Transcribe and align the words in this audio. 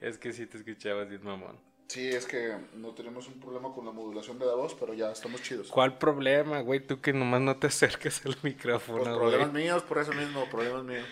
Es 0.00 0.18
que 0.18 0.32
sí 0.32 0.46
te 0.46 0.58
escuchabas 0.58 1.08
bien 1.08 1.24
mamón. 1.24 1.58
Sí, 1.88 2.08
es 2.08 2.26
que 2.26 2.56
no 2.74 2.90
tenemos 2.94 3.28
un 3.28 3.40
problema 3.40 3.72
con 3.72 3.86
la 3.86 3.92
modulación 3.92 4.38
de 4.38 4.46
la 4.46 4.54
voz, 4.54 4.74
pero 4.78 4.92
ya 4.92 5.12
estamos 5.12 5.40
chidos. 5.42 5.68
¿Cuál 5.68 5.96
problema, 5.98 6.60
güey? 6.60 6.80
Tú 6.80 7.00
que 7.00 7.12
nomás 7.12 7.40
no 7.40 7.56
te 7.56 7.68
acerques 7.68 8.24
al 8.26 8.36
micrófono, 8.42 8.98
Pues 9.04 9.08
güey. 9.16 9.20
problemas 9.20 9.52
míos, 9.52 9.82
por 9.84 9.98
eso 9.98 10.12
mismo, 10.12 10.48
problemas 10.50 10.84
míos. 10.84 11.06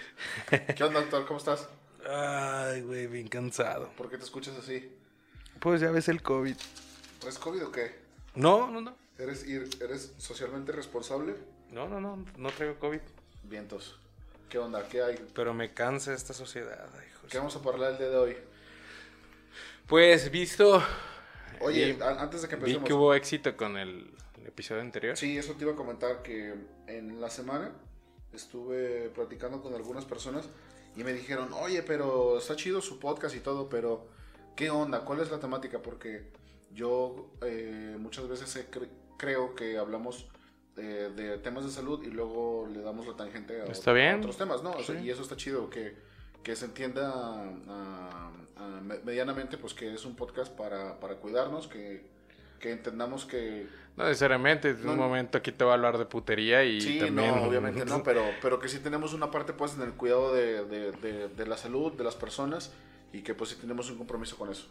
¿Qué 0.76 0.84
onda, 0.84 1.00
doctor? 1.00 1.26
¿Cómo 1.26 1.38
estás? 1.38 1.68
Ay, 2.06 2.82
güey, 2.82 3.06
bien 3.06 3.28
cansado. 3.28 3.90
¿Por 3.96 4.10
qué 4.10 4.18
te 4.18 4.24
escuchas 4.24 4.56
así? 4.58 4.90
Pues 5.60 5.80
ya 5.80 5.90
ves 5.90 6.08
el 6.08 6.22
COVID. 6.22 6.56
¿Traes 7.20 7.38
COVID 7.38 7.64
o 7.66 7.72
qué? 7.72 7.94
No, 8.34 8.68
no, 8.70 8.80
no. 8.80 8.94
¿Eres, 9.18 9.46
ir- 9.46 9.68
¿Eres 9.82 10.12
socialmente 10.18 10.72
responsable? 10.72 11.34
No, 11.70 11.88
no, 11.88 12.00
no. 12.00 12.24
No 12.36 12.50
traigo 12.50 12.78
COVID. 12.78 13.00
Vientos. 13.44 13.98
¿Qué 14.48 14.58
onda? 14.58 14.86
¿Qué 14.88 15.02
hay? 15.02 15.16
Pero 15.34 15.54
me 15.54 15.72
cansa 15.72 16.12
esta 16.14 16.32
sociedad, 16.34 16.88
hijos. 17.08 17.30
¿Qué 17.30 17.38
vamos 17.38 17.54
a 17.56 17.58
hablar 17.68 17.92
el 17.92 17.98
día 17.98 18.08
de 18.08 18.16
hoy? 18.16 18.36
Pues 19.86 20.30
visto. 20.30 20.82
Oye, 21.60 21.92
vi- 21.92 22.02
antes 22.02 22.42
de 22.42 22.48
que 22.48 22.56
Vi 22.56 22.60
empecemos. 22.62 22.86
que 22.88 22.94
hubo 22.94 23.14
éxito 23.14 23.56
con 23.56 23.76
el 23.76 24.10
episodio 24.46 24.80
anterior. 24.80 25.16
Sí, 25.16 25.36
eso 25.38 25.54
te 25.54 25.64
iba 25.64 25.72
a 25.72 25.76
comentar 25.76 26.22
que 26.22 26.54
en 26.86 27.20
la 27.20 27.30
semana 27.30 27.72
estuve 28.32 29.10
platicando 29.14 29.62
con 29.62 29.74
algunas 29.74 30.04
personas 30.04 30.48
y 30.96 31.04
me 31.04 31.12
dijeron, 31.12 31.52
oye, 31.52 31.82
pero 31.82 32.38
está 32.38 32.56
chido 32.56 32.80
su 32.80 32.98
podcast 32.98 33.34
y 33.36 33.40
todo, 33.40 33.68
pero 33.68 34.06
¿qué 34.56 34.70
onda? 34.70 35.04
¿Cuál 35.04 35.20
es 35.20 35.30
la 35.30 35.38
temática? 35.38 35.80
Porque 35.80 36.30
yo 36.72 37.30
eh, 37.42 37.96
muchas 37.98 38.28
veces 38.28 38.54
he 38.56 38.66
creo 39.16 39.54
que 39.54 39.78
hablamos 39.78 40.26
eh, 40.76 41.10
de 41.14 41.38
temas 41.38 41.64
de 41.64 41.70
salud 41.70 42.02
y 42.02 42.08
luego 42.10 42.68
le 42.72 42.80
damos 42.82 43.06
la 43.06 43.14
tangente 43.16 43.60
a, 43.62 43.64
Está 43.66 43.92
otros 44.18 44.36
temas, 44.36 44.62
¿no? 44.62 44.72
O 44.72 44.82
sea, 44.82 44.98
Sí. 44.98 45.06
y 45.06 45.10
eso 45.10 45.22
está 45.22 45.36
chido, 45.36 45.70
que, 45.70 45.96
que 46.42 46.56
se 46.56 46.64
entienda 46.66 47.12
ah, 47.68 48.30
ah, 48.56 48.80
me- 48.82 48.98
medianamente 48.98 49.56
pues 49.56 49.72
que 49.74 49.94
es 49.94 50.04
un 50.04 50.16
podcast 50.16 50.52
para, 50.52 50.98
para 51.00 51.14
cuidarnos, 51.16 51.68
que, 51.68 52.04
que 52.58 52.72
entendamos 52.72 53.24
que 53.24 53.66
No 53.96 54.04
necesariamente. 54.04 54.70
En 54.70 54.84
No. 54.84 54.92
un 54.92 54.98
momento 54.98 55.38
aquí 55.38 55.52
te 55.52 55.64
va 55.64 55.72
a 55.72 55.74
hablar 55.74 55.96
de 55.98 56.06
putería 56.06 56.64
y 56.64 56.80
Sí, 56.80 56.98
también. 56.98 57.28
no, 57.36 57.44
obviamente 57.44 57.84
no, 57.84 58.02
pero, 58.04 58.24
pero 58.42 58.58
que 58.58 58.68
sí 58.68 58.80
tenemos 58.80 59.12
una 59.14 59.30
parte 59.30 59.52
pues 59.52 59.74
en 59.76 59.82
el 59.82 59.92
cuidado 59.92 60.34
de, 60.34 60.64
de, 60.64 60.90
de- 60.92 61.28
de 61.28 61.46
la 61.46 61.56
salud 61.56 61.92
de 61.92 62.02
las 62.02 62.16
personas 62.16 62.72
y 63.12 63.22
que 63.22 63.32
pues 63.34 63.50
sí 63.50 63.56
tenemos 63.60 63.88
un 63.90 63.96
compromiso 63.98 64.36
con 64.36 64.50
eso. 64.50 64.66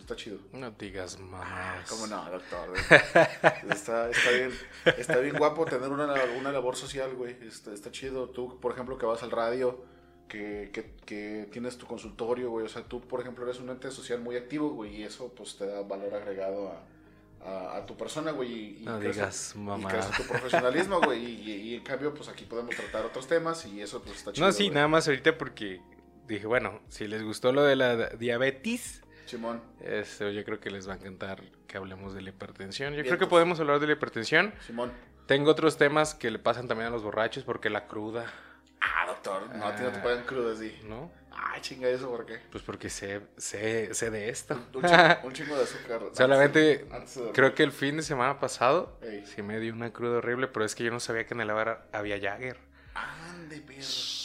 Está 0.00 0.16
chido. 0.16 0.38
No 0.52 0.70
digas 0.72 1.18
más. 1.20 1.88
¿Cómo 1.88 2.06
no, 2.08 2.28
doctor? 2.30 2.72
está, 3.70 4.10
está 4.10 4.30
bien, 4.30 4.50
está 4.98 5.18
bien 5.18 5.36
guapo 5.38 5.64
tener 5.64 5.88
una, 5.90 6.12
una 6.38 6.52
labor 6.52 6.76
social, 6.76 7.14
güey. 7.14 7.36
Está, 7.46 7.72
está 7.72 7.90
chido. 7.92 8.28
Tú, 8.30 8.58
por 8.60 8.72
ejemplo, 8.72 8.98
que 8.98 9.06
vas 9.06 9.22
al 9.22 9.30
radio, 9.30 9.84
que, 10.28 10.70
que, 10.72 10.94
que 11.06 11.48
tienes 11.52 11.78
tu 11.78 11.86
consultorio, 11.86 12.50
güey. 12.50 12.66
O 12.66 12.68
sea, 12.68 12.82
tú, 12.82 13.00
por 13.00 13.20
ejemplo, 13.20 13.44
eres 13.44 13.60
un 13.60 13.70
ente 13.70 13.90
social 13.90 14.20
muy 14.20 14.36
activo, 14.36 14.70
güey, 14.70 14.96
y 14.96 15.02
eso 15.04 15.32
pues 15.36 15.56
te 15.56 15.66
da 15.66 15.82
valor 15.82 16.12
agregado 16.14 16.72
a, 16.72 17.48
a, 17.48 17.76
a 17.76 17.86
tu 17.86 17.96
persona, 17.96 18.32
güey. 18.32 18.52
Y, 18.52 18.82
y 18.82 18.84
No 18.84 18.98
crece- 18.98 19.12
digas 19.14 19.52
y 19.54 19.58
mamá. 19.58 19.88
crece 19.88 20.10
tu 20.20 20.28
profesionalismo, 20.28 21.00
güey. 21.00 21.24
Y, 21.24 21.50
y- 21.50 21.60
y 21.70 21.74
en 21.76 21.84
cambio, 21.84 22.12
pues 22.12 22.28
aquí 22.28 22.44
podemos 22.44 22.74
tratar 22.74 23.04
otros 23.06 23.28
temas 23.28 23.64
y 23.66 23.80
eso 23.80 24.02
pues 24.02 24.16
está 24.16 24.32
chido. 24.32 24.46
No, 24.46 24.52
sí, 24.52 24.68
nada 24.68 24.88
más 24.88 25.06
ahorita 25.06 25.38
porque 25.38 25.80
dije, 26.26 26.46
bueno, 26.46 26.80
si 26.88 27.06
les 27.06 27.22
gustó 27.22 27.52
lo 27.52 27.62
de 27.62 27.76
la 27.76 28.08
diabetes, 28.10 29.02
Simón. 29.26 29.62
este, 29.80 30.32
yo 30.34 30.44
creo 30.44 30.60
que 30.60 30.70
les 30.70 30.88
va 30.88 30.94
a 30.94 30.96
encantar 30.96 31.42
que 31.66 31.76
hablemos 31.76 32.14
de 32.14 32.22
la 32.22 32.30
hipertensión. 32.30 32.94
Yo 32.94 33.02
creo 33.04 33.18
que 33.18 33.26
podemos 33.26 33.58
hablar 33.60 33.80
de 33.80 33.86
la 33.86 33.92
hipertensión. 33.94 34.52
Simón. 34.66 34.92
Tengo 35.26 35.50
otros 35.50 35.76
temas 35.78 36.14
que 36.14 36.30
le 36.30 36.38
pasan 36.38 36.68
también 36.68 36.88
a 36.88 36.90
los 36.90 37.02
borrachos 37.02 37.44
porque 37.44 37.70
la 37.70 37.86
cruda, 37.86 38.26
Ah, 38.80 39.06
doctor. 39.06 39.48
No, 39.54 39.64
a 39.66 39.76
ti 39.76 39.82
no 39.84 39.90
te 39.92 39.98
Ah. 39.98 40.02
pagan 40.02 40.24
crudo 40.24 40.52
así. 40.52 40.76
¿no? 40.84 41.10
Ay, 41.30 41.60
chinga 41.60 41.88
eso, 41.88 42.10
¿por 42.10 42.26
qué? 42.26 42.40
Pues 42.50 42.64
porque 42.64 42.90
sé, 42.90 43.20
sé, 43.36 43.94
sé 43.94 44.10
de 44.10 44.28
esto. 44.28 44.54
Un 44.74 44.82
chingo, 44.82 44.92
un 45.24 45.32
chingo 45.32 45.56
de 45.56 45.62
azúcar. 45.62 46.00
Solamente 46.12 46.58
de- 46.58 46.88
creo 47.32 47.54
que 47.54 47.62
el 47.62 47.70
fin 47.72 47.96
de 47.96 48.02
semana 48.02 48.40
pasado 48.40 48.98
Ey. 49.02 49.24
sí 49.24 49.40
me 49.42 49.60
dio 49.60 49.72
una 49.72 49.92
cruda 49.92 50.18
horrible, 50.18 50.48
pero 50.48 50.64
es 50.64 50.74
que 50.74 50.82
yo 50.84 50.90
no 50.90 50.98
sabía 51.00 51.24
que 51.26 51.34
en 51.34 51.40
el 51.40 51.52
bar 51.52 51.86
había 51.92 52.20
Jagger. 52.20 52.58
Ande, 52.94 53.60
perro. 53.60 53.80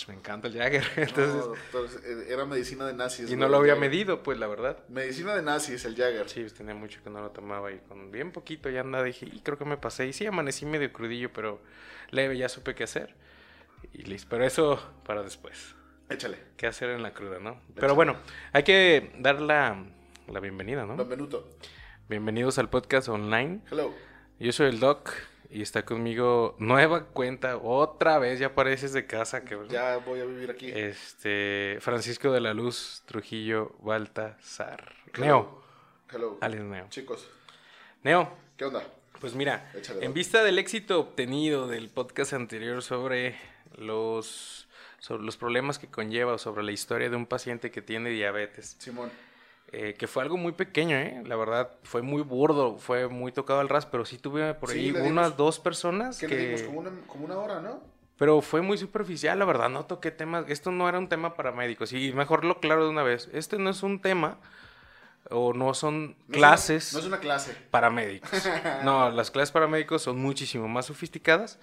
Me 0.07 0.13
encanta 0.13 0.47
el 0.47 0.53
Jagger. 0.57 0.83
Entonces, 0.97 1.45
No, 1.73 2.13
era 2.27 2.45
medicina 2.45 2.85
de 2.85 2.93
nazis. 2.93 3.29
y 3.29 3.35
no 3.35 3.47
lo 3.47 3.57
había 3.57 3.73
Jagger. 3.75 3.89
medido, 3.89 4.23
pues 4.23 4.37
la 4.39 4.47
verdad. 4.47 4.77
Medicina 4.89 5.35
de 5.35 5.41
nazis, 5.41 5.83
el 5.85 5.95
Jagger. 5.95 6.29
Sí, 6.29 6.41
pues, 6.41 6.53
tenía 6.53 6.73
mucho 6.75 7.01
que 7.03 7.09
no 7.09 7.21
lo 7.21 7.31
tomaba 7.31 7.71
y 7.71 7.79
con 7.79 8.11
bien 8.11 8.31
poquito 8.31 8.69
ya 8.69 8.83
nada 8.83 9.03
dije, 9.03 9.25
y 9.25 9.39
creo 9.41 9.57
que 9.57 9.65
me 9.65 9.77
pasé. 9.77 10.07
Y 10.07 10.13
sí, 10.13 10.25
amanecí 10.25 10.65
medio 10.65 10.91
crudillo, 10.91 11.31
pero 11.33 11.61
leve, 12.11 12.37
ya 12.37 12.49
supe 12.49 12.75
qué 12.75 12.83
hacer. 12.83 13.15
Y 13.93 14.03
listo, 14.03 14.27
pero 14.29 14.43
eso 14.45 14.81
para 15.05 15.23
después. 15.23 15.75
Échale. 16.09 16.37
¿Qué 16.55 16.67
hacer 16.67 16.89
en 16.89 17.03
la 17.03 17.13
cruda, 17.13 17.39
no? 17.39 17.61
Pero 17.75 17.95
bueno, 17.95 18.15
hay 18.53 18.63
que 18.63 19.11
dar 19.19 19.41
la, 19.41 19.83
la 20.27 20.39
bienvenida, 20.39 20.85
¿no? 20.85 20.95
Benvenuto. 20.95 21.49
Bienvenidos 22.09 22.57
al 22.59 22.69
podcast 22.69 23.09
online. 23.09 23.59
Hello. 23.69 23.93
Yo 24.39 24.51
soy 24.53 24.67
el 24.69 24.79
Doc 24.79 25.11
y 25.49 25.61
está 25.61 25.85
conmigo 25.85 26.55
nueva 26.59 27.05
cuenta, 27.05 27.57
otra 27.57 28.19
vez, 28.19 28.39
ya 28.39 28.53
pareces 28.53 28.93
de 28.93 29.05
casa, 29.05 29.43
que 29.43 29.57
Ya 29.69 29.97
voy 29.97 30.19
a 30.19 30.25
vivir 30.25 30.51
aquí. 30.51 30.69
Este, 30.73 31.77
Francisco 31.81 32.31
de 32.31 32.41
la 32.41 32.53
Luz 32.53 33.03
Trujillo 33.05 33.75
Baltasar. 33.79 34.93
Neo, 35.17 35.63
Hello. 36.11 36.37
alias 36.41 36.63
Neo. 36.63 36.87
Chicos, 36.89 37.29
Neo, 38.03 38.31
¿qué 38.57 38.65
onda? 38.65 38.83
pues 39.19 39.33
mira, 39.33 39.71
Échale, 39.73 40.05
en 40.05 40.13
vista 40.13 40.43
del 40.43 40.59
éxito 40.59 40.99
obtenido 40.99 41.67
del 41.67 41.89
podcast 41.89 42.33
anterior 42.33 42.83
sobre 42.83 43.35
los, 43.75 44.67
sobre 44.99 45.23
los 45.23 45.37
problemas 45.37 45.79
que 45.79 45.87
conlleva 45.87 46.33
o 46.33 46.37
sobre 46.37 46.63
la 46.63 46.71
historia 46.71 47.09
de 47.09 47.15
un 47.15 47.25
paciente 47.25 47.71
que 47.71 47.81
tiene 47.81 48.09
diabetes, 48.11 48.75
Simón. 48.79 49.09
Eh, 49.71 49.95
que 49.97 50.07
fue 50.07 50.23
algo 50.23 50.37
muy 50.37 50.53
pequeño, 50.53 50.95
¿eh? 50.97 51.21
La 51.25 51.35
verdad, 51.35 51.71
fue 51.83 52.01
muy 52.01 52.21
burdo, 52.21 52.77
fue 52.77 53.07
muy 53.07 53.31
tocado 53.31 53.59
al 53.59 53.69
ras, 53.69 53.85
pero 53.85 54.05
sí 54.05 54.17
tuve 54.17 54.53
por 54.53 54.69
Sí, 54.69 54.77
ahí 54.79 54.85
dimos- 54.93 55.07
unas 55.07 55.35
dos 55.37 55.59
personas 55.59 56.19
¿Qué 56.19 56.27
que... 56.27 56.35
le 56.35 56.45
dimos? 56.45 56.61
Como 56.63 56.79
una, 56.79 56.91
como 57.07 57.25
una 57.25 57.37
hora, 57.37 57.59
¿no? 57.61 57.81
Pero 58.17 58.41
fue 58.41 58.61
muy 58.61 58.77
superficial, 58.77 59.37
la 59.37 59.45
verdad, 59.45 59.69
no 59.69 59.85
toqué 59.85 60.09
temas, 60.09 60.45
esto 60.47 60.71
no 60.71 60.89
era 60.89 60.97
un 60.97 61.07
tema 61.09 61.35
para 61.35 61.51
médicos, 61.51 61.93
y 61.93 62.11
mejor 62.13 62.45
lo 62.45 62.59
claro 62.59 62.83
de 62.85 62.89
una 62.89 63.03
vez, 63.03 63.29
este 63.33 63.59
no 63.59 63.69
es 63.69 63.83
un 63.83 64.01
tema 64.01 64.39
o 65.29 65.53
no 65.53 65.73
son 65.73 66.07
No 66.07 66.13
es 66.29 66.37
clases 66.39 66.93
una- 66.93 66.99
no 67.01 67.05
es 67.05 67.07
una 67.13 67.19
clase. 67.19 67.55
para 67.69 67.89
médicos. 67.89 68.29
No, 68.83 69.09
las 69.11 69.29
clases 69.31 69.51
para 69.51 69.67
médicos 69.67 70.01
son 70.03 70.17
muchísimo 70.17 70.67
más 70.67 70.85
sofisticadas 70.87 71.59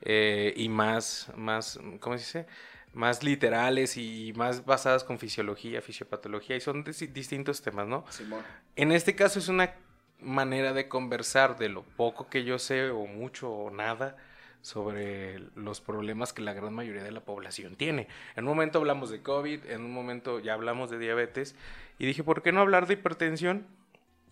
eh, 0.00 0.52
y 0.56 0.68
más, 0.68 1.30
más, 1.36 1.78
¿cómo 2.00 2.16
se 2.18 2.24
dice? 2.24 2.46
Más 2.94 3.22
literales 3.22 3.96
y 3.96 4.32
más 4.36 4.64
basadas 4.66 5.02
con 5.04 5.18
fisiología, 5.18 5.80
fisiopatología, 5.80 6.56
y 6.56 6.60
son 6.60 6.84
dis- 6.84 7.10
distintos 7.12 7.62
temas, 7.62 7.86
¿no? 7.86 8.04
Simón. 8.10 8.42
En 8.76 8.92
este 8.92 9.14
caso 9.14 9.38
es 9.38 9.48
una 9.48 9.74
manera 10.20 10.72
de 10.72 10.88
conversar 10.88 11.58
de 11.58 11.68
lo 11.68 11.82
poco 11.82 12.28
que 12.28 12.44
yo 12.44 12.58
sé 12.58 12.90
o 12.90 13.06
mucho 13.06 13.50
o 13.50 13.70
nada 13.70 14.16
sobre 14.60 15.40
los 15.56 15.80
problemas 15.80 16.32
que 16.32 16.42
la 16.42 16.52
gran 16.52 16.72
mayoría 16.72 17.02
de 17.02 17.10
la 17.10 17.20
población 17.20 17.74
tiene. 17.74 18.06
En 18.36 18.44
un 18.44 18.50
momento 18.50 18.78
hablamos 18.78 19.10
de 19.10 19.20
COVID, 19.22 19.66
en 19.70 19.80
un 19.84 19.92
momento 19.92 20.38
ya 20.38 20.54
hablamos 20.54 20.88
de 20.90 20.98
diabetes 20.98 21.56
y 21.98 22.06
dije, 22.06 22.22
¿por 22.22 22.42
qué 22.42 22.52
no 22.52 22.60
hablar 22.60 22.86
de 22.86 22.94
hipertensión? 22.94 23.66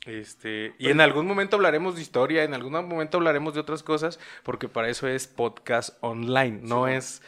Este, 0.07 0.75
y 0.79 0.89
en 0.89 1.01
algún 1.01 1.27
momento 1.27 1.57
hablaremos 1.57 1.97
de 1.97 2.03
historia, 2.03 2.45
en 2.45 2.55
algún 2.55 2.73
momento 2.73 3.19
hablaremos 3.19 3.53
de 3.55 3.61
otras 3.61 3.83
cosas, 3.83 4.19
porque 4.45 4.69
para 4.69 4.89
eso 4.89 5.07
es 5.09 5.27
podcast 5.27 5.97
online, 6.01 6.61
no 6.63 6.87
Sí. 6.87 6.93
es 6.93 7.23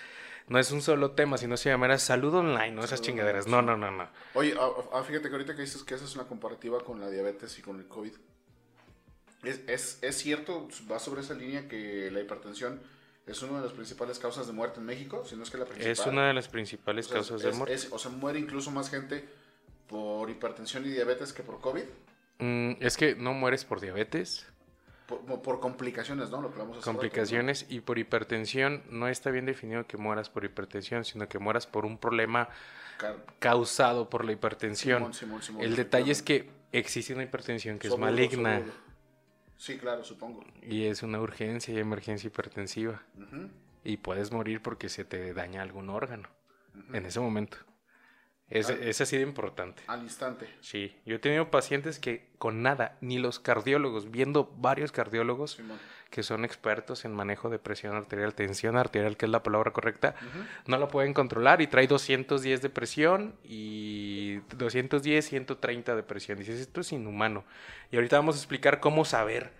no 0.48 0.58
es 0.58 0.70
un 0.72 0.82
solo 0.82 1.12
tema, 1.12 1.38
sino 1.38 1.56
se 1.56 1.69
llamará 1.70 1.98
salud 1.98 2.34
online, 2.34 2.72
no 2.72 2.80
esas 2.80 2.98
Salud 2.98 3.04
chingaderas. 3.04 3.47
online, 3.47 3.62
No, 3.62 3.76
no, 3.76 3.91
no, 3.91 3.97
no. 4.04 4.08
Oye, 4.34 4.54
ah, 4.58 4.69
ah, 4.92 5.03
fíjate 5.03 5.28
que 5.28 5.34
ahorita 5.34 5.54
que 5.54 5.62
dices 5.62 5.82
que 5.84 5.94
haces 5.94 6.14
una 6.14 6.25
comparativa 6.25 6.80
con 6.84 7.00
la 7.00 7.08
diabetes 7.10 7.58
y 7.58 7.62
con 7.62 7.78
el 7.78 7.86
COVID. 7.86 8.12
¿Es, 9.44 9.60
es, 9.66 9.98
es 10.03 10.16
cierto, 10.19 10.69
va 10.91 10.98
sobre 10.98 11.20
esa 11.22 11.34
línea 11.34 11.66
que 11.69 12.10
la 12.12 12.20
hipertensión 12.20 12.80
es 13.27 13.42
una 13.42 13.59
de 13.59 13.65
las 13.65 13.72
principales 13.72 14.18
causas 14.18 14.47
de 14.47 14.53
muerte 14.53 14.78
en 14.80 14.86
México? 14.86 15.24
Si 15.24 15.34
no 15.36 15.42
es 15.42 15.50
que 15.50 15.59
la 15.59 15.65
principal. 15.65 15.91
Es 15.92 16.06
una 16.06 16.28
de 16.28 16.34
las 16.34 16.48
principales 16.48 17.06
O 17.06 17.09
sea, 17.09 17.15
causas 17.18 17.41
es- 17.41 17.47
de 17.50 17.53
muerte. 17.53 17.74
es- 17.74 17.89
o 17.92 17.98
sea, 17.98 18.10
muere 18.10 18.39
incluso 18.39 18.71
más 18.71 18.89
gente 18.91 19.28
por 19.89 20.30
hipertensión 20.30 20.84
y 20.86 20.91
diabetes 20.91 21.33
que 21.33 21.42
por 21.42 21.60
COVID. 21.60 21.83
Mm, 22.39 22.72
es 22.80 22.97
que 22.97 23.15
no 23.16 23.33
mueres 23.34 23.65
por 23.65 23.80
diabetes, 23.80 24.47
Por, 25.07 25.60
complicaciones, 25.60 26.31
¿no? 26.31 26.41
Lo 26.41 26.51
que 26.53 26.59
rato, 26.59 26.75
¿no? 26.75 26.81
complicaciones 26.81 27.66
y 27.69 27.81
por 27.81 27.99
hipertensión. 27.99 28.83
No 28.91 29.09
está 29.09 29.31
bien 29.31 29.45
definido 29.47 29.87
que 29.87 29.97
mueras 29.97 30.31
por 30.31 30.45
hipertensión, 30.45 31.04
sino 31.04 31.28
que 31.28 31.39
mueras 31.39 31.66
por 31.66 31.84
un 31.84 31.99
problema 31.99 32.49
Car- 32.99 33.16
causado 33.39 34.09
por 34.09 34.25
la 34.25 34.33
hipertensión. 34.33 34.99
Simón, 34.99 35.15
Simón, 35.15 35.43
Simón, 35.43 35.63
El 35.65 35.77
detalle 35.77 36.13
es 36.13 36.22
que 36.22 36.49
existe 36.72 37.13
una 37.15 37.25
hipertensión 37.25 37.78
que 37.78 37.89
es 37.89 37.99
maligna. 37.99 38.63
Sí, 39.57 39.78
claro, 39.78 40.03
supongo. 40.03 40.45
y 40.63 40.84
es 40.87 41.03
una 41.03 41.21
urgencia 41.21 41.72
y 41.75 41.78
emergencia 41.78 42.27
hipertensiva. 42.28 43.03
Y 43.84 43.97
puedes 43.97 44.31
morir 44.33 44.63
porque 44.63 44.89
se 44.89 45.04
te 45.04 45.34
daña 45.34 45.63
algún 45.63 45.91
órgano 45.91 46.28
en 46.93 47.04
ese 47.07 47.21
momento. 47.21 47.59
Es, 48.53 48.69
es 48.69 49.01
así 49.01 49.16
de 49.16 49.22
importante. 49.22 49.83
Al 49.87 50.03
instante. 50.03 50.47
Sí, 50.60 50.95
yo 51.07 51.16
he 51.16 51.19
tenido 51.19 51.51
pacientes 51.51 51.99
que 51.99 52.27
con 52.39 52.63
nada, 52.63 52.97
ni 53.01 53.19
los 53.19 53.39
cardiólogos, 53.39 54.10
viendo 54.10 54.53
varios 54.57 54.93
cardiólogos, 54.93 55.53
Simón. 55.53 55.78
que 56.10 56.22
son 56.22 56.45
expertos 56.45 57.04
en 57.04 57.15
manejo 57.15 57.49
de 57.49 57.59
presión 57.59 57.97
arterial, 57.97 58.34
tensión 58.34 58.77
arterial, 58.77 59.16
que 59.16 59.27
es 59.27 59.31
la 59.31 59.43
palabra 59.43 59.72
correcta, 59.72 60.15
no 60.66 60.77
lo 60.77 60.89
pueden 60.89 61.15
controlar 61.15 61.63
y 61.63 61.66
trae 61.66 61.87
210 61.87 62.60
de 62.60 62.69
presión 62.69 63.34
y 63.45 64.41
210, 64.57 65.25
130 65.25 65.97
de 65.97 66.03
presión. 66.03 66.39
Dices, 66.39 66.60
esto 66.60 66.83
es 66.83 66.93
inhumano. 66.93 67.45
Y 67.91 67.97
ahorita 67.97 68.16
vamos 68.16 68.37
a 68.37 68.39
explicar 68.39 68.81
cómo 68.81 69.04
saber 69.04 69.53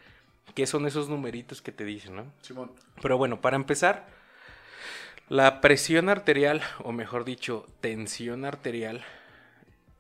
qué 0.55 0.67
son 0.67 0.87
esos 0.87 1.09
numeritos 1.09 1.63
que 1.63 1.73
te 1.73 1.85
dicen, 1.85 2.17
¿no? 2.17 2.27
Simón. 2.43 2.73
Pero 3.01 3.17
bueno, 3.17 3.41
para 3.41 3.57
empezar, 3.57 4.07
la 5.33 5.63
presión 5.63 6.11
arterial, 6.11 6.61
o 6.85 6.93
mejor 6.93 7.25
dicho, 7.25 7.67
tensión 7.81 8.45
arterial, 8.45 9.03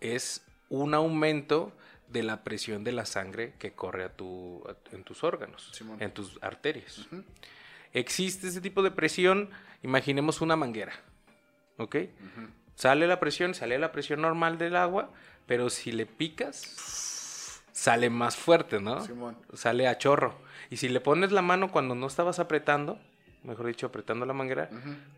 es 0.00 0.44
un 0.69 0.93
aumento 0.94 1.73
de 2.08 2.23
la 2.23 2.44
presión 2.44 2.84
de 2.84 2.93
la 2.93 3.06
sangre 3.06 3.55
que 3.58 3.73
corre 3.73 4.05
a 4.05 4.11
tu, 4.11 4.62
a- 4.69 4.94
en 4.94 5.05
tus 5.05 5.25
órganos, 5.25 5.70
Simón. 5.73 5.96
en 6.02 6.12
tus 6.12 6.38
arterias. 6.43 7.08
Existe 7.94 8.49
ese 8.49 8.61
tipo 8.61 8.82
de 8.82 8.90
presión, 8.90 9.49
imaginemos 9.82 10.43
una 10.43 10.55
manguera, 10.56 10.93
¿ok? 11.79 11.96
Sale 12.75 13.06
la 13.06 13.19
presión, 13.19 13.55
sale 13.55 13.79
la 13.79 13.90
presión 13.93 14.20
normal 14.20 14.58
del 14.58 14.76
agua, 14.76 15.11
pero 15.46 15.70
si 15.70 15.93
le 15.93 16.05
picas, 16.05 17.62
sale 17.73 18.11
más 18.11 18.37
fuerte, 18.37 18.81
¿no? 18.81 19.00
Simón. 19.06 19.38
Sale 19.55 19.88
a 19.88 19.96
chorro. 19.96 20.34
Y 20.69 20.76
si 20.76 20.90
le 20.90 21.00
pones 21.00 21.32
la 21.32 21.40
mano 21.43 21.70
cuando 21.73 21.94
no 21.94 22.06
estabas 22.06 22.38
apretando, 22.38 22.99
mejor 23.44 23.67
dicho, 23.67 23.87
apretando 23.87 24.25
la 24.27 24.33
manguera, 24.33 24.69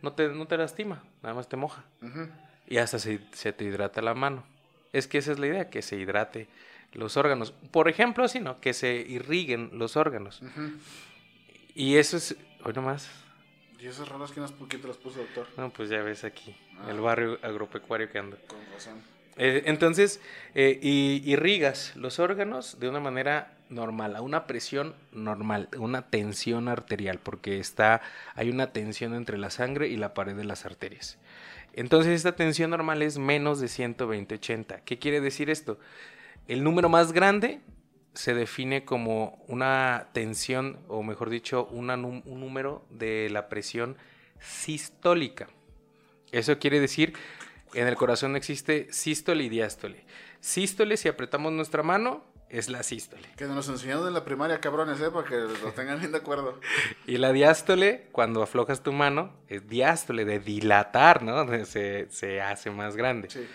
no, 0.03 0.12
te, 0.12 0.29
no 0.29 0.47
te 0.47 0.56
lastima, 0.56 1.03
nada 1.23 1.35
más 1.35 1.49
te 1.49 1.56
moja. 1.56 1.85
Y 2.67 2.79
hasta 2.79 2.99
se, 2.99 3.21
se 3.32 3.53
te 3.53 3.65
hidrata 3.65 4.00
la 4.03 4.15
mano. 4.15 4.44
Es 4.93 5.06
que 5.06 5.19
esa 5.19 5.32
es 5.32 5.38
la 5.38 5.47
idea, 5.49 5.71
que 5.71 5.82
se 5.82 5.97
hidrate 5.97 6.49
los 6.93 7.17
órganos. 7.17 7.53
Por 7.71 7.88
ejemplo, 7.88 8.25
así, 8.25 8.41
¿no? 8.41 8.61
Que 8.61 8.73
se 8.73 8.94
irriguen 8.94 9.71
los 9.73 9.97
órganos. 9.97 10.41
Y 11.75 11.97
eso 11.97 12.17
es, 12.17 12.37
hoy 12.65 12.73
nomás, 12.73 13.11
¿Y 13.81 13.87
esas 13.88 14.09
rolas 14.09 14.35
las- 14.37 14.53
quién 14.69 14.81
te 14.81 14.88
las 14.88 14.97
puso, 14.97 15.19
doctor? 15.19 15.47
no, 15.59 15.71
pues 15.71 15.91
ya 15.91 16.00
ves 16.03 16.25
aquí, 16.25 16.56
Ah. 16.79 16.91
el 16.91 17.00
barrio 17.00 17.38
agropecuario 17.43 18.09
que 18.11 18.19
anda. 18.19 18.38
Con 18.47 18.59
razón. 18.73 19.03
Eh, 19.36 19.62
entonces, 19.66 20.20
eh, 20.54 20.78
y- 20.82 21.22
irrigas 21.25 21.92
los 21.96 22.19
órganos 22.19 22.78
de 22.78 22.88
una 22.88 23.00
manera 23.00 23.52
normal, 23.69 24.14
a 24.16 24.20
una 24.22 24.46
presión 24.46 24.94
normal, 25.12 25.69
una 25.78 26.02
tensión 26.08 26.69
arterial, 26.69 27.19
porque 27.22 27.58
está, 27.58 28.00
hay 28.34 28.50
una 28.50 28.72
tensión 28.72 29.14
entre 29.14 29.38
la 29.38 29.50
sangre 29.50 29.88
y 29.88 29.96
la 29.96 30.14
pared 30.14 30.36
de 30.36 30.44
las 30.44 30.64
arterias. 30.66 31.19
Entonces, 31.72 32.12
esta 32.14 32.36
tensión 32.36 32.70
normal 32.70 33.02
es 33.02 33.19
menos 33.19 33.58
de 33.60 33.66
120-80. 33.69 34.81
¿Qué 34.84 34.98
quiere 34.98 35.20
decir 35.20 35.50
esto? 35.50 35.78
El 36.46 36.62
número 36.62 36.88
más 36.88 37.12
grande 37.12 37.60
se 38.14 38.34
define 38.34 38.84
como 38.84 39.42
una 39.48 40.08
tensión, 40.12 40.78
o 40.88 41.02
mejor 41.02 41.30
dicho, 41.30 41.66
un 41.66 41.87
número 42.25 42.84
de 42.90 43.28
la 43.30 43.48
presión 43.48 43.96
sistólica. 44.38 45.48
Eso 46.32 46.58
quiere 46.58 46.80
decir, 46.80 47.14
en 47.75 47.87
el 47.88 47.97
corazón 47.97 48.37
existe 48.37 48.88
sístole 48.93 49.44
y 49.44 49.49
diástole. 49.49 50.05
Sístole, 50.41 50.97
si 50.97 51.09
apretamos 51.09 51.53
nuestra 51.53 51.82
mano, 51.82 52.25
es 52.49 52.69
la 52.69 52.82
sístole. 52.82 53.29
Que 53.37 53.47
nos 53.47 53.69
enseñaron 53.69 54.06
en 54.06 54.15
la 54.15 54.25
primaria, 54.25 54.61
cabrones, 54.61 55.00
¿eh? 55.00 55.11
Para 55.11 55.29
que 55.29 55.37
lo 55.37 55.73
tengan 55.73 55.99
bien 55.99 56.12
de 56.12 56.19
acuerdo. 56.19 56.61
Y 57.06 57.19
la 57.19 57.32
diástole, 57.32 58.09
cuando 58.12 58.43
aflojas 58.43 58.82
tu 58.82 58.93
mano, 58.93 59.32
es 59.49 59.69
diástole, 59.69 60.25
de 60.25 60.38
dilatar, 60.38 61.23
¿no? 61.23 61.47
Se, 61.65 62.09
se 62.11 62.41
hace 62.41 62.71
más 62.71 62.97
grande. 62.97 63.29
Sí. 63.31 63.47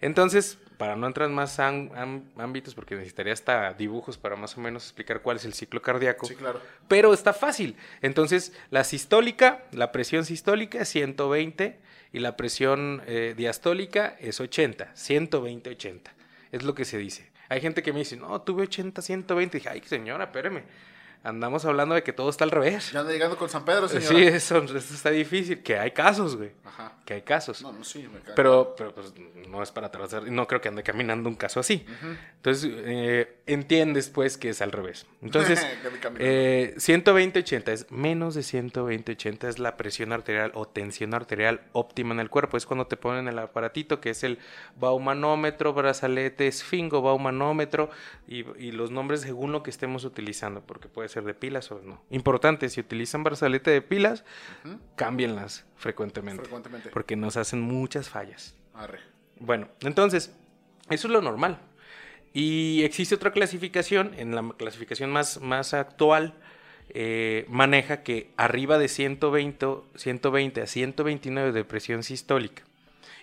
Entonces, 0.00 0.58
para 0.76 0.96
no 0.96 1.06
entrar 1.06 1.28
en 1.28 1.34
más 1.34 1.58
ámbitos, 1.58 2.74
porque 2.74 2.94
necesitaría 2.94 3.32
hasta 3.32 3.72
dibujos 3.74 4.18
para 4.18 4.36
más 4.36 4.56
o 4.56 4.60
menos 4.60 4.84
explicar 4.84 5.22
cuál 5.22 5.36
es 5.36 5.44
el 5.44 5.54
ciclo 5.54 5.80
cardíaco. 5.82 6.26
Sí, 6.26 6.34
claro. 6.34 6.60
Pero 6.88 7.12
está 7.12 7.32
fácil. 7.32 7.76
Entonces, 8.00 8.52
la 8.70 8.84
sistólica, 8.84 9.64
la 9.72 9.92
presión 9.92 10.24
sistólica 10.24 10.80
es 10.80 10.88
120 10.88 11.78
y 12.12 12.18
la 12.18 12.36
presión 12.36 13.02
eh, 13.06 13.34
diastólica 13.36 14.16
es 14.20 14.40
80. 14.40 14.90
120, 14.94 15.70
80. 15.70 16.12
Es 16.52 16.62
lo 16.62 16.74
que 16.74 16.84
se 16.84 16.98
dice. 16.98 17.30
Hay 17.48 17.60
gente 17.60 17.82
que 17.82 17.92
me 17.92 18.00
dice, 18.00 18.16
no, 18.16 18.40
tuve 18.42 18.62
80, 18.62 19.02
120. 19.02 19.58
dije, 19.58 19.68
ay, 19.68 19.82
señora, 19.84 20.24
espéreme. 20.24 20.62
Andamos 21.24 21.64
hablando 21.64 21.94
de 21.94 22.02
que 22.02 22.12
todo 22.12 22.30
está 22.30 22.42
al 22.44 22.50
revés. 22.50 22.90
Ya 22.90 23.00
anda 23.00 23.12
llegando 23.12 23.36
con 23.36 23.48
San 23.48 23.64
Pedro, 23.64 23.86
señora. 23.88 24.08
Sí, 24.08 24.22
eso, 24.24 24.58
eso 24.58 24.76
está 24.76 25.10
difícil. 25.10 25.62
Que 25.62 25.78
hay 25.78 25.92
casos, 25.92 26.36
güey. 26.36 26.50
Ajá. 26.64 26.94
Que 27.04 27.14
hay 27.14 27.22
casos. 27.22 27.62
No, 27.62 27.72
no, 27.72 27.84
sí, 27.84 28.08
me 28.12 28.20
cae. 28.20 28.34
Pero, 28.34 28.74
pero 28.76 28.92
pues 28.92 29.12
no 29.48 29.62
es 29.62 29.70
para 29.70 29.86
atravesar. 29.86 30.24
No 30.30 30.48
creo 30.48 30.60
que 30.60 30.68
ande 30.68 30.82
caminando 30.82 31.28
un 31.28 31.36
caso 31.36 31.60
así. 31.60 31.86
Entonces, 32.36 32.72
eh, 32.74 33.41
entiendes 33.54 34.08
pues 34.08 34.36
que 34.38 34.50
es 34.50 34.62
al 34.62 34.72
revés. 34.72 35.06
Entonces, 35.22 35.66
eh, 36.18 36.74
120-80 36.76 37.68
es 37.68 37.90
menos 37.90 38.34
de 38.34 38.42
120-80 38.42 39.48
es 39.48 39.58
la 39.58 39.76
presión 39.76 40.12
arterial 40.12 40.50
o 40.54 40.66
tensión 40.66 41.14
arterial 41.14 41.62
óptima 41.72 42.14
en 42.14 42.20
el 42.20 42.30
cuerpo. 42.30 42.56
Es 42.56 42.66
cuando 42.66 42.86
te 42.86 42.96
ponen 42.96 43.28
el 43.28 43.38
aparatito 43.38 44.00
que 44.00 44.10
es 44.10 44.22
el 44.24 44.38
baumanómetro, 44.78 45.72
brazalete, 45.72 46.46
esfingo, 46.46 47.02
baumanómetro 47.02 47.90
y, 48.26 48.44
y 48.58 48.72
los 48.72 48.90
nombres 48.90 49.22
según 49.22 49.52
lo 49.52 49.62
que 49.62 49.70
estemos 49.70 50.04
utilizando, 50.04 50.60
porque 50.62 50.88
puede 50.88 51.08
ser 51.08 51.24
de 51.24 51.34
pilas 51.34 51.70
o 51.72 51.80
no. 51.82 52.02
Importante, 52.10 52.68
si 52.68 52.80
utilizan 52.80 53.24
brazalete 53.24 53.70
de 53.70 53.82
pilas, 53.82 54.24
cámbienlas 54.96 55.64
frecuentemente, 55.76 56.42
Frecuentemente. 56.42 56.90
porque 56.90 57.16
nos 57.16 57.36
hacen 57.36 57.60
muchas 57.60 58.08
fallas. 58.08 58.54
Arre. 58.74 59.00
Bueno, 59.38 59.68
entonces, 59.80 60.32
eso 60.88 61.08
es 61.08 61.12
lo 61.12 61.20
normal. 61.20 61.58
Y 62.34 62.82
existe 62.84 63.14
otra 63.14 63.32
clasificación, 63.32 64.12
en 64.16 64.34
la 64.34 64.42
clasificación 64.56 65.10
más, 65.10 65.40
más 65.40 65.74
actual, 65.74 66.34
eh, 66.88 67.44
maneja 67.48 68.02
que 68.02 68.30
arriba 68.36 68.78
de 68.78 68.88
120, 68.88 69.66
120 69.96 70.62
a 70.62 70.66
129 70.66 71.52
de 71.52 71.64
presión 71.64 72.02
sistólica 72.02 72.62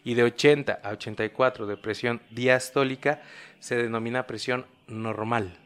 y 0.04 0.14
de 0.14 0.24
80 0.24 0.80
a 0.84 0.90
84 0.92 1.68
de 1.68 1.78
presión 1.78 2.22
diastólica 2.32 3.22
se 3.60 3.76
denomina 3.76 4.26
presión 4.28 4.66
normal, 4.88 5.58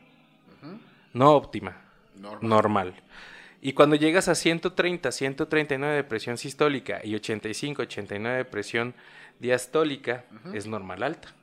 Ujú. 0.61 0.79
no 1.13 1.31
óptima 1.35 1.81
Normal. 2.19 2.49
normal. 2.49 2.93
Y 3.61 3.73
cuando 3.73 3.95
llegas 3.95 4.27
a 4.27 4.35
130, 4.35 5.11
139 5.11 5.95
de 5.95 6.03
presión 6.03 6.37
sistólica 6.37 6.99
y 7.03 7.15
85, 7.15 7.83
89 7.83 8.37
de 8.37 8.45
presión 8.45 8.93
diastólica, 9.39 10.25
Ujú. 10.45 10.55
es 10.55 10.65
normal 10.67 11.03
alta. 11.03 11.33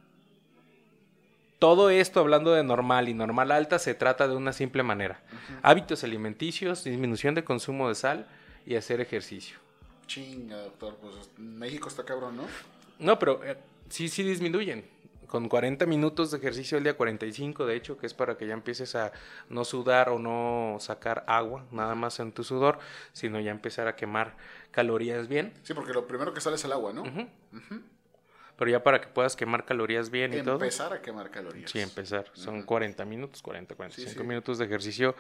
Todo 1.61 1.91
esto 1.91 2.21
hablando 2.21 2.53
de 2.53 2.65
normal 2.65 3.11
y 3.11 3.15
normal 3.15 3.53
alta 3.53 3.79
se 3.79 3.93
trata 3.95 4.27
de 4.27 4.35
una 4.35 4.55
simple 4.55 4.83
manera. 4.83 5.21
Hábitos 5.63 6.03
alimenticios, 6.05 6.85
disminución 6.85 7.35
de 7.35 7.45
consumo 7.45 7.91
de 7.91 7.95
sal 7.97 8.27
y 8.65 8.77
hacer 8.77 9.03
ejercicio. 9.03 9.59
Chinga, 10.07 10.57
doctor. 10.57 10.97
Pues 11.03 11.15
México 11.37 11.89
está 11.89 12.03
cabrón, 12.07 12.39
¿no? 12.39 12.45
No, 12.99 13.19
pero 13.19 13.45
eh, 13.45 13.59
sí, 13.91 14.09
sí 14.09 14.23
disminuyen. 14.23 14.87
Con 15.27 15.51
40 15.51 15.85
minutos 15.85 16.31
de 16.31 16.39
ejercicio 16.39 16.79
al 16.79 16.85
día, 16.85 16.97
45 16.97 17.67
de 17.67 17.77
hecho, 17.77 17.99
que 17.99 18.07
es 18.07 18.15
para 18.15 18.39
que 18.39 18.47
ya 18.47 18.55
empieces 18.55 18.95
a 18.95 19.13
no 19.51 19.67
sudar 19.67 20.09
o 20.09 20.19
no 20.19 20.79
sacar 20.81 21.25
agua, 21.27 21.67
nada 21.73 21.95
más 21.95 22.21
en 22.21 22.33
tu 22.33 22.43
sudor, 22.43 22.79
sino 23.13 23.39
ya 23.39 23.51
empezar 23.51 23.87
a 23.87 23.97
quemar 23.97 24.35
calorías 24.71 25.29
bien. 25.29 25.53
Sí, 25.63 25.75
porque 25.75 25.93
lo 25.93 26.07
primero 26.07 26.33
que 26.33 26.41
sale 26.41 26.57
es 26.57 26.65
el 26.65 26.73
agua, 26.73 26.95
¿no? 26.95 27.03
Ujú. 27.03 27.29
Ujú. 27.53 27.83
Pero 28.61 28.73
ya 28.73 28.83
para 28.83 29.01
que 29.01 29.09
puedas 29.09 29.37
quemar 29.37 29.65
calorías 29.65 30.11
bien 30.11 30.35
y 30.35 30.43
todo. 30.43 30.57
Empezar 30.57 30.93
a 30.93 31.01
quemar 31.01 31.31
calorías. 31.31 31.71
Sí, 31.71 31.81
empezar. 31.81 32.27
Son 32.35 32.59
Ujú. 32.59 32.67
40 32.67 33.07
minutos, 33.07 33.41
40, 33.41 33.75
45 33.75 34.11
Sí, 34.13 34.19
sí. 34.19 34.23
minutos 34.23 34.59
de 34.59 34.67
ejercicio 34.67 35.15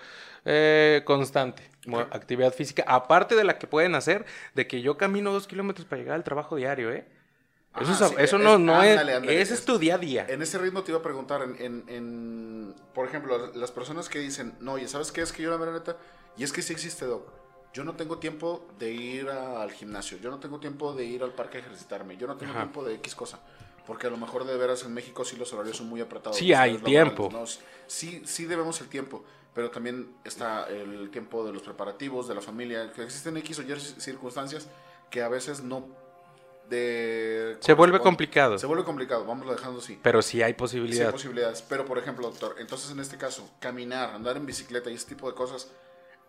eh, 0.44 1.00
constante, 1.06 1.62
actividad 2.10 2.52
física, 2.52 2.84
aparte 2.86 3.34
de 3.36 3.44
la 3.44 3.56
que 3.58 3.66
pueden 3.66 3.94
hacer, 3.94 4.26
de 4.54 4.66
que 4.66 4.82
yo 4.82 4.98
camino 4.98 5.32
dos 5.32 5.46
kilómetros 5.46 5.86
para 5.86 6.02
llegar 6.02 6.16
al 6.16 6.22
trabajo 6.22 6.56
diario, 6.56 6.92
¿eh? 6.92 7.06
Eso, 7.80 7.92
Ajá, 7.92 8.04
es- 8.04 8.10
sí, 8.10 8.16
eso 8.18 8.36
es- 8.36 8.42
no, 8.42 8.58
no 8.58 8.82
es, 8.82 8.90
ándale, 8.90 9.14
ándale, 9.14 9.40
ese 9.40 9.54
es 9.54 9.64
tu 9.64 9.78
día 9.78 9.94
a 9.94 9.98
día. 9.98 10.26
En 10.28 10.42
ese 10.42 10.58
ritmo 10.58 10.82
te 10.82 10.90
iba 10.90 11.00
a 11.00 11.02
preguntar, 11.02 11.40
en, 11.40 11.56
en, 11.58 11.84
en- 11.88 12.74
por 12.92 13.08
ejemplo, 13.08 13.52
las 13.54 13.70
personas 13.72 14.10
que 14.10 14.18
dicen, 14.18 14.52
no, 14.60 14.72
oye, 14.72 14.86
¿sabes 14.86 15.12
qué 15.12 15.22
es 15.22 15.32
que 15.32 15.42
yo 15.44 15.56
la 15.56 15.72
neta? 15.72 15.96
Y 16.36 16.44
es 16.44 16.52
que 16.52 16.60
sí 16.60 16.74
existe, 16.74 17.06
Doc. 17.06 17.39
Yo 17.72 17.84
no 17.84 17.94
tengo 17.94 18.18
tiempo 18.18 18.66
de 18.78 18.90
ir 18.92 19.28
al 19.28 19.70
gimnasio, 19.72 20.18
yo 20.18 20.30
no 20.30 20.38
tengo 20.40 20.58
tiempo 20.58 20.92
de 20.92 21.04
ir 21.04 21.22
al 21.22 21.32
parque 21.32 21.58
a 21.58 21.60
ejercitarme, 21.60 22.16
yo 22.16 22.26
no 22.26 22.36
tengo 22.36 22.52
Ajá. 22.52 22.62
tiempo 22.62 22.82
de 22.84 22.94
X 22.94 23.14
cosa. 23.14 23.38
Porque 23.86 24.06
a 24.06 24.10
lo 24.10 24.16
mejor 24.16 24.44
de 24.44 24.56
veras 24.56 24.84
en 24.84 24.92
México 24.92 25.24
sí 25.24 25.36
los 25.36 25.52
horarios 25.52 25.76
son 25.76 25.88
muy 25.88 26.00
apretados. 26.00 26.36
Sí 26.36 26.52
hay 26.52 26.78
tiempo. 26.78 27.28
¿no? 27.32 27.44
Sí, 27.86 28.22
sí 28.26 28.44
debemos 28.44 28.80
el 28.80 28.88
tiempo, 28.88 29.24
pero 29.54 29.70
también 29.70 30.14
está 30.24 30.68
el 30.68 31.10
tiempo 31.10 31.44
de 31.44 31.52
los 31.52 31.62
preparativos, 31.62 32.28
de 32.28 32.34
la 32.34 32.40
familia, 32.40 32.92
que 32.92 33.02
existen 33.02 33.36
X 33.38 33.58
o 33.58 33.62
Y 33.62 33.78
circunstancias 33.80 34.68
que 35.10 35.22
a 35.22 35.28
veces 35.28 35.62
no... 35.62 35.86
De, 36.68 37.56
Se 37.60 37.72
vuelve 37.74 37.98
corresponden. 37.98 38.00
complicado, 38.02 38.58
Se 38.58 38.66
vuelve 38.66 38.84
complicado, 38.84 39.24
vamos 39.24 39.48
dejando 39.50 39.80
así. 39.80 39.98
pero 40.00 40.22
sí 40.22 40.40
hay 40.40 40.52
Sí, 40.52 40.56
posibilidad. 40.58 41.06
hay 41.06 41.12
posibilidades. 41.12 41.62
Pero, 41.62 41.84
por 41.84 41.98
ejemplo, 41.98 42.28
doctor, 42.30 42.54
entonces 42.60 42.92
en 42.92 43.00
este 43.00 43.16
caso, 43.16 43.48
caminar, 43.58 44.10
andar 44.14 44.36
en 44.36 44.46
bicicleta 44.46 44.88
y 44.88 44.94
ese 44.94 45.06
tipo 45.08 45.28
de 45.28 45.34
cosas, 45.34 45.68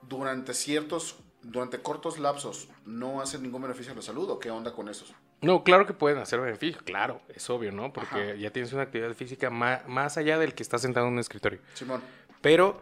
durante 0.01 0.53
ciertos, 0.53 1.17
durante 1.41 1.79
cortos 1.79 2.19
lapsos, 2.19 2.69
¿no 2.85 3.21
hacen 3.21 3.41
ningún 3.43 3.61
beneficio 3.61 3.93
a 3.93 3.95
la 3.95 4.01
salud 4.01 4.29
o 4.29 4.39
qué 4.39 4.51
onda 4.51 4.73
con 4.73 4.89
esos? 4.89 5.13
No, 5.41 5.63
claro 5.63 5.87
que 5.87 5.93
pueden 5.93 6.19
hacer 6.19 6.39
beneficio, 6.39 6.81
claro, 6.85 7.19
es 7.33 7.49
obvio, 7.49 7.71
¿no? 7.71 7.91
Porque 7.91 8.15
Ajá. 8.31 8.35
ya 8.35 8.51
tienes 8.51 8.73
una 8.73 8.83
actividad 8.83 9.13
física 9.15 9.49
más, 9.49 9.87
más 9.87 10.17
allá 10.17 10.37
del 10.37 10.53
que 10.53 10.61
estás 10.61 10.81
sentado 10.81 11.07
en 11.07 11.13
un 11.13 11.19
escritorio. 11.19 11.59
Simón, 11.73 12.01
Pero 12.41 12.79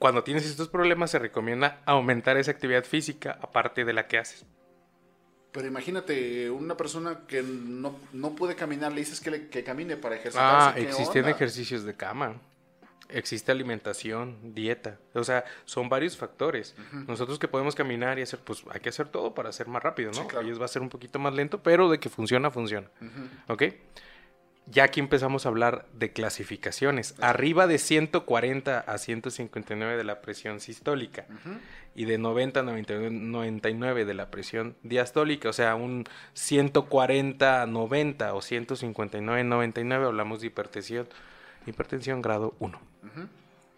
cuando 0.00 0.24
tienes 0.24 0.44
estos 0.46 0.68
problemas 0.68 1.12
se 1.12 1.18
recomienda 1.20 1.80
aumentar 1.86 2.36
esa 2.36 2.50
actividad 2.50 2.84
física 2.84 3.38
aparte 3.40 3.84
de 3.84 3.92
la 3.92 4.08
que 4.08 4.18
haces. 4.18 4.44
Pero 5.52 5.68
imagínate, 5.68 6.50
una 6.50 6.76
persona 6.76 7.20
que 7.28 7.40
no, 7.44 7.96
no 8.12 8.34
puede 8.34 8.56
caminar, 8.56 8.90
le 8.92 8.98
dices 9.02 9.20
que, 9.20 9.30
le- 9.30 9.48
que 9.48 9.62
camine 9.62 9.96
para 9.96 10.16
ejercitarse. 10.16 10.68
Ah, 10.70 10.72
¿qué 10.74 10.88
existen 10.88 11.22
onda? 11.24 11.30
ejercicios 11.36 11.84
de 11.84 11.94
cama. 11.94 12.40
Existe 13.08 13.52
alimentación, 13.52 14.54
dieta. 14.54 14.98
O 15.14 15.24
sea, 15.24 15.44
son 15.64 15.88
varios 15.88 16.16
factores. 16.16 16.74
Nosotros 17.06 17.38
que 17.38 17.48
podemos 17.48 17.74
caminar 17.74 18.18
y 18.18 18.22
hacer, 18.22 18.40
pues 18.40 18.64
hay 18.70 18.80
que 18.80 18.88
hacer 18.88 19.08
todo 19.08 19.34
para 19.34 19.52
ser 19.52 19.68
más 19.68 19.82
rápido, 19.82 20.10
¿no? 20.12 20.22
Sí, 20.22 20.26
claro. 20.26 20.46
Ellos 20.46 20.60
va 20.60 20.64
a 20.64 20.68
ser 20.68 20.82
un 20.82 20.88
poquito 20.88 21.18
más 21.18 21.34
lento, 21.34 21.62
pero 21.62 21.90
de 21.90 21.98
que 21.98 22.08
funciona, 22.08 22.50
funciona. 22.50 22.88
¿Ok? 23.48 23.64
Ya 24.66 24.84
aquí 24.84 25.00
empezamos 25.00 25.44
a 25.44 25.50
hablar 25.50 25.86
de 25.92 26.12
clasificaciones. 26.12 27.14
Arriba 27.20 27.66
de 27.66 27.76
140 27.76 28.80
a 28.80 28.98
159 28.98 29.98
de 29.98 30.04
la 30.04 30.22
presión 30.22 30.58
sistólica 30.60 31.26
y 31.94 32.06
de 32.06 32.16
90 32.16 32.60
a 32.60 32.62
99 32.62 33.10
99 33.10 34.06
de 34.06 34.14
la 34.14 34.30
presión 34.30 34.74
diastólica, 34.82 35.50
o 35.50 35.52
sea, 35.52 35.74
un 35.74 36.04
140 36.32 37.62
a 37.62 37.66
90 37.66 38.34
o 38.34 38.40
159 38.40 39.40
a 39.40 39.44
99 39.44 40.06
hablamos 40.06 40.40
de 40.40 40.46
hipertensión, 40.46 41.08
hipertensión 41.66 42.22
grado 42.22 42.54
1. 42.58 42.78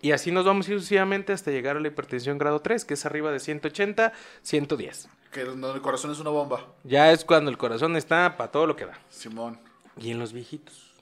Y 0.03 0.13
así 0.13 0.31
nos 0.31 0.45
vamos 0.45 0.67
sucesivamente 0.67 1.33
hasta 1.33 1.51
llegar 1.51 1.77
a 1.77 1.81
la 1.81 1.89
hipertensión 1.89 2.39
grado 2.39 2.61
3, 2.61 2.85
que 2.85 2.95
es 2.95 3.07
arriba 3.07 3.33
de 3.33 3.41
180, 3.41 4.13
110. 4.43 5.09
Que 5.33 5.45
donde 5.45 5.71
el 5.73 5.81
corazón 5.81 6.11
es 6.13 6.21
una 6.21 6.31
bomba. 6.31 6.67
Ya 6.85 7.11
es 7.13 7.25
cuando 7.25 7.51
el 7.51 7.59
corazón 7.59 7.97
está 7.97 8.37
para 8.37 8.51
todo 8.51 8.67
lo 8.67 8.77
que 8.77 8.87
da. 8.87 8.99
Simón. 9.09 9.59
Y 9.97 10.11
en 10.11 10.19
los 10.19 10.33
viejitos, 10.33 10.95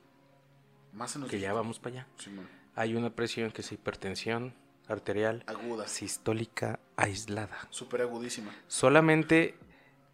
Más 0.93 1.15
en 1.17 1.23
los 1.23 1.31
que 1.31 1.41
ya 1.41 1.53
vamos 1.53 1.81
para 1.81 1.97
allá, 1.97 2.07
Simón. 2.19 2.49
hay 2.77 2.95
una 2.95 3.11
presión 3.11 3.51
que 3.51 3.63
es 3.63 3.73
hipertensión 3.73 4.55
arterial 4.87 5.43
Aguda. 5.47 5.89
sistólica 5.89 6.79
aislada. 6.97 7.59
Súper 7.71 8.03
agudísima. 8.03 8.55
Solamente 8.69 9.57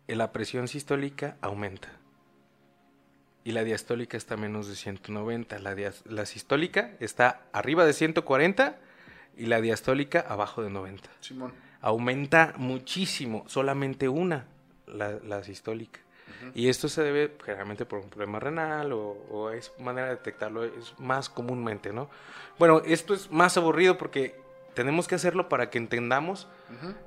la 0.08 0.32
presión 0.32 0.66
sistólica 0.68 1.36
aumenta. 1.42 1.88
Y 3.44 3.52
la 3.52 3.64
diastólica 3.64 4.16
está 4.16 4.35
a 4.35 4.37
menos 4.37 4.68
de 4.68 4.76
190. 4.76 5.59
La, 5.61 5.75
dias- 5.75 6.02
la 6.06 6.26
sistólica 6.26 6.92
está 7.00 7.40
arriba 7.52 7.85
de 7.85 7.92
140 7.92 8.76
y 9.37 9.47
la 9.47 9.61
diastólica 9.61 10.20
abajo 10.28 10.62
de 10.62 10.70
90. 10.70 11.09
Simón. 11.20 11.52
Aumenta 11.80 12.52
muchísimo, 12.56 13.44
solamente 13.47 14.09
una, 14.09 14.47
la, 14.87 15.12
la 15.25 15.42
sistólica. 15.42 16.00
Y 16.54 16.68
esto 16.68 16.88
se 16.88 17.02
debe 17.02 17.37
generalmente 17.44 17.85
por 17.87 17.99
un 17.99 18.09
problema 18.09 18.38
renal 18.38 18.92
o, 18.92 19.00
o 19.30 19.50
es 19.50 19.73
manera 19.78 20.09
de 20.09 20.14
detectarlo, 20.16 20.64
es 20.64 20.94
más 20.99 21.28
comúnmente, 21.28 21.92
¿no? 21.92 22.09
Bueno, 22.59 22.80
esto 22.87 23.14
es 23.14 23.30
más 23.30 23.56
aburrido 23.56 23.99
porque 23.99 24.38
tenemos 24.75 25.09
que 25.09 25.16
hacerlo 25.16 25.49
para 25.49 25.70
que 25.70 25.78
entendamos 25.78 26.47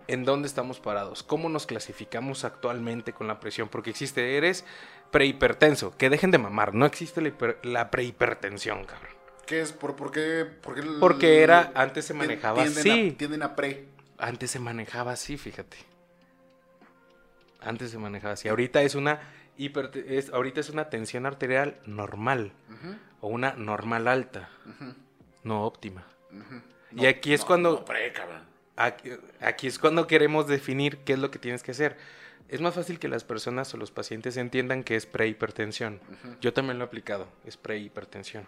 en 0.07 0.25
dónde 0.25 0.47
estamos 0.47 0.79
parados, 0.81 1.23
cómo 1.23 1.47
nos 1.49 1.65
clasificamos 1.65 2.43
actualmente 2.43 3.13
con 3.13 3.27
la 3.27 3.39
presión, 3.39 3.69
porque 3.69 3.91
existe, 3.91 4.35
eres 4.37 4.65
prehipertenso, 5.13 5.95
que 5.95 6.09
dejen 6.09 6.31
de 6.31 6.37
mamar, 6.39 6.73
no 6.73 6.85
existe 6.85 7.21
la, 7.21 7.29
hiper- 7.29 7.63
la 7.63 7.89
prehipertensión, 7.89 8.83
cabrón. 8.83 9.13
¿Qué 9.45 9.61
es? 9.61 9.71
¿Por, 9.71 9.95
por 9.95 10.11
qué? 10.11 10.45
por 10.61 10.73
qué 10.75 10.81
el- 10.81 10.99
Porque 10.99 11.41
era, 11.41 11.71
antes 11.75 12.03
se 12.05 12.13
manejaba 12.13 12.63
tienden 12.63 12.79
así, 12.79 13.09
A, 13.13 13.17
tienden 13.17 13.43
a 13.43 13.55
pre. 13.55 13.87
antes 14.17 14.51
se 14.51 14.59
manejaba 14.59 15.13
así, 15.13 15.37
fíjate. 15.37 15.77
Antes 17.61 17.91
se 17.91 17.97
manejaba 17.97 18.33
así, 18.33 18.49
ahorita 18.49 18.81
es 18.81 18.95
una 18.95 19.19
hiperte- 19.57 20.03
es, 20.07 20.31
ahorita 20.33 20.59
es 20.59 20.69
una 20.69 20.89
tensión 20.89 21.25
arterial 21.25 21.79
normal 21.85 22.51
o 23.21 23.27
una 23.29 23.53
normal 23.53 24.07
alta, 24.09 24.49
no 25.43 25.63
óptima. 25.65 26.05
Y 26.91 27.05
aquí 27.05 27.33
es 27.33 27.41
no, 27.41 27.47
cuando- 27.47 27.71
no 27.79 27.85
pre, 27.85 28.11
cabrón. 28.11 28.43
Aquí, 28.75 29.11
aquí 29.39 29.67
es 29.67 29.77
cuando 29.77 30.07
queremos 30.07 30.47
definir 30.47 30.97
qué 30.99 31.13
es 31.13 31.19
lo 31.19 31.29
que 31.31 31.39
tienes 31.39 31.63
que 31.63 31.71
hacer. 31.71 31.97
Es 32.49 32.61
más 32.61 32.73
fácil 32.75 32.99
que 32.99 33.07
las 33.07 33.23
personas 33.23 33.73
o 33.73 33.77
los 33.77 33.91
pacientes 33.91 34.37
entiendan 34.37 34.83
que 34.83 34.95
es 34.95 35.05
prehipertensión. 35.05 35.99
Ujú. 36.09 36.35
Yo 36.41 36.53
también 36.53 36.77
lo 36.77 36.85
he 36.85 36.87
aplicado, 36.87 37.27
es 37.45 37.57
prehipertensión. 37.57 38.47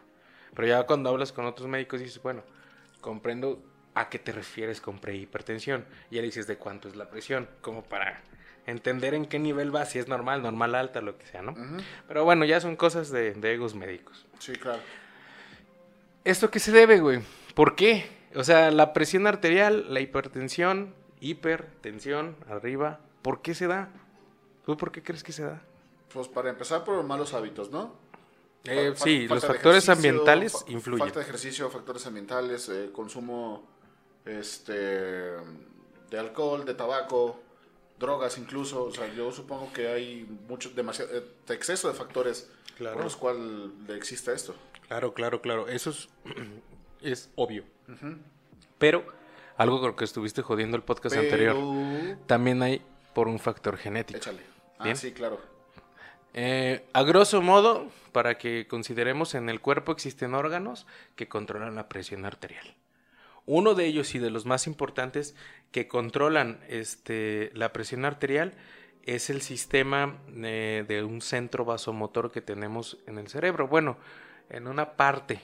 Pero 0.55 0.67
ya 0.67 0.83
cuando 0.83 1.09
hablas 1.09 1.31
con 1.31 1.45
otros 1.45 1.67
médicos 1.67 1.99
dices, 1.99 2.21
bueno, 2.21 2.43
comprendo 3.01 3.61
a 3.93 4.09
qué 4.09 4.19
te 4.19 4.31
refieres 4.31 4.81
con 4.81 4.99
prehipertensión. 4.99 5.85
Y 6.11 6.15
ya 6.15 6.21
le 6.21 6.27
dices 6.27 6.47
de 6.47 6.57
cuánto 6.57 6.87
es 6.87 6.95
la 6.95 7.09
presión, 7.09 7.47
como 7.61 7.83
para 7.83 8.21
entender 8.65 9.13
en 9.13 9.25
qué 9.25 9.37
nivel 9.39 9.73
va, 9.73 9.85
si 9.85 9.99
es 9.99 10.07
normal, 10.07 10.41
normal, 10.41 10.75
alta, 10.75 11.01
lo 11.01 11.17
que 11.17 11.25
sea, 11.27 11.41
¿no? 11.41 11.51
Ujú, 11.51 11.77
Pero 12.07 12.23
bueno, 12.25 12.45
ya 12.45 12.59
son 12.59 12.75
cosas 12.75 13.11
de, 13.11 13.33
de 13.33 13.53
egos 13.53 13.75
médicos. 13.75 14.25
Sí, 14.39 14.53
claro. 14.53 14.81
¿Esto 16.23 16.49
qué 16.49 16.59
se 16.59 16.71
debe, 16.71 16.99
güey? 16.99 17.21
¿Por 17.53 17.75
qué? 17.75 18.07
O 18.35 18.43
sea, 18.43 18.71
la 18.71 18.93
presión 18.93 19.27
arterial, 19.27 19.85
la 19.93 19.99
hipertensión, 20.01 20.93
hipertensión, 21.21 22.35
arriba, 22.49 22.99
¿por 23.21 23.41
qué 23.41 23.53
se 23.55 23.67
da? 23.67 23.89
¿Tú 24.65 24.75
por 24.77 24.91
qué 24.91 25.01
crees 25.03 25.23
que 25.23 25.31
se 25.31 25.43
da? 25.43 25.61
Pues 26.13 26.27
para 26.27 26.49
empezar 26.49 26.83
por 26.83 26.95
los 26.95 27.05
malos 27.05 27.33
hábitos, 27.33 27.71
¿no? 27.71 27.93
Eh, 28.65 28.93
sí, 28.95 29.27
los 29.27 29.45
factores 29.45 29.87
ambientales 29.89 30.53
fa- 30.53 30.71
influyen. 30.71 30.99
Falta 31.07 31.19
de 31.19 31.25
ejercicio, 31.25 31.69
factores 31.69 32.05
ambientales, 32.07 32.67
eh, 32.69 32.89
consumo 32.91 33.67
este 34.25 34.73
de 34.73 36.19
alcohol, 36.19 36.65
de 36.65 36.73
tabaco, 36.73 37.39
drogas 37.99 38.37
incluso. 38.37 38.85
O 38.85 38.91
sea, 38.91 39.11
yo 39.13 39.31
supongo 39.31 39.71
que 39.71 39.87
hay 39.87 40.25
mucho, 40.47 40.71
demasiado, 40.71 41.15
eh, 41.15 41.23
exceso 41.49 41.87
de 41.87 41.93
factores 41.93 42.49
Claro. 42.77 42.95
por 42.95 43.03
los 43.05 43.15
cuales 43.15 43.69
existe 43.89 44.33
esto. 44.33 44.55
Claro, 44.87 45.13
claro, 45.13 45.41
claro. 45.41 45.67
Eso 45.67 45.91
es, 45.91 46.09
es 47.01 47.31
obvio. 47.35 47.63
Pero, 48.77 49.05
algo 49.57 49.79
con 49.79 49.89
lo 49.89 49.95
que 49.95 50.05
estuviste 50.05 50.41
jodiendo 50.41 50.77
el 50.77 50.83
podcast 50.83 51.15
anterior, 51.15 51.55
también 52.25 52.61
hay 52.61 52.81
por 53.13 53.27
un 53.27 53.39
factor 53.39 53.77
genético. 53.77 54.17
Échale. 54.17 54.41
Ah, 54.77 54.83
Bien. 54.83 54.97
sí, 54.97 55.11
claro. 55.13 55.39
Eh, 56.33 56.85
a 56.91 57.03
grosso 57.03 57.41
modo, 57.41 57.87
para 58.11 58.37
que 58.37 58.67
consideremos, 58.67 59.35
en 59.35 59.49
el 59.49 59.61
cuerpo 59.61 59.93
existen 59.93 60.33
órganos 60.33 60.85
que 61.15 61.29
controlan 61.29 61.75
la 61.75 61.87
presión 61.87 62.25
arterial. 62.25 62.75
Uno 63.45 63.73
de 63.73 63.85
ellos 63.85 64.15
y 64.15 64.19
de 64.19 64.31
los 64.31 64.45
más 64.45 64.67
importantes 64.67 65.35
que 65.71 65.87
controlan 65.87 66.59
este, 66.67 67.51
la 67.53 67.71
presión 67.71 68.03
arterial 68.03 68.53
es 69.03 69.29
el 69.29 69.41
sistema 69.41 70.17
eh, 70.35 70.83
de 70.87 71.03
un 71.03 71.21
centro 71.21 71.63
vasomotor 71.63 72.31
que 72.31 72.41
tenemos 72.41 72.97
en 73.05 73.17
el 73.17 73.27
cerebro. 73.27 73.67
Bueno, 73.67 73.97
en 74.49 74.67
una 74.67 74.93
parte 74.93 75.39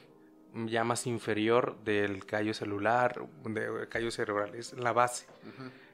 ya 0.53 0.83
más 0.83 1.07
inferior 1.07 1.77
del 1.83 2.25
callo 2.25 2.53
celular, 2.53 3.27
del 3.43 3.87
callo 3.89 4.11
cerebral, 4.11 4.55
es 4.55 4.73
la 4.73 4.93
base. 4.93 5.25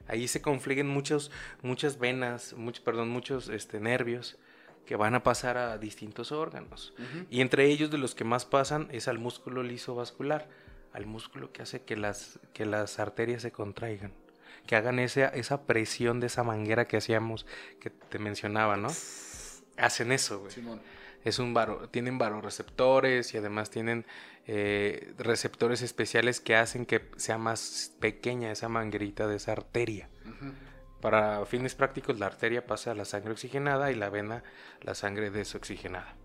Ahí 0.08 0.28
se 0.28 0.42
confliguen 0.42 0.88
muchos, 0.88 1.32
muchas 1.62 2.00
venas, 2.00 2.54
muchos, 2.54 2.84
perdón, 2.84 3.10
muchos 3.10 3.50
este, 3.50 3.80
nervios 3.80 4.38
que 4.86 4.96
van 4.96 5.16
a 5.16 5.24
pasar 5.24 5.58
a 5.58 5.78
distintos 5.78 6.32
órganos. 6.32 6.94
Y 7.30 7.42
entre 7.42 7.66
ellos 7.66 7.92
de 7.92 7.98
los 7.98 8.16
que 8.16 8.24
más 8.24 8.46
pasan 8.46 8.88
es 8.92 9.08
al 9.08 9.20
músculo 9.20 9.62
liso 9.62 9.96
vascular, 9.96 10.48
al 10.94 11.06
músculo 11.06 11.52
que 11.52 11.62
hace 11.62 11.84
que 11.84 11.98
las, 11.98 12.40
que 12.54 12.66
las 12.66 12.98
arterias 12.98 13.42
se 13.42 13.52
contraigan, 13.52 14.14
que 14.66 14.78
hagan 14.78 15.00
esa, 15.00 15.28
esa 15.28 15.64
presión 15.64 16.22
de 16.22 16.28
esa 16.28 16.44
manguera 16.44 16.88
que 16.88 16.98
hacíamos, 16.98 17.46
que 17.82 17.90
te 17.90 18.18
mencionaba, 18.18 18.78
¿no? 18.78 18.88
Hacen 19.76 20.12
eso, 20.12 20.40
güey. 20.40 20.52
Simón. 20.52 20.82
Es 21.28 21.40
un 21.40 21.54
varo, 21.54 21.90
tienen 21.90 22.18
varoreceptores 22.18 23.34
y 23.34 23.38
además 23.38 23.70
tienen 23.70 24.06
eh, 24.46 25.14
receptores 25.18 25.82
especiales 25.82 26.40
que 26.40 26.56
hacen 26.56 26.86
que 26.86 27.12
sea 27.18 27.38
más 27.38 27.92
pequeña 28.00 28.50
esa 28.50 28.70
manguerita 28.70 29.28
de 29.28 29.36
esa 29.36 29.52
arteria. 29.52 30.08
Para 31.02 31.46
fines 31.46 31.76
prácticos, 31.76 32.18
la 32.18 32.28
arteria 32.28 32.66
pasa 32.66 32.92
a 32.92 32.96
la 32.96 33.04
sangre 33.04 33.34
oxigenada 33.34 33.92
y 33.92 33.96
la 33.96 34.10
vena 34.10 34.42
la 34.82 34.96
sangre 34.96 35.30
desoxigenada. 35.30 36.16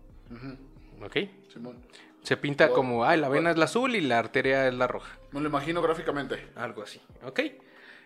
¿Ok? 1.01 1.17
Simón. 1.51 1.85
Se 2.21 2.37
pinta 2.37 2.67
Bueno, 2.67 2.75
como, 2.77 3.03
ay, 3.05 3.19
la 3.19 3.27
vena 3.27 3.41
bueno. 3.41 3.49
es 3.49 3.57
la 3.57 3.65
azul 3.65 3.97
y 3.97 3.99
la 4.01 4.19
arteria 4.19 4.69
es 4.69 4.73
la 4.73 4.87
roja. 4.87 5.19
Me 5.33 5.41
lo 5.41 5.49
imagino 5.49 5.81
gráficamente. 5.81 6.47
Algo 6.55 6.81
así. 6.81 7.01
¿Ok? 7.25 7.41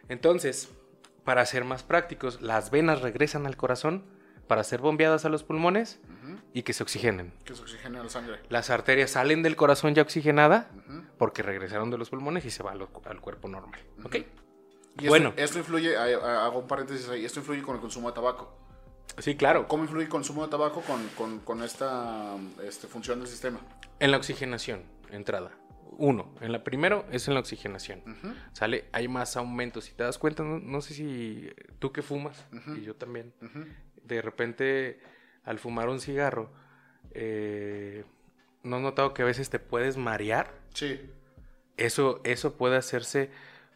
Entonces, 0.09 0.69
para 1.23 1.45
ser 1.45 1.63
más 1.63 1.83
prácticos, 1.83 2.41
las 2.41 2.71
venas 2.71 3.01
regresan 3.01 3.45
al 3.45 3.55
corazón 3.55 4.03
para 4.47 4.63
ser 4.63 4.79
bombeadas 4.81 5.25
a 5.25 5.29
los 5.29 5.43
pulmones 5.43 5.99
y 6.53 6.63
que 6.63 6.73
se 6.73 6.83
oxigenen. 6.83 7.33
Que 7.45 7.53
se 7.55 7.61
oxigena 7.61 8.01
la 8.03 8.09
sangre. 8.09 8.39
Las 8.49 8.69
arterias 8.69 9.11
salen 9.11 9.43
del 9.43 9.55
corazón 9.55 9.93
ya 9.95 10.01
oxigenada 10.01 10.69
porque 11.17 11.43
regresaron 11.43 11.89
de 11.91 11.97
los 11.97 12.09
pulmones 12.09 12.45
y 12.45 12.51
se 12.51 12.63
va 12.63 12.71
al, 12.71 12.87
al 13.05 13.21
cuerpo 13.21 13.47
normal. 13.47 13.79
¿Ok? 14.03 14.15
Y 14.15 14.19
esto- 15.01 15.09
Bueno. 15.09 15.33
Esto, 15.37 15.59
influye, 15.59 15.95
a- 15.95 16.03
a- 16.03 16.45
hago 16.45 16.59
un 16.59 16.67
paréntesis 16.67 17.07
ahí, 17.09 17.23
esto 17.25 17.39
influye 17.39 17.61
con 17.61 17.75
el 17.75 17.81
consumo 17.81 18.09
de 18.09 18.15
tabaco. 18.15 18.57
Sí, 19.19 19.35
claro. 19.35 19.67
¿Cómo 19.67 19.83
influye 19.83 20.03
el 20.05 20.09
consumo 20.09 20.43
de 20.43 20.49
tabaco 20.51 20.81
con, 20.81 21.07
con- 21.09 21.39
con 21.39 21.63
esta 21.63 22.35
este, 22.63 22.87
función 22.87 23.19
del 23.19 23.27
sistema? 23.27 23.59
En 23.99 24.11
la 24.11 24.17
oxigenación, 24.17 24.83
entrada. 25.11 25.51
Uno, 25.99 26.31
en 26.41 26.51
la 26.51 26.63
primero 26.63 27.05
es 27.11 27.27
en 27.27 27.33
la 27.33 27.39
oxigenación. 27.39 28.03
Sale, 28.53 28.85
hay 28.91 29.07
más 29.07 29.35
aumentos. 29.37 29.85
Si 29.85 29.93
te 29.93 30.03
das 30.03 30.17
cuenta, 30.19 30.43
no, 30.43 30.59
no 30.59 30.81
sé 30.81 30.93
si 30.93 31.49
tú 31.79 31.91
que 31.91 32.01
fumas, 32.03 32.45
y 32.75 32.81
yo 32.81 32.95
también, 32.95 33.33
Ujú. 33.41 33.65
De 34.07 34.21
repente 34.21 34.99
al 35.43 35.59
fumar 35.59 35.89
un 35.89 35.99
cigarro, 35.99 36.51
eh, 37.11 38.03
¿no 38.63 38.77
has 38.77 38.81
notado 38.81 39.13
que 39.13 39.21
a 39.21 39.25
veces 39.25 39.49
te 39.49 39.59
puedes 39.59 39.97
marear? 39.97 40.51
Sí. 40.73 40.99
Eso, 41.77 42.21
eso 42.23 42.57
puede 42.57 42.75
hacerse 42.75 43.29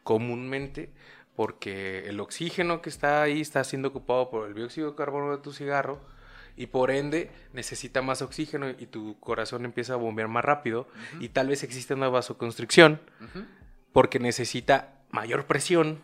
comúnmente 0.03 0.91
porque 1.35 2.07
el 2.07 2.19
oxígeno 2.19 2.81
que 2.81 2.89
está 2.89 3.21
ahí 3.21 3.41
está 3.41 3.63
siendo 3.63 3.89
ocupado 3.89 4.29
por 4.29 4.47
el 4.47 4.53
dióxido 4.53 4.91
de 4.91 4.95
carbono 4.95 5.31
de 5.31 5.41
tu 5.41 5.53
cigarro 5.53 6.01
y 6.57 6.67
por 6.67 6.91
ende 6.91 7.31
necesita 7.53 8.01
más 8.01 8.21
oxígeno 8.21 8.69
y 8.69 8.85
tu 8.85 9.19
corazón 9.19 9.65
empieza 9.65 9.93
a 9.93 9.97
bombear 9.97 10.27
más 10.27 10.43
rápido 10.43 10.87
y 11.19 11.29
tal 11.29 11.47
vez 11.47 11.63
existe 11.63 11.93
una 11.93 12.09
vasoconstricción 12.09 12.99
porque 13.93 14.19
necesita 14.19 15.01
mayor 15.11 15.45
presión 15.45 16.01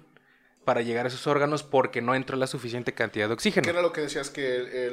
para 0.67 0.81
llegar 0.81 1.05
a 1.05 1.07
esos 1.07 1.25
órganos 1.27 1.63
porque 1.63 2.01
no 2.01 2.13
entra 2.13 2.35
la 2.35 2.45
suficiente 2.45 2.93
cantidad 2.93 3.29
de 3.29 3.35
oxígeno. 3.35 3.63
¿Qué 3.63 3.69
era 3.69 3.81
lo 3.81 3.93
que 3.93 4.01
decías? 4.01 4.29
Que 4.29 4.89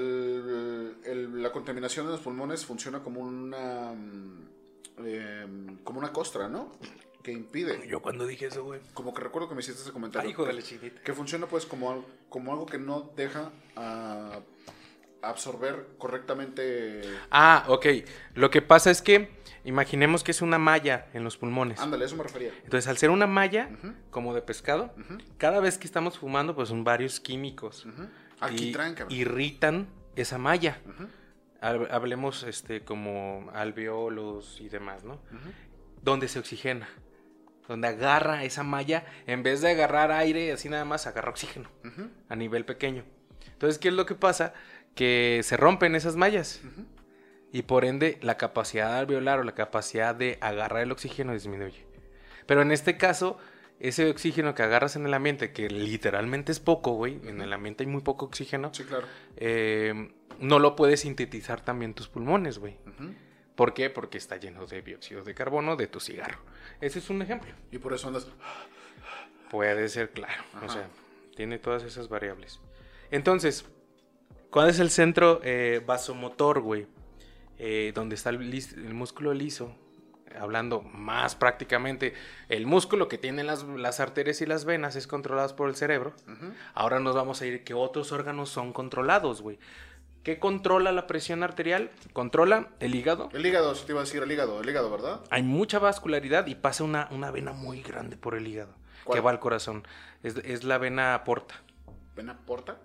la 1.35 1.51
contaminación 1.51 2.07
de 2.07 2.13
los 2.13 2.21
pulmones 2.21 2.65
funciona 2.65 3.03
como 3.03 3.23
una, 3.23 3.91
em, 3.91 5.77
como 5.83 5.99
una 5.99 6.13
costra, 6.13 6.49
¿no? 6.49 6.71
que 7.25 7.33
impide. 7.33 7.89
Yo 7.89 8.01
cuando 8.01 8.25
dije 8.25 8.47
eso, 8.47 8.63
güey. 8.63 8.83
Como 8.93 9.13
que 9.13 9.23
recuerdo 9.23 9.49
que 9.49 9.57
me 9.57 9.63
hiciste 9.63 9.83
ese 9.83 9.91
comentario. 9.91 10.29
Ay, 10.29 10.33
hijo 10.33 10.45
de 10.45 10.53
la 10.53 10.63
chiquita. 10.63 11.01
Que 11.01 11.13
funciona 11.13 11.49
pues 11.49 11.67
como, 11.67 12.05
como 12.29 12.53
algo 12.53 12.67
que 12.67 12.79
no 12.79 13.11
deja 13.17 13.51
a 13.75 14.43
absorber 15.29 15.89
correctamente. 15.99 17.03
Ah, 17.31 17.65
ok. 17.69 17.87
Lo 18.35 18.51
que 18.51 18.63
pasa 18.63 18.91
es 18.91 19.03
que 19.03 19.31
imaginemos 19.65 20.23
que 20.23 20.31
es 20.31 20.43
una 20.43 20.59
malla 20.59 21.07
en 21.15 21.25
los 21.25 21.37
pulmones. 21.37 21.81
Ándale, 21.81 22.05
eso 22.05 22.17
me 22.17 22.23
refería. 22.23 22.53
Entonces, 22.65 22.89
al 22.89 22.99
ser 22.99 23.11
una 23.11 23.27
malla, 23.27 23.71
como 24.11 24.35
de 24.35 24.43
pescado, 24.43 24.95
cada 25.39 25.61
vez 25.61 25.79
que 25.79 25.87
estamos 25.87 26.19
fumando, 26.19 26.55
pues 26.55 26.69
son 26.69 26.85
varios 26.85 27.21
químicos. 27.21 27.87
Aquí 28.41 28.75
y 29.09 29.17
irritan 29.17 29.89
esa 30.17 30.39
malla. 30.39 30.79
Hablemos 31.61 32.43
este, 32.43 32.85
como 32.85 33.51
alveolos 33.55 34.61
y 34.61 34.69
demás, 34.69 35.05
¿no? 35.05 35.21
Donde 36.03 36.29
se 36.29 36.39
oxigena. 36.39 36.89
Donde 37.67 37.89
agarra 37.89 38.45
esa 38.45 38.63
malla, 38.63 39.07
en 39.27 39.43
vez 39.43 39.63
de 39.63 39.71
agarrar 39.71 40.13
aire, 40.13 40.53
así 40.53 40.69
nada 40.69 40.85
más 40.85 41.07
agarra 41.07 41.31
oxígeno 41.31 41.71
a 42.29 42.37
nivel 42.37 42.67
pequeño. 42.67 43.05
Entonces, 43.53 43.79
¿qué 43.79 43.89
es 43.89 43.95
lo 43.95 44.05
que 44.05 44.15
pasa? 44.15 44.53
Que 44.95 45.41
se 45.43 45.57
rompen 45.57 45.95
esas 45.95 46.17
mallas. 46.17 46.61
Y 47.53 47.63
por 47.63 47.85
ende, 47.85 48.19
la 48.23 48.37
capacidad 48.37 48.99
alveolar 48.99 49.39
o 49.41 49.45
la 49.45 49.55
capacidad 49.55 50.15
de 50.15 50.39
agarrar 50.41 50.83
el 50.83 50.93
oxígeno 50.93 51.33
disminuye. 51.33 51.87
Pero 52.47 52.63
en 52.63 52.73
este 52.73 52.97
caso, 52.97 53.39
ese 53.79 54.11
oxígeno 54.11 54.55
que 54.55 54.63
agarras 54.63 54.97
en 54.97 55.07
el 55.07 55.15
ambiente, 55.15 55.53
que 55.53 55.69
literalmente 55.71 56.53
es 56.53 56.61
poco, 56.61 56.93
güey, 56.93 57.21
en 57.25 57.41
el 57.41 57.53
ambiente 57.53 57.85
hay 57.85 57.91
muy 57.91 58.03
poco 58.03 58.27
oxígeno, 58.27 58.73
sí, 58.75 58.85
claro. 58.85 59.07
Eh, 59.37 60.13
no 60.41 60.59
lo 60.59 60.75
puedes 60.75 61.01
sintetizar 61.01 61.65
también 61.65 61.95
tus 61.95 62.09
pulmones, 62.09 62.59
güey. 62.59 62.77
¿Por 63.55 63.73
qué? 63.73 63.89
Porque 63.89 64.19
está 64.19 64.37
lleno 64.37 64.67
de 64.67 64.83
dióxido 64.83 65.23
de 65.23 65.35
carbono 65.35 65.77
de 65.77 65.87
tu 65.87 66.01
cigarro. 66.01 66.41
Ese 66.81 66.99
es 66.99 67.09
un 67.09 67.23
ejemplo. 67.23 67.53
Y 67.71 67.79
por 67.79 67.93
eso 67.93 68.09
andas... 68.09 68.27
Puede 69.51 69.89
ser, 69.89 70.11
claro. 70.11 70.43
O 70.65 70.69
sea, 70.69 70.89
tiene 71.37 71.59
todas 71.59 71.85
esas 71.85 72.09
variables. 72.09 72.61
Entonces, 73.13 73.65
¿Cuál 74.55 74.71
es 74.71 74.79
el 74.79 74.91
centro 74.91 75.41
eh, 75.43 75.83
vasomotor, 75.85 76.61
güey? 76.61 76.87
Eh, 77.59 77.91
donde 77.93 78.15
está 78.15 78.31
el, 78.31 78.95
músculo 78.95 79.35
liso. 79.35 79.75
Hablando 80.39 80.81
más 80.81 81.35
prácticamente, 81.35 82.15
el 82.49 82.65
músculo 82.65 83.09
que 83.09 83.19
tiene 83.19 83.43
las, 83.43 83.99
arterias 83.99 84.41
y 84.43 84.47
las 84.47 84.65
venas 84.65 84.95
es 84.95 85.09
controlado 85.09 85.57
por 85.57 85.69
el 85.69 85.75
cerebro. 85.75 86.15
Ahora 86.73 87.01
nos 87.01 87.17
vamos 87.17 87.43
a 87.43 87.47
ir 87.47 87.65
que 87.65 87.75
otros 87.75 88.13
órganos 88.13 88.49
son 88.49 88.73
controlados, 88.73 89.43
güey. 89.43 89.59
¿Qué 90.23 90.39
controla 90.39 90.93
la 90.93 91.09
presión 91.09 91.43
arterial? 91.43 91.91
Controla 92.13 92.69
el 92.79 92.95
hígado. 92.95 93.31
El 93.33 93.45
hígado, 93.45 93.75
si 93.75 93.87
te 93.87 93.91
iba 93.91 94.03
a 94.03 94.05
decir 94.05 94.23
el 94.23 94.31
hígado, 94.31 94.61
el 94.61 94.71
hígado, 94.71 94.89
¿verdad? 94.89 95.21
Hay 95.31 95.43
mucha 95.43 95.81
vascularidad 95.81 96.47
y 96.47 96.55
pasa 96.55 96.85
una, 96.85 97.09
una 97.11 97.33
vena 97.33 97.53
muy 97.53 97.83
grande 97.83 98.17
por 98.17 98.37
el 98.37 98.47
hígado 98.47 98.77
que 99.13 99.19
va 99.19 99.33
al 99.33 99.41
corazón. 99.41 99.83
Es, 100.23 100.63
la 100.63 100.79
vena 100.79 101.23
porta. 101.25 101.61
¿Vena 102.15 102.39
porta? 102.47 102.79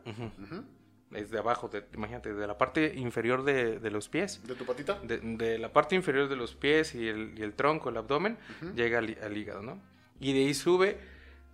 Es 1.14 1.32
de 1.32 1.40
abajo, 1.40 1.68
de, 1.70 1.86
imagínate, 1.94 2.34
de 2.34 2.48
la 2.48 2.58
parte 2.58 2.94
inferior 2.96 3.44
de, 3.44 3.90
los 3.90 4.10
pies. 4.10 4.42
¿De 4.46 4.56
tu 4.56 4.66
patita? 4.66 5.00
De, 5.02 5.58
la 5.58 5.74
parte 5.74 5.96
inferior 5.96 6.30
de 6.30 6.36
los 6.36 6.56
pies 6.56 6.94
y 6.96 7.08
el, 7.08 7.54
tronco, 7.56 7.90
el 7.90 7.98
abdomen, 7.98 8.38
llega 8.76 9.00
al, 9.00 9.38
hígado, 9.38 9.62
¿no? 9.62 9.82
Y 10.20 10.34
de 10.34 10.40
ahí 10.40 10.54
sube 10.54 11.00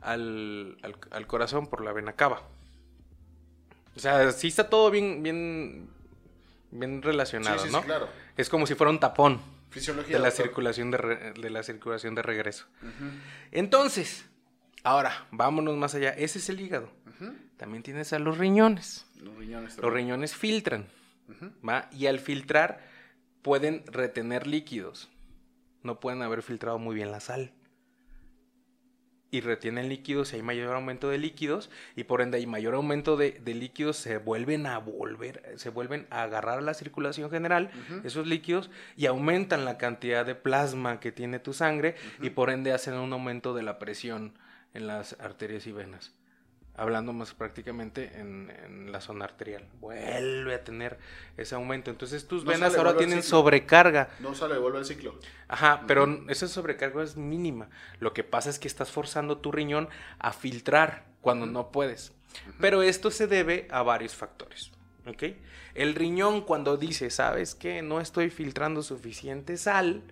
al, 0.01 0.77
corazón 1.27 1.67
por 1.67 1.83
la 1.83 1.93
vena 1.93 2.13
cava. 2.13 2.41
O 3.95 3.99
sea, 3.99 4.31
sí 4.31 4.47
está 4.47 4.69
todo 4.69 4.91
bien, 4.91 5.23
bien, 5.23 5.89
bien 6.71 7.01
relacionado, 7.01 7.59
sí, 7.59 7.67
sí, 7.67 7.71
¿no? 7.71 7.79
Sí, 7.79 7.85
claro. 7.85 8.09
Es 8.35 8.49
como 8.49 8.67
si 8.67 8.75
fuera 8.75 8.91
un 8.91 8.99
tapón 8.99 9.39
Fisiología 9.75 10.15
de 10.15 10.23
la 10.23 10.31
circulación 10.31 10.89
de, 10.89 11.33
de 11.33 11.49
la 11.49 11.61
circulación 11.61 12.15
de 12.15 12.21
regreso. 12.21 12.65
Entonces, 13.51 14.25
ahora, 14.83 15.27
vámonos 15.31 15.75
más 15.75 15.95
allá. 15.95 16.11
Ese 16.11 16.39
es 16.39 16.47
el 16.47 16.61
hígado. 16.61 16.89
También 17.57 17.83
tienes 17.83 18.11
a 18.13 18.19
los 18.19 18.37
riñones. 18.37 19.05
Los 19.17 19.93
riñones. 19.93 20.35
filtran, 20.35 20.87
¿va? 21.67 21.89
Y 21.91 22.07
al 22.07 22.19
filtrar 22.19 22.81
pueden 23.41 23.83
retener 23.87 24.45
líquidos. 24.45 25.09
No 25.83 25.99
pueden 25.99 26.21
haber 26.21 26.41
filtrado 26.41 26.79
muy 26.79 26.95
bien 26.95 27.11
la 27.11 27.19
sal. 27.19 27.53
Y 29.31 29.41
retienen 29.41 29.89
líquidos 29.89 30.31
y 30.31 30.37
hay 30.37 30.41
mayor 30.41 30.73
aumento 30.75 31.09
de 31.09 31.17
líquidos 31.17 31.69
y 31.95 32.05
por 32.05 32.21
ende 32.21 32.37
hay 32.37 32.47
mayor 32.47 32.73
aumento 32.75 33.17
de, 33.17 33.41
líquidos 33.45 33.97
se 33.97 34.17
vuelven 34.17 34.65
a 34.65 34.77
volver, 34.77 35.53
se 35.57 35.69
vuelven 35.69 36.07
a 36.09 36.23
agarrar 36.23 36.59
a 36.59 36.61
la 36.61 36.73
circulación 36.73 37.29
general, 37.29 37.69
esos 38.05 38.27
líquidos, 38.27 38.69
y 38.95 39.07
aumentan 39.07 39.65
la 39.65 39.77
cantidad 39.77 40.25
de 40.25 40.35
plasma 40.35 41.01
que 41.01 41.11
tiene 41.11 41.39
tu 41.39 41.51
sangre 41.51 41.95
y 42.21 42.29
por 42.29 42.49
ende 42.49 42.71
hacen 42.71 42.93
un 42.93 43.11
aumento 43.11 43.53
de 43.53 43.63
la 43.63 43.77
presión 43.77 44.37
en 44.73 44.87
las 44.87 45.19
arterias 45.19 45.67
y 45.67 45.73
venas 45.73 46.13
hablando 46.77 47.13
más 47.13 47.33
prácticamente 47.33 48.11
en, 48.19 48.91
la 48.91 49.01
zona 49.01 49.25
arterial. 49.25 49.67
Vuelve 49.79 50.55
a 50.55 50.63
tener 50.63 50.97
ese 51.37 51.55
aumento. 51.55 51.91
Entonces 51.91 52.27
tus 52.27 52.45
venas 52.45 52.75
ahora 52.75 52.95
tienen 52.97 53.23
sobrecarga. 53.23 54.09
No 54.19 54.35
sale, 54.35 54.57
vuelve 54.57 54.79
al 54.79 54.85
ciclo. 54.85 55.19
Ajá, 55.47 55.83
pero 55.87 56.29
esa 56.29 56.47
sobrecarga 56.47 57.03
es 57.03 57.17
mínima. 57.17 57.69
Lo 57.99 58.13
que 58.13 58.23
pasa 58.23 58.49
es 58.49 58.59
que 58.59 58.67
estás 58.67 58.91
forzando 58.91 59.37
tu 59.37 59.51
riñón 59.51 59.89
a 60.19 60.31
filtrar 60.31 61.05
cuando 61.21 61.45
no 61.45 61.71
puedes. 61.71 62.13
Pero 62.59 62.81
esto 62.81 63.11
se 63.11 63.27
debe 63.27 63.67
a 63.71 63.81
varios 63.81 64.15
factores. 64.15 64.71
¿Ok? 65.07 65.23
El 65.75 65.93
riñón 65.93 66.41
cuando 66.41 66.77
dice, 66.77 67.09
¿sabes 67.09 67.53
qué? 67.53 67.81
No 67.81 67.99
estoy 67.99 68.29
filtrando 68.29 68.81
suficiente 68.81 69.57
sal 69.57 70.03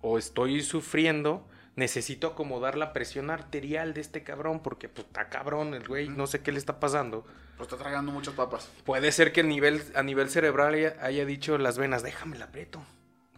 o 0.00 0.18
estoy 0.18 0.62
sufriendo, 0.62 1.46
necesito 1.76 2.28
acomodar 2.28 2.76
la 2.76 2.92
presión 2.92 3.30
arterial 3.30 3.94
de 3.94 4.00
este 4.00 4.22
cabrón 4.22 4.60
porque 4.60 4.88
pues 4.88 5.06
está 5.06 5.28
cabrón 5.28 5.74
el 5.74 5.86
güey, 5.86 6.08
no 6.08 6.26
sé 6.26 6.40
qué 6.40 6.52
le 6.52 6.58
está 6.58 6.78
pasando. 6.80 7.26
Pues 7.56 7.68
está 7.68 7.82
tragando 7.82 8.12
muchas 8.12 8.34
papas. 8.34 8.70
Puede 8.84 9.12
ser 9.12 9.32
que 9.32 9.40
a 9.40 9.44
nivel, 9.44 9.82
a 9.94 10.02
nivel 10.02 10.30
cerebral 10.30 10.74
haya, 11.00 11.24
dicho 11.24 11.58
las 11.58 11.78
venas, 11.78 12.02
déjame 12.02 12.38
la 12.38 12.46
aprieto 12.46 12.82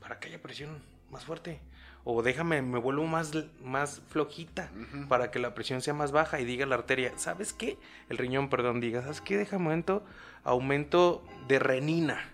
para 0.01 0.19
que 0.19 0.29
haya 0.29 0.41
presión 0.41 0.83
más 1.11 1.25
fuerte. 1.25 1.61
O 2.05 2.23
déjame, 2.23 2.63
me 2.63 2.79
vuelvo 2.79 3.05
más, 3.05 3.33
más 3.63 4.01
flojita 4.09 4.71
para 5.09 5.33
que 5.33 5.41
la 5.41 5.55
presión 5.55 5.83
sea 5.83 5.93
más 5.93 6.13
baja 6.13 6.41
y 6.41 6.45
diga 6.45 6.65
la 6.65 6.77
arteria, 6.77 7.13
¿sabes 7.17 7.53
qué? 7.53 7.79
El 8.09 8.17
riñón, 8.17 8.49
perdón, 8.49 8.81
diga, 8.81 9.03
¿sabes 9.03 9.21
qué? 9.21 9.37
Deja 9.37 9.59
momento, 9.59 10.05
aumento 10.45 11.25
de 11.49 11.59
renina. 11.59 12.31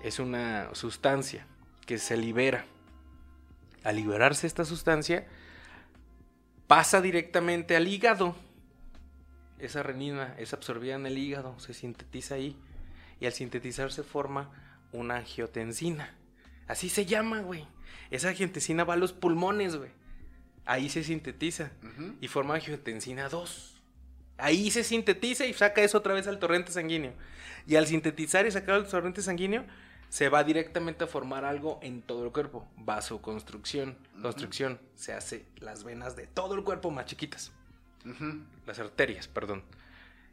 Es 0.00 0.20
una 0.20 0.68
sustancia 0.74 1.44
que 1.86 1.98
se 1.98 2.16
libera 2.16 2.66
al 3.86 3.94
liberarse 3.94 4.48
esta 4.48 4.64
sustancia, 4.64 5.24
pasa 6.66 7.00
directamente 7.00 7.76
al 7.76 7.86
hígado. 7.86 8.34
Esa 9.60 9.84
renina 9.84 10.34
es 10.38 10.52
absorbida 10.52 10.96
en 10.96 11.06
el 11.06 11.16
hígado, 11.16 11.56
se 11.60 11.72
sintetiza 11.72 12.34
ahí. 12.34 12.56
Y 13.20 13.26
al 13.26 13.32
sintetizarse 13.32 14.02
forma 14.02 14.50
una 14.90 15.18
angiotensina. 15.18 16.12
Así 16.66 16.88
se 16.88 17.06
llama, 17.06 17.42
güey. 17.42 17.64
Esa 18.10 18.30
angiotensina 18.30 18.82
va 18.82 18.94
a 18.94 18.96
los 18.96 19.12
pulmones, 19.12 19.76
güey. 19.76 19.90
Ahí 20.64 20.88
se 20.88 21.04
sintetiza 21.04 21.70
y 22.20 22.26
forma 22.26 22.56
angiotensina 22.56 23.28
2. 23.28 23.80
Ahí 24.38 24.72
se 24.72 24.82
sintetiza 24.82 25.46
y 25.46 25.54
saca 25.54 25.80
eso 25.80 25.98
otra 25.98 26.12
vez 26.12 26.26
al 26.26 26.40
torrente 26.40 26.72
sanguíneo. 26.72 27.12
Y 27.68 27.76
al 27.76 27.86
sintetizar 27.86 28.46
y 28.46 28.50
sacar 28.50 28.74
al 28.74 28.88
torrente 28.88 29.22
sanguíneo, 29.22 29.64
se 30.08 30.28
va 30.28 30.44
directamente 30.44 31.04
a 31.04 31.06
formar 31.06 31.44
algo 31.44 31.78
en 31.82 32.02
todo 32.02 32.24
el 32.24 32.32
cuerpo. 32.32 32.68
Vasoconstrucción. 32.76 33.96
Construcción. 34.22 34.80
Se 34.94 35.12
hace 35.12 35.46
las 35.56 35.84
venas 35.84 36.16
de 36.16 36.26
todo 36.26 36.54
el 36.54 36.64
cuerpo 36.64 36.90
más 36.90 37.06
chiquitas. 37.06 37.52
Las 38.66 38.78
arterias, 38.78 39.26
perdón. 39.26 39.64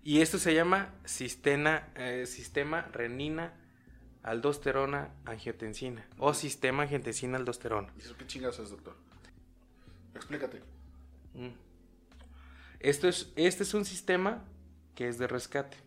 Y 0.03 0.21
esto 0.21 0.37
se 0.37 0.53
llama 0.53 0.93
sistema, 1.05 1.87
eh, 1.95 2.25
sistema 2.27 2.83
renina 2.91 3.53
aldosterona 4.21 5.09
angiotensina. 5.25 6.05
O 6.17 6.33
sistema 6.33 6.83
angiotensina 6.83 7.37
aldosterona. 7.37 7.91
¿Y 7.97 8.01
eso 8.01 8.15
qué 8.17 8.27
chingados 8.27 8.59
es, 8.59 8.69
doctor? 8.69 8.95
Explícate. 10.13 10.61
Mm. 11.33 11.49
Esto 12.79 13.07
es, 13.07 13.31
este 13.35 13.63
es 13.63 13.73
un 13.73 13.85
sistema 13.85 14.43
que 14.93 15.07
es 15.07 15.17
de 15.17 15.27
rescate 15.27 15.77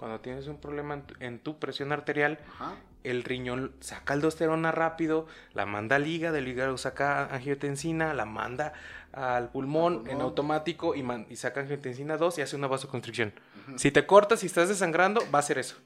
cuando 0.00 0.20
tienes 0.20 0.46
un 0.46 0.56
problema 0.58 0.94
en 0.94 1.02
tu, 1.02 1.14
en 1.20 1.38
tu 1.38 1.58
presión 1.58 1.92
arterial, 1.92 2.38
Ajá. 2.54 2.74
el 3.04 3.22
riñón 3.22 3.72
saca 3.80 4.14
aldosterona 4.14 4.72
rápido, 4.72 5.26
la 5.52 5.66
manda 5.66 5.96
al 5.96 6.06
hígado, 6.06 6.36
el 6.36 6.48
hígado 6.48 6.78
saca 6.78 7.26
angiotensina, 7.26 8.14
la 8.14 8.24
manda 8.24 8.72
al 9.12 9.50
pulmón, 9.50 10.06
en 10.08 10.22
automático 10.22 10.94
y, 10.94 11.02
man- 11.02 11.26
y 11.28 11.36
saca 11.36 11.60
angiotensina 11.60 12.16
2 12.16 12.38
y 12.38 12.40
hace 12.42 12.56
una 12.56 12.66
vasoconstricción. 12.66 13.34
Si 13.76 13.90
te 13.90 14.06
cortas 14.06 14.42
y 14.42 14.46
estás 14.46 14.70
desangrando, 14.70 15.20
va 15.30 15.38
a 15.38 15.40
hacer 15.40 15.58
eso. 15.58 15.76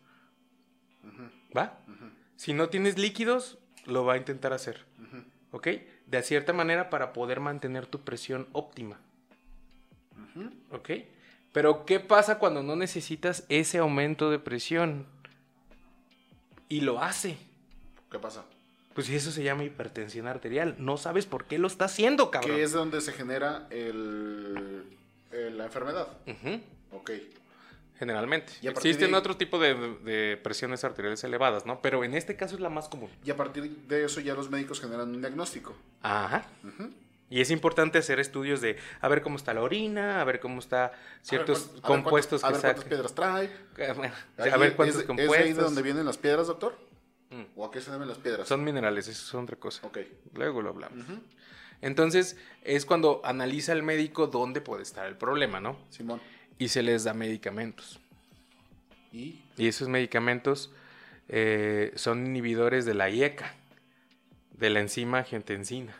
¿Va? 1.56 1.78
Si 2.36 2.52
no 2.52 2.68
tienes 2.68 2.98
líquidos, 2.98 3.58
lo 3.84 4.04
va 4.04 4.14
a 4.14 4.16
intentar 4.16 4.52
hacer. 4.52 4.84
¿Ok? 5.50 5.68
De 6.06 6.22
cierta 6.22 6.52
manera 6.52 6.88
para 6.88 7.12
poder 7.12 7.40
mantener 7.40 7.86
tu 7.86 8.02
presión 8.04 8.46
óptima. 8.52 9.00
¿Ok? 10.70 10.90
Pero 11.54 11.86
¿qué 11.86 12.00
pasa 12.00 12.38
cuando 12.38 12.62
no 12.62 12.76
necesitas 12.76 13.44
ese 13.48 13.78
aumento 13.78 14.28
de 14.30 14.38
presión? 14.38 15.06
Y 16.68 16.80
lo 16.82 17.00
hace. 17.00 17.38
¿Qué 18.10 18.18
pasa? 18.18 18.44
Pues 18.94 19.08
eso 19.08 19.30
se 19.30 19.42
llama 19.44 19.64
hipertensión 19.64 20.26
arterial. 20.26 20.74
No 20.78 20.96
sabes 20.96 21.26
por 21.26 21.44
qué 21.46 21.58
lo 21.58 21.68
está 21.68 21.86
haciendo, 21.86 22.30
cabrón. 22.30 22.56
Que 22.56 22.62
es 22.64 22.72
donde 22.72 23.00
se 23.00 23.12
genera 23.12 23.66
el, 23.70 24.84
el- 25.32 25.56
la 25.56 25.64
enfermedad. 25.66 26.08
Ujú, 26.26 26.60
Ok. 26.92 27.10
Generalmente. 28.00 28.52
Y 28.60 28.66
Existen 28.66 29.12
de 29.12 29.16
otro 29.16 29.36
tipo 29.36 29.60
de, 29.60 29.74
de 30.04 30.36
presiones 30.36 30.82
arteriales 30.82 31.22
elevadas, 31.22 31.64
¿no? 31.66 31.80
Pero 31.80 32.02
en 32.02 32.14
este 32.14 32.34
caso 32.34 32.56
es 32.56 32.60
la 32.60 32.68
más 32.68 32.88
común. 32.88 33.08
Y 33.24 33.30
a 33.30 33.36
partir 33.36 33.70
de 33.86 34.04
eso 34.04 34.20
ya 34.20 34.34
los 34.34 34.50
médicos 34.50 34.80
generan 34.80 35.10
un 35.14 35.20
diagnóstico. 35.20 35.72
Ajá. 36.02 36.44
Y 37.34 37.40
es 37.40 37.50
importante 37.50 37.98
hacer 37.98 38.20
estudios 38.20 38.60
de 38.60 38.76
a 39.00 39.08
ver 39.08 39.20
cómo 39.20 39.34
está 39.34 39.52
la 39.54 39.60
orina, 39.62 40.20
a 40.20 40.24
ver 40.24 40.38
cómo 40.38 40.60
está 40.60 40.92
ciertos 41.20 41.58
A 41.58 41.60
ver 41.62 41.68
cuánto- 41.80 41.82
compuestos 42.04 42.44
a 42.44 42.46
ver 42.50 42.56
que 42.58 42.62
cuántas 42.62 42.84
piedras 42.84 43.12
trae. 43.16 43.50
A 44.38 44.56
ver 44.56 44.76
cuántos 44.76 45.00
¿es, 45.00 45.04
compuestos. 45.04 45.36
¿Es 45.36 45.42
ahí 45.42 45.52
de 45.52 45.60
donde 45.60 45.82
vienen 45.82 46.06
las 46.06 46.16
piedras, 46.16 46.46
doctor? 46.46 46.78
Mm. 47.30 47.42
¿O 47.56 47.64
a 47.66 47.72
qué 47.72 47.80
se 47.80 47.90
deben 47.90 48.06
las 48.06 48.18
piedras? 48.18 48.46
Son 48.46 48.62
minerales, 48.62 49.08
eso 49.08 49.20
es 49.26 49.34
otra 49.34 49.56
cosa. 49.56 49.84
Ok. 49.84 49.98
Luego 50.34 50.62
lo 50.62 50.68
hablamos. 50.68 51.04
Entonces, 51.80 52.36
es 52.62 52.86
cuando 52.86 53.20
analiza 53.24 53.72
el 53.72 53.82
médico 53.82 54.28
dónde 54.28 54.60
puede 54.60 54.84
estar 54.84 55.04
el 55.06 55.16
problema, 55.16 55.58
¿no? 55.58 55.76
Simón. 55.90 56.20
Y 56.58 56.68
se 56.68 56.84
les 56.84 57.02
da 57.02 57.14
medicamentos. 57.14 57.98
Y 59.12 59.42
Y 59.56 59.66
esos 59.66 59.88
medicamentos 59.88 60.70
eh, 61.28 61.90
son 61.96 62.24
inhibidores 62.26 62.84
de 62.84 62.94
la 62.94 63.10
IECA, 63.10 63.56
de 64.52 64.70
la 64.70 64.78
enzima 64.78 65.18
angiotensina. 65.18 65.96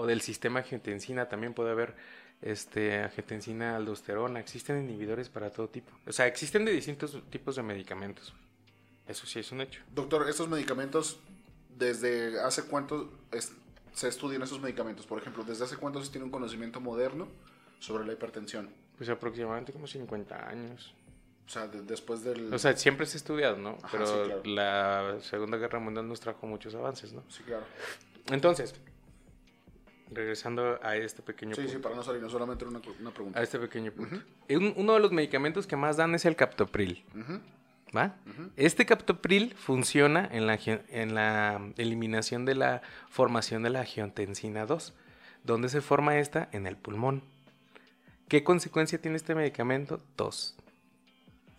O 0.00 0.06
del 0.06 0.20
sistema 0.20 0.60
angiotensina 0.60 1.28
también 1.28 1.52
puede 1.54 1.70
haber 1.70 1.94
este, 2.42 3.02
angiotensina 3.02 3.76
aldosterona. 3.76 4.40
Existen 4.40 4.82
inhibidores 4.84 5.28
para 5.28 5.50
todo 5.50 5.68
tipo. 5.68 5.90
O 6.06 6.12
sea, 6.12 6.26
existen 6.26 6.64
de 6.64 6.72
distintos 6.72 7.18
tipos 7.30 7.56
de 7.56 7.62
medicamentos. 7.62 8.32
Eso 9.06 9.26
sí 9.26 9.40
es 9.40 9.52
un 9.52 9.60
hecho. 9.60 9.82
Doctor, 9.94 10.28
estos 10.28 10.48
medicamentos, 10.48 11.18
¿desde 11.76 12.40
hace 12.40 12.62
cuánto 12.64 13.12
es- 13.32 13.52
se 13.92 14.08
estudian 14.08 14.42
esos 14.42 14.60
medicamentos? 14.60 15.06
Por 15.06 15.18
ejemplo, 15.20 15.44
¿desde 15.44 15.64
hace 15.64 15.76
cuánto 15.76 16.02
se 16.02 16.10
tiene 16.10 16.24
un 16.24 16.30
conocimiento 16.30 16.80
moderno 16.80 17.28
sobre 17.80 18.06
la 18.06 18.12
hipertensión? 18.12 18.70
Pues 18.96 19.08
aproximadamente 19.10 19.72
como 19.72 19.86
50 19.86 20.48
años. 20.48 20.94
O 21.46 21.50
sea, 21.52 21.66
de- 21.66 21.82
después 21.82 22.22
del... 22.22 22.54
O 22.54 22.58
sea, 22.58 22.76
siempre 22.76 23.04
se 23.06 23.16
ha 23.16 23.18
estudiado, 23.18 23.56
¿no? 23.56 23.70
Ajá, 23.82 23.88
Pero 23.90 24.06
sí, 24.06 24.12
claro. 24.24 24.42
la 24.44 25.20
Segunda 25.20 25.56
Guerra 25.58 25.80
Mundial 25.80 26.06
nos 26.08 26.20
trajo 26.20 26.46
muchos 26.46 26.74
avances, 26.74 27.12
¿no? 27.12 27.24
sí, 27.28 27.42
claro. 27.42 27.64
Entonces, 28.30 28.74
regresando 30.12 30.78
a 30.82 30.96
este 30.96 31.22
pequeño 31.22 31.54
Sí, 31.54 31.62
punto. 31.62 31.72
sí, 31.76 31.82
para 31.82 31.94
no 31.94 32.02
salir, 32.02 32.20
no 32.22 32.28
solamente 32.30 32.64
una, 32.64 32.80
una 33.00 33.10
pregunta. 33.10 33.38
A 33.38 33.42
este 33.42 33.58
pequeño 33.58 33.92
punto. 33.92 34.16
Un- 34.50 34.74
uno 34.76 34.94
de 34.94 35.00
los 35.00 35.12
medicamentos 35.12 35.66
que 35.66 35.76
más 35.76 35.96
dan 35.96 36.14
es 36.14 36.24
el 36.24 36.36
captopril. 36.36 37.04
¿Va? 37.96 38.14
Este 38.56 38.86
captopril 38.86 39.52
funciona 39.54 40.28
en 40.30 40.46
la, 40.46 40.58
en 40.64 41.14
la 41.14 41.60
eliminación 41.76 42.44
de 42.44 42.54
la 42.54 42.82
formación 43.08 43.62
de 43.64 43.70
la 43.70 43.80
angiotensina 43.80 44.64
2. 44.66 44.94
¿Dónde 45.42 45.68
se 45.68 45.80
forma 45.80 46.18
esta? 46.18 46.48
En 46.52 46.66
el 46.66 46.76
pulmón. 46.76 47.22
¿Qué 48.28 48.44
consecuencia 48.44 49.00
tiene 49.00 49.16
este 49.16 49.34
medicamento? 49.34 50.00
Tos. 50.14 50.56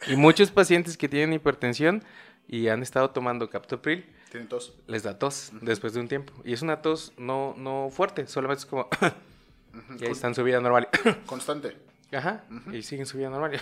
Y 0.07 0.15
muchos 0.15 0.51
pacientes 0.51 0.97
que 0.97 1.09
tienen 1.09 1.33
hipertensión 1.33 2.01
y 2.47 2.69
han 2.69 2.81
estado 2.81 3.09
tomando 3.11 3.49
captopril, 3.49 4.05
Tienen 4.31 4.47
tos. 4.47 4.73
les 4.87 5.03
da 5.03 5.19
tos 5.19 5.51
después 5.59 5.91
de 5.93 5.99
un 5.99 6.07
tiempo. 6.07 6.31
Y 6.45 6.53
es 6.53 6.61
una 6.61 6.81
tos 6.81 7.11
no, 7.17 7.53
no 7.57 7.89
fuerte, 7.91 8.27
solamente 8.27 8.61
es 8.61 8.65
como... 8.65 8.87
y 9.99 10.05
ahí 10.05 10.11
están 10.11 10.33
su 10.33 10.41
vida 10.45 10.61
normal. 10.61 10.87
Constante. 11.25 11.75
Ajá. 12.13 12.45
Y 12.71 12.81
siguen 12.81 13.05
su 13.05 13.17
vida 13.17 13.29
normal. 13.29 13.59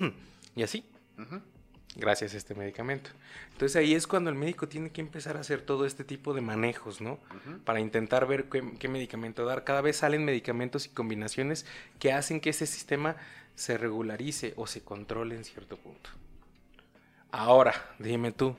y 0.56 0.62
así. 0.64 0.84
Gracias 1.94 2.34
a 2.34 2.36
este 2.36 2.56
medicamento. 2.56 3.10
Entonces 3.52 3.76
ahí 3.76 3.94
es 3.94 4.08
cuando 4.08 4.28
el 4.28 4.34
médico 4.34 4.66
tiene 4.66 4.90
que 4.90 5.00
empezar 5.00 5.36
a 5.36 5.40
hacer 5.40 5.62
todo 5.62 5.86
este 5.86 6.02
tipo 6.02 6.34
de 6.34 6.40
manejos, 6.40 7.00
¿no? 7.00 7.20
Para 7.64 7.78
intentar 7.78 8.26
ver 8.26 8.48
qué, 8.48 8.72
qué 8.76 8.88
medicamento 8.88 9.44
dar. 9.44 9.62
Cada 9.62 9.82
vez 9.82 9.98
salen 9.98 10.24
medicamentos 10.24 10.86
y 10.86 10.88
combinaciones 10.88 11.64
que 12.00 12.12
hacen 12.12 12.40
que 12.40 12.50
ese 12.50 12.66
sistema 12.66 13.14
se 13.54 13.78
regularice 13.78 14.52
o 14.56 14.66
se 14.66 14.82
controle 14.82 15.36
en 15.36 15.44
cierto 15.44 15.76
punto. 15.76 16.10
Ahora, 17.30 17.94
dime 18.00 18.32
tú, 18.32 18.56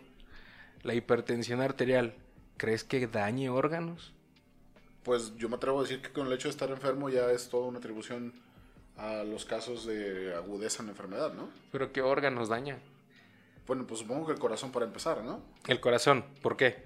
¿la 0.83 0.93
hipertensión 0.93 1.61
arterial 1.61 2.15
crees 2.57 2.83
que 2.83 3.07
dañe 3.07 3.49
órganos? 3.49 4.13
Pues 5.03 5.35
yo 5.37 5.49
me 5.49 5.55
atrevo 5.55 5.79
a 5.79 5.83
decir 5.83 6.01
que 6.01 6.09
con 6.09 6.27
el 6.27 6.33
hecho 6.33 6.47
de 6.47 6.51
estar 6.51 6.69
enfermo 6.69 7.09
ya 7.09 7.31
es 7.31 7.49
toda 7.49 7.67
una 7.67 7.79
atribución 7.79 8.33
a 8.97 9.23
los 9.23 9.45
casos 9.45 9.85
de 9.85 10.35
agudeza 10.35 10.81
en 10.81 10.87
la 10.87 10.91
enfermedad, 10.91 11.33
¿no? 11.33 11.49
¿Pero 11.71 11.91
qué 11.93 12.01
órganos 12.01 12.49
daña? 12.49 12.77
Bueno, 13.65 13.87
pues 13.87 14.01
supongo 14.01 14.27
que 14.27 14.33
el 14.33 14.39
corazón 14.39 14.71
para 14.71 14.85
empezar, 14.85 15.23
¿no? 15.23 15.41
El 15.67 15.79
corazón, 15.79 16.25
¿por 16.41 16.57
qué? 16.57 16.83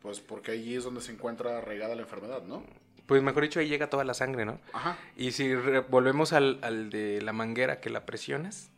Pues 0.00 0.20
porque 0.20 0.52
allí 0.52 0.76
es 0.76 0.84
donde 0.84 1.02
se 1.02 1.12
encuentra 1.12 1.58
arraigada 1.58 1.94
la 1.94 2.02
enfermedad, 2.02 2.42
¿no? 2.44 2.64
Pues 3.06 3.22
mejor 3.22 3.42
dicho, 3.42 3.60
ahí 3.60 3.68
llega 3.68 3.90
toda 3.90 4.04
la 4.04 4.14
sangre, 4.14 4.44
¿no? 4.44 4.60
Ajá. 4.72 4.96
Y 5.16 5.32
si 5.32 5.52
volvemos 5.90 6.32
al, 6.32 6.60
al 6.62 6.90
de 6.90 7.20
la 7.20 7.32
manguera 7.32 7.80
que 7.80 7.90
la 7.90 8.06
presionas, 8.06 8.70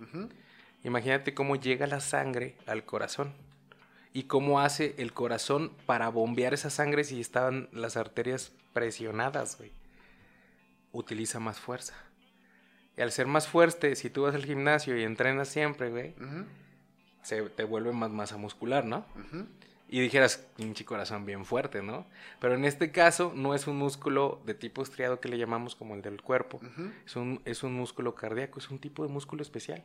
imagínate 0.82 1.34
cómo 1.34 1.56
llega 1.56 1.86
la 1.86 2.00
sangre 2.00 2.56
al 2.66 2.84
corazón. 2.84 3.34
Y 4.12 4.24
cómo 4.24 4.60
hace 4.60 4.94
el 4.98 5.12
corazón 5.12 5.72
para 5.86 6.08
bombear 6.08 6.52
esa 6.54 6.70
sangre 6.70 7.04
si 7.04 7.20
estaban 7.20 7.68
las 7.72 7.96
arterias 7.96 8.52
presionadas, 8.72 9.56
güey. 9.58 9.72
Utiliza 10.92 11.40
más 11.40 11.58
fuerza. 11.58 11.94
Y 12.96 13.00
al 13.00 13.10
ser 13.10 13.26
más 13.26 13.48
fuerte, 13.48 13.96
si 13.96 14.10
tú 14.10 14.22
vas 14.22 14.34
al 14.34 14.44
gimnasio 14.44 14.98
y 14.98 15.02
entrenas 15.02 15.48
siempre, 15.48 15.90
güey, 15.90 16.14
se 17.22 17.42
te 17.42 17.64
vuelve 17.64 17.92
más 17.92 18.10
masa 18.10 18.36
muscular, 18.36 18.84
¿no? 18.84 19.06
Y 19.88 20.00
dijeras, 20.00 20.46
pinche 20.56 20.84
corazón 20.84 21.24
bien 21.24 21.44
fuerte, 21.44 21.82
¿no? 21.82 22.06
Pero 22.40 22.54
en 22.54 22.64
este 22.64 22.92
caso 22.92 23.32
no 23.34 23.54
es 23.54 23.66
un 23.66 23.76
músculo 23.76 24.42
de 24.44 24.54
tipo 24.54 24.82
estriado 24.82 25.20
que 25.20 25.28
le 25.28 25.38
llamamos 25.38 25.74
como 25.74 25.94
el 25.94 26.02
del 26.02 26.20
cuerpo. 26.20 26.60
Es 27.06 27.16
un, 27.16 27.40
es 27.44 27.62
un 27.62 27.74
músculo 27.74 28.14
cardíaco, 28.14 28.58
es 28.58 28.70
un 28.70 28.78
tipo 28.78 29.06
de 29.06 29.12
músculo 29.12 29.42
especial. 29.42 29.84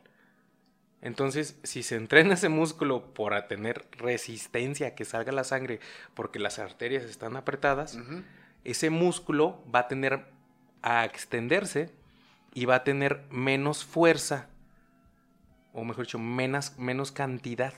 Entonces, 1.00 1.56
si 1.62 1.82
se 1.84 1.94
entrena 1.96 2.34
ese 2.34 2.48
músculo 2.48 3.14
para 3.14 3.46
tener 3.46 3.86
resistencia 3.92 4.88
a 4.88 4.94
que 4.94 5.04
salga 5.04 5.30
la 5.32 5.44
sangre 5.44 5.78
porque 6.14 6.38
las 6.40 6.58
arterias 6.58 7.04
están 7.04 7.36
apretadas, 7.36 7.96
ese 8.64 8.90
músculo 8.90 9.62
va 9.72 9.80
a 9.80 9.88
tener 9.88 10.26
a 10.82 11.04
extenderse 11.04 11.90
y 12.52 12.64
va 12.64 12.76
a 12.76 12.84
tener 12.84 13.22
menos 13.30 13.84
fuerza, 13.84 14.48
o 15.72 15.84
mejor 15.84 16.06
dicho, 16.06 16.18
menos, 16.18 16.76
menos 16.78 17.12
cantidad 17.12 17.74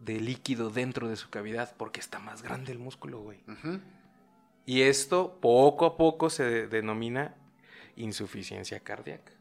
de 0.00 0.20
líquido 0.20 0.70
dentro 0.70 1.08
de 1.08 1.16
su 1.16 1.30
cavidad 1.30 1.74
porque 1.76 2.00
está 2.00 2.18
más 2.18 2.42
grande 2.42 2.72
el 2.72 2.78
músculo, 2.78 3.20
güey. 3.20 3.38
Y 4.66 4.82
esto 4.82 5.38
poco 5.40 5.86
a 5.86 5.96
poco 5.96 6.28
se 6.28 6.42
de- 6.44 6.66
denomina 6.66 7.34
insuficiencia 7.94 8.80
cardíaca. 8.80 9.32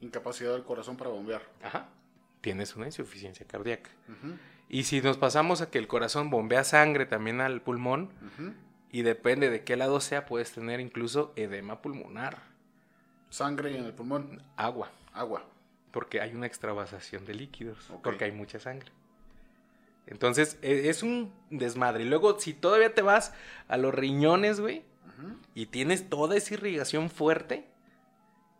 Incapacidad 0.00 0.52
del 0.52 0.64
corazón 0.64 0.96
para 0.96 1.10
bombear. 1.10 1.42
Ajá. 1.62 1.88
Tienes 2.40 2.74
una 2.76 2.86
insuficiencia 2.86 3.46
cardíaca. 3.46 3.90
Ujú. 4.08 4.34
Y 4.68 4.84
si 4.84 5.00
nos 5.02 5.16
pasamos 5.18 5.60
a 5.60 5.70
que 5.70 5.78
el 5.78 5.86
corazón 5.88 6.30
bombea 6.30 6.64
sangre 6.64 7.04
también 7.06 7.40
al 7.40 7.60
pulmón, 7.60 8.10
y 8.92 9.02
depende 9.02 9.50
de 9.50 9.62
qué 9.64 9.76
lado 9.76 10.00
sea, 10.00 10.26
puedes 10.26 10.52
tener 10.52 10.80
incluso 10.80 11.32
edema 11.36 11.82
pulmonar, 11.82 12.38
Sangre 13.30 13.76
en 13.76 13.84
el 13.84 13.92
pulmón. 13.92 14.42
agua, 14.56 14.90
Agua. 15.12 15.44
porque 15.92 16.20
hay 16.20 16.34
una 16.34 16.46
extravasación 16.46 17.24
de 17.26 17.34
líquidos, 17.34 17.90
porque 18.02 18.24
hay 18.24 18.32
mucha 18.32 18.58
sangre. 18.58 18.90
Entonces, 20.06 20.56
e- 20.62 20.88
es 20.88 21.02
un 21.02 21.32
desmadre. 21.50 22.04
Y 22.04 22.08
luego, 22.08 22.38
si 22.40 22.54
todavía 22.54 22.94
te 22.94 23.02
vas 23.02 23.32
a 23.68 23.76
los 23.76 23.94
riñones, 23.94 24.60
güey, 24.60 24.82
y 25.54 25.66
tienes 25.66 26.08
toda 26.08 26.36
esa 26.36 26.54
irrigación 26.54 27.10
fuerte, 27.10 27.66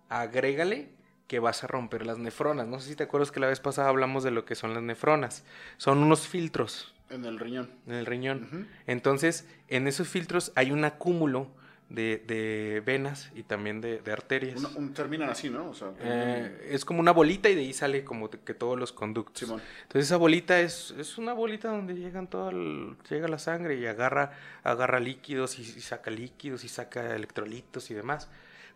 agrégale 0.09 0.91
que 1.31 1.39
vas 1.39 1.63
a 1.63 1.69
romper 1.69 2.05
las 2.07 2.19
nefronas. 2.19 2.67
No 2.67 2.81
sé 2.81 2.89
si 2.89 2.97
te 2.97 3.05
acuerdas 3.05 3.31
que 3.31 3.39
la 3.39 3.47
vez 3.47 3.61
pasada 3.61 3.89
hablamos 3.89 4.25
de 4.25 4.33
lo 4.33 4.45
que 4.45 4.57
son 4.57 4.75
las 4.75 4.83
nefronas. 4.83 5.45
Son 5.77 5.99
unos 5.99 6.27
filtros 6.27 6.93
En 7.09 7.25
el 7.25 7.39
riñón. 7.39 7.71
en 7.87 7.95
el 7.95 8.05
riñón. 8.05 8.67
Entonces, 8.89 9.47
en 9.69 9.87
esos 9.87 10.09
filtros 10.09 10.51
hay 10.57 10.73
un 10.73 10.85
acúmulo 10.85 11.47
de, 11.89 12.21
de 12.27 12.83
venas 12.85 13.31
y 13.37 13.45
también 13.45 13.81
de, 13.81 13.99
de 14.01 14.11
arterias. 14.13 14.59
Una- 14.59 14.77
un- 14.77 14.93
terminan 14.93 15.31
así, 15.31 15.51
¿no? 15.51 15.71
O 15.71 15.75
sea, 15.75 15.93
Eh, 16.01 16.69
es 16.73 16.85
como 16.85 16.99
una 16.99 17.13
bolita 17.13 17.49
y 17.49 17.55
de 17.55 17.61
ahí 17.61 17.73
sale 17.75 18.03
como 18.03 18.29
que 18.29 18.53
todos 18.55 18.77
los 18.77 18.93
conductos. 18.93 19.39
Simón. 19.39 19.63
Entonces 19.83 20.07
esa 20.09 20.17
bolita 20.17 20.59
es, 20.59 20.93
es 20.99 21.17
una 21.17 21.33
bolita 21.33 21.69
donde 21.69 21.95
llegan 21.95 22.27
todo 22.27 22.51
el- 22.51 22.97
llega 23.09 23.29
la 23.29 23.39
sangre 23.39 23.77
y 23.77 23.87
agarra, 23.87 24.33
agarra 24.65 24.99
líquidos 24.99 25.61
y, 25.61 25.63
y 25.63 25.81
saca 25.81 26.11
líquidos 26.11 26.65
y 26.65 26.69
saca 26.69 27.15
electrolitos 27.15 27.89
y 27.93 27.95
demás. 27.95 28.29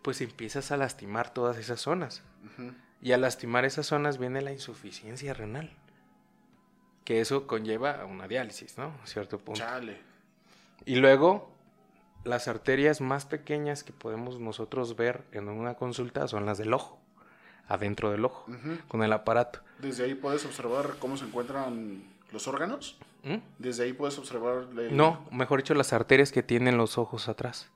Pues 0.05 0.21
empiezas 0.21 0.71
a 0.71 0.77
lastimar 0.77 1.33
todas 1.33 1.57
esas 1.57 1.81
zonas. 1.81 2.21
Y 3.01 3.11
al 3.11 3.21
lastimar 3.21 3.65
esas 3.65 3.87
zonas 3.87 4.19
viene 4.19 4.39
la 4.43 4.51
insuficiencia 4.51 5.33
renal. 5.33 5.71
Que 7.03 7.21
eso 7.21 7.47
conlleva 7.47 8.01
a 8.01 8.05
una 8.05 8.27
diálisis, 8.27 8.77
¿no? 8.77 8.93
A 9.03 9.07
cierto 9.07 9.39
punto. 9.39 9.59
Chale. 9.61 9.99
Y 10.85 10.97
luego, 10.97 11.51
las 12.23 12.47
arterias 12.47 13.01
más 13.01 13.25
pequeñas 13.25 13.83
que 13.83 13.93
podemos 13.93 14.39
nosotros 14.39 14.95
ver 14.95 15.23
en 15.31 15.49
una 15.49 15.73
consulta 15.73 16.27
son 16.27 16.45
las 16.45 16.59
del 16.59 16.71
ojo, 16.75 16.99
adentro 17.67 18.11
del 18.11 18.25
ojo, 18.25 18.45
con 18.87 19.01
el 19.01 19.11
aparato. 19.11 19.61
Desde 19.79 20.03
ahí 20.03 20.13
puedes 20.13 20.45
observar 20.45 20.97
cómo 20.99 21.17
se 21.17 21.25
encuentran 21.25 22.03
los 22.31 22.47
órganos. 22.47 22.97
¿Mm? 23.23 23.37
Desde 23.57 23.85
ahí 23.85 23.93
puedes 23.93 24.19
observar. 24.19 24.67
el- 24.77 24.95
No, 24.95 25.25
mejor 25.31 25.61
dicho, 25.61 25.73
las 25.73 25.93
arterias 25.93 26.31
que 26.31 26.43
tienen 26.43 26.77
los 26.77 26.99
ojos 26.99 27.27
atrás. 27.27 27.71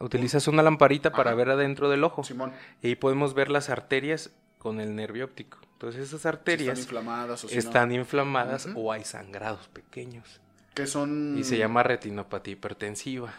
Utilizas 0.00 0.48
una 0.48 0.62
lamparita 0.62 1.12
para 1.12 1.30
Ajá. 1.30 1.36
ver 1.36 1.50
adentro 1.50 1.88
del 1.88 2.02
ojo. 2.04 2.24
Simón. 2.24 2.52
Y 2.82 2.88
ahí 2.88 2.96
podemos 2.96 3.34
ver 3.34 3.50
las 3.50 3.70
arterias 3.70 4.30
con 4.58 4.80
el 4.80 4.94
nervio 4.96 5.24
óptico. 5.26 5.58
Entonces 5.74 6.08
esas 6.08 6.22
si 6.22 6.28
arterias 6.28 6.78
están 6.78 6.82
inflamadas 7.00 7.44
o 7.44 7.48
si 7.48 7.54
no. 7.54 7.58
están 7.58 7.92
inflamadas 7.92 8.68
o 8.74 8.92
hay 8.92 9.04
sangrados 9.04 9.68
pequeños. 9.68 10.40
Que 10.74 10.86
son. 10.86 11.36
Y 11.38 11.44
se 11.44 11.56
llama 11.58 11.82
retinopatía 11.82 12.52
hipertensiva. 12.54 13.32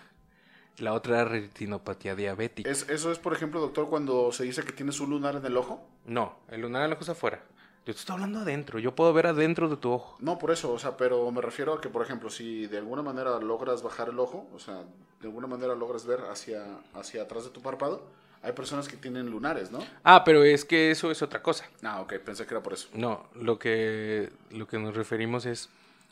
La 0.77 0.93
otra 0.93 1.25
retinopatía 1.25 2.15
diabética. 2.15 2.69
Es- 2.69 2.87
eso 2.89 3.11
es, 3.11 3.17
por 3.19 3.33
ejemplo, 3.33 3.59
doctor, 3.59 3.89
cuando 3.89 4.31
se 4.31 4.43
dice 4.43 4.63
que 4.63 4.71
tienes 4.71 4.99
un 4.99 5.09
lunar 5.09 5.35
en 5.35 5.45
el 5.45 5.57
ojo. 5.57 5.87
No, 6.05 6.37
el 6.49 6.61
lunar 6.61 6.83
en 6.83 6.87
el 6.87 6.93
ojo 6.93 7.01
es 7.03 7.09
afuera. 7.09 7.41
Yo 7.87 7.93
te 7.93 7.99
estoy 8.01 8.15
hablando 8.15 8.39
adentro. 8.39 8.79
Yo 8.79 8.93
puedo 8.93 9.13
ver 9.13 9.27
adentro 9.27 9.69
de 9.69 9.77
tu 9.77 9.89
ojo. 9.89 10.17
No, 10.19 10.37
por 10.37 10.51
eso, 10.51 10.73
o 10.73 10.77
sea, 10.77 10.97
pero 10.97 11.31
me 11.31 11.41
refiero 11.41 11.73
a 11.73 11.79
que, 11.79 11.87
por 11.87 12.01
ejemplo, 12.01 12.29
si 12.29 12.67
de 12.67 12.79
alguna 12.79 13.01
manera 13.01 13.39
logras 13.39 13.81
bajar 13.81 14.09
el 14.09 14.19
ojo, 14.19 14.45
o 14.53 14.59
sea, 14.59 14.83
de 15.21 15.27
alguna 15.27 15.47
manera 15.47 15.73
logras 15.73 16.05
ver 16.05 16.19
hacia, 16.29 16.65
hacia 16.93 17.21
atrás 17.21 17.45
de 17.45 17.51
tu 17.51 17.61
párpado, 17.61 18.03
hay 18.43 18.51
personas 18.51 18.89
que 18.89 18.97
tienen 18.97 19.29
lunares, 19.29 19.71
¿no? 19.71 19.79
Ah, 20.03 20.25
pero 20.25 20.43
es 20.43 20.65
que 20.65 20.91
eso 20.91 21.11
es 21.11 21.21
otra 21.21 21.41
cosa. 21.41 21.63
Ah, 21.81 22.01
ok, 22.01 22.15
pensé 22.15 22.45
que 22.45 22.55
era 22.55 22.61
por 22.61 22.73
eso. 22.73 22.89
No, 22.93 23.29
lo 23.33 23.57
que, 23.57 24.33
lo 24.51 24.67
que 24.67 24.79
nos 24.79 24.93
referimos 24.93 25.45
es 25.45 25.69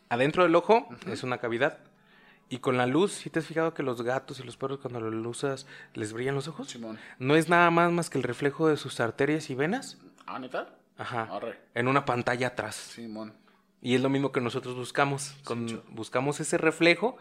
adentro 0.08 0.44
del 0.44 0.56
ojo 0.56 0.88
es 1.08 1.24
una 1.24 1.40
cavidad. 1.40 1.80
Y 2.48 2.60
con 2.60 2.78
la 2.78 2.86
luz, 2.86 3.12
si 3.12 3.30
te 3.30 3.40
has 3.40 3.48
fijado 3.48 3.74
que 3.74 3.84
los 3.84 4.02
gatos 4.02 4.40
y 4.40 4.44
los 4.44 4.56
perros 4.56 4.80
cuando 4.80 5.02
lo 5.02 5.30
usas 5.30 5.68
les 5.94 6.14
brillan 6.14 6.36
los 6.36 6.48
ojos? 6.48 6.70
Simón. 6.70 6.98
No 7.20 7.36
es 7.36 7.50
nada 7.50 7.70
más 7.70 7.92
más 7.92 8.10
que 8.10 8.18
el 8.18 8.24
reflejo 8.24 8.70
de 8.70 8.78
sus 8.78 9.02
arterias 9.02 9.50
y 9.50 9.56
venas. 9.56 9.98
Ah, 10.26 10.40
¿neta? 10.40 10.70
Ajá. 10.98 11.24
Arre. 11.24 11.60
En 11.74 11.88
una 11.88 12.06
pantalla 12.06 12.48
atrás. 12.48 12.76
Simón. 12.76 13.34
Y 13.82 13.96
es 13.96 14.02
lo 14.02 14.10
mismo 14.10 14.32
que 14.32 14.42
nosotros 14.42 14.76
buscamos. 14.76 15.36
Con, 15.44 15.84
buscamos 15.90 16.40
ese 16.40 16.58
reflejo 16.58 17.18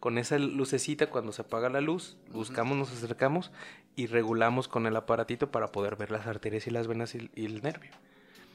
con 0.00 0.18
esa 0.18 0.38
lucecita 0.38 1.08
cuando 1.08 1.32
se 1.32 1.42
apaga 1.42 1.70
la 1.70 1.80
luz. 1.80 2.16
Buscamos, 2.30 2.76
nos 2.76 2.92
acercamos 2.92 3.50
y 3.96 4.06
regulamos 4.06 4.68
con 4.68 4.86
el 4.86 4.96
aparatito 4.96 5.50
para 5.50 5.68
poder 5.68 5.96
ver 5.96 6.10
las 6.10 6.26
arterias 6.26 6.66
y 6.66 6.70
las 6.70 6.86
venas 6.86 7.14
y, 7.14 7.30
y 7.34 7.46
el 7.46 7.62
nervio. 7.62 7.90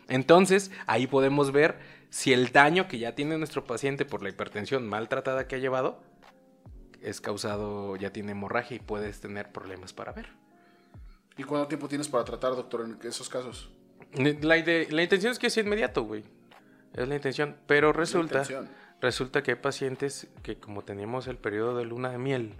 Entonces, 0.08 0.71
ahí 0.86 1.08
podemos 1.08 1.51
ver 1.51 1.79
si 2.10 2.34
el 2.34 2.51
daño 2.51 2.88
que 2.88 2.99
ya 2.99 3.15
tiene 3.15 3.38
nuestro 3.38 3.63
paciente 3.63 4.05
por 4.05 4.21
la 4.21 4.29
hipertensión 4.29 4.88
maltratada 4.88 5.47
que 5.47 5.55
ha 5.55 5.60
llevado 5.60 6.01
es 7.01 7.21
causado, 7.21 7.95
ya 7.95 8.12
tiene 8.12 8.32
hemorragia 8.34 8.77
y 8.77 8.79
puedes 8.79 9.19
tener 9.21 9.51
problemas 9.51 9.93
para 9.93 10.12
ver. 10.12 10.29
¿Y 11.38 11.43
cuánto 11.43 11.67
tiempo 11.67 11.88
tienes 11.88 12.08
para 12.08 12.25
tratar, 12.25 12.55
doctor, 12.55 12.82
en 12.82 13.08
esos 13.08 13.29
casos? 13.29 13.69
La, 14.15 14.58
ide- 14.58 14.88
la 14.91 15.04
intención 15.04 15.32
es 15.32 15.39
que 15.39 15.50
sea 15.50 15.63
inmediato, 15.63 16.04
güey. 16.04 16.24
Es 16.93 17.08
la 17.08 17.15
intención. 17.15 17.56
Pero 17.67 17.93
resulta, 17.93 18.39
intención. 18.39 18.69
resulta 19.02 19.43
que 19.43 19.52
hay 19.52 19.58
pacientes 19.58 20.28
que 20.43 20.58
como 20.58 20.84
teníamos 20.84 21.28
el 21.28 21.38
periodo 21.38 21.78
de 21.78 21.86
luna 21.86 22.10
de 22.10 22.17
miel. 22.17 22.54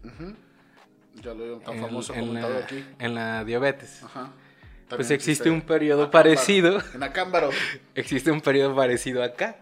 Ya 1.24 1.34
lo 1.34 1.58
he 1.58 1.60
tan 1.62 1.76
en, 1.76 1.82
famoso 1.82 2.14
en 2.14 2.28
comentado 2.28 2.54
la, 2.54 2.60
aquí. 2.60 2.86
en 3.00 3.16
la 3.16 3.44
diabetes, 3.44 4.04
Ajá. 4.04 4.32
pues 4.90 5.10
existe 5.12 5.50
un 5.50 5.62
periodo 5.62 6.12
parecido. 6.12 6.82
En 6.94 7.04
Acámbaro. 7.04 7.50
existe 7.96 8.32
un 8.32 8.42
periodo 8.42 8.76
parecido 8.76 9.24
acá. 9.24 9.58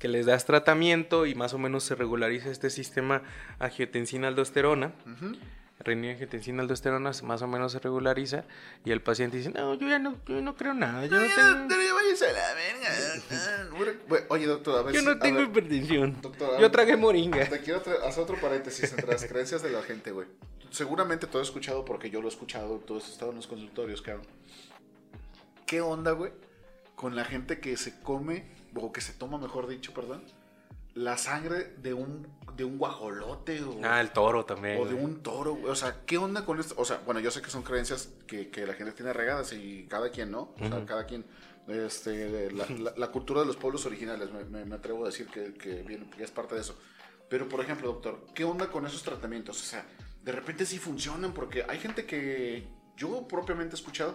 Que 0.00 0.08
les 0.08 0.26
das 0.26 0.44
tratamiento 0.44 1.24
y 1.24 1.34
más 1.34 1.54
o 1.54 1.58
menos 1.58 1.84
se 1.84 1.94
regulariza 1.94 2.50
este 2.50 2.68
sistema 2.68 3.22
angiotensina-aldosterona. 3.60 4.92
Ujú. 5.06 5.36
Renina, 5.80 6.12
angiotensina, 6.12 6.62
aldosterona 6.62 7.10
más 7.22 7.42
o 7.42 7.48
menos 7.48 7.72
se 7.72 7.80
regulariza. 7.80 8.44
Y 8.84 8.92
el 8.92 9.02
paciente 9.02 9.36
dice: 9.38 9.50
No, 9.50 9.74
yo 9.74 9.88
ya 9.88 9.98
no, 9.98 10.16
yo 10.26 10.40
no 10.40 10.54
creo 10.54 10.72
nada. 10.72 11.04
Yo 11.06 11.18
no 11.18 11.26
tengo, 11.26 11.94
váyase 11.94 12.28
a 12.28 12.32
la 12.32 12.54
verga. 12.54 14.26
Oye, 14.28 14.46
doctor, 14.46 14.78
a 14.78 14.82
ver 14.82 14.94
yo 14.94 15.02
no 15.02 15.18
tengo 15.18 15.40
ver, 15.40 15.48
hipertensión. 15.48 16.20
Doctor, 16.22 16.60
Yo 16.60 16.70
tragué 16.70 16.96
moringa. 16.96 17.48
Te 17.48 17.60
quiero 17.60 17.80
hacer 17.80 18.22
otro 18.22 18.40
paréntesis 18.40 18.92
entre 18.92 19.08
las 19.08 19.24
creencias 19.24 19.62
de 19.62 19.70
la 19.70 19.82
gente, 19.82 20.12
güey. 20.12 20.28
Seguramente 20.70 21.26
todo 21.26 21.40
he 21.40 21.44
escuchado 21.44 21.84
porque 21.84 22.10
yo 22.10 22.20
lo 22.20 22.28
he 22.28 22.30
escuchado, 22.30 22.78
todo 22.78 22.98
has 22.98 23.08
estado 23.08 23.30
en 23.30 23.36
los 23.36 23.46
consultorios, 23.46 24.00
cabrón. 24.00 24.26
¿Qué 25.66 25.80
onda, 25.80 26.12
güey? 26.12 26.32
Con 26.94 27.16
la 27.16 27.24
gente 27.24 27.58
que 27.58 27.76
se 27.76 28.00
come, 28.00 28.44
o 28.74 28.92
que 28.92 29.00
se 29.00 29.12
toma, 29.12 29.38
mejor 29.38 29.66
dicho, 29.66 29.92
perdón, 29.92 30.24
la 30.94 31.18
sangre 31.18 31.74
de 31.78 31.92
un, 31.92 32.26
de 32.56 32.64
un 32.64 32.78
guajolote 32.78 33.60
o, 33.62 33.80
Ah, 33.84 34.00
el 34.00 34.10
toro 34.10 34.44
también. 34.44 34.80
o 34.80 34.84
de 34.86 34.92
güey. 34.94 35.04
un 35.04 35.22
toro, 35.22 35.54
güey. 35.54 35.70
O 35.70 35.74
sea, 35.74 36.02
¿qué 36.06 36.18
onda 36.18 36.44
con 36.44 36.60
esto? 36.60 36.74
O 36.78 36.84
sea, 36.84 37.00
bueno, 37.04 37.20
yo 37.20 37.30
sé 37.30 37.42
que 37.42 37.50
son 37.50 37.62
creencias 37.62 38.10
que, 38.26 38.48
que 38.50 38.66
la 38.66 38.74
gente 38.74 38.92
tiene 38.92 39.12
regadas 39.12 39.52
y 39.52 39.86
cada 39.88 40.10
quien, 40.10 40.30
¿no? 40.30 40.52
O 40.56 40.68
sea, 40.68 40.76
Ujú. 40.78 40.86
cada 40.86 41.04
quien. 41.06 41.24
Este, 41.66 42.50
la, 42.52 42.66
la- 42.68 42.92
la 42.96 43.06
cultura 43.10 43.40
de 43.40 43.46
los 43.46 43.56
pueblos 43.56 43.86
originales, 43.86 44.30
me, 44.30 44.44
me- 44.44 44.64
me 44.66 44.74
atrevo 44.74 45.04
a 45.04 45.08
decir 45.08 45.26
que, 45.28 45.54
que, 45.54 45.82
que 46.16 46.22
es 46.22 46.30
parte 46.30 46.54
de 46.54 46.60
eso. 46.60 46.76
Pero, 47.28 47.48
por 47.48 47.60
ejemplo, 47.60 47.88
doctor, 47.88 48.26
¿qué 48.34 48.44
onda 48.44 48.68
con 48.70 48.86
esos 48.86 49.02
tratamientos? 49.02 49.60
O 49.60 49.64
sea, 49.64 49.84
de 50.22 50.30
repente 50.32 50.66
sí 50.66 50.78
funcionan, 50.78 51.32
porque 51.32 51.64
hay 51.68 51.78
gente 51.80 52.04
que 52.04 52.68
yo 52.96 53.26
propiamente 53.26 53.74
he 53.74 53.78
escuchado, 53.78 54.14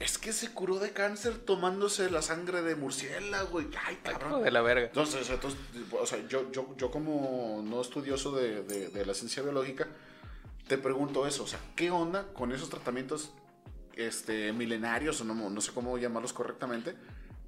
es 0.00 0.16
que 0.18 0.32
se 0.32 0.50
curó 0.52 0.78
de 0.78 0.92
cáncer 0.92 1.38
tomándose 1.38 2.10
la 2.10 2.22
sangre 2.22 2.62
de 2.62 2.76
murciélago 2.76 3.60
y, 3.60 3.68
ay, 3.84 3.98
cabrón. 4.02 4.42
de 4.44 4.50
la 4.50 4.62
verga. 4.62 4.86
Entonces, 4.86 5.28
entonces, 5.28 5.58
o 5.92 6.06
sea, 6.06 6.18
yo, 6.28 6.50
yo, 6.52 6.74
yo 6.76 6.90
como 6.90 7.60
no 7.64 7.80
estudioso 7.80 8.32
de, 8.36 8.62
de- 8.62 8.88
de 8.88 9.06
la 9.06 9.14
ciencia 9.14 9.42
biológica, 9.42 9.88
te 10.68 10.78
pregunto 10.78 11.26
eso, 11.26 11.44
o 11.44 11.46
sea, 11.46 11.58
¿qué 11.74 11.90
onda 11.90 12.26
con 12.34 12.52
esos 12.52 12.68
tratamientos 12.70 13.32
este, 13.96 14.52
milenarios, 14.52 15.20
o 15.20 15.24
no, 15.24 15.34
no 15.50 15.60
sé 15.60 15.72
cómo 15.72 15.98
llamarlos 15.98 16.32
correctamente, 16.32 16.94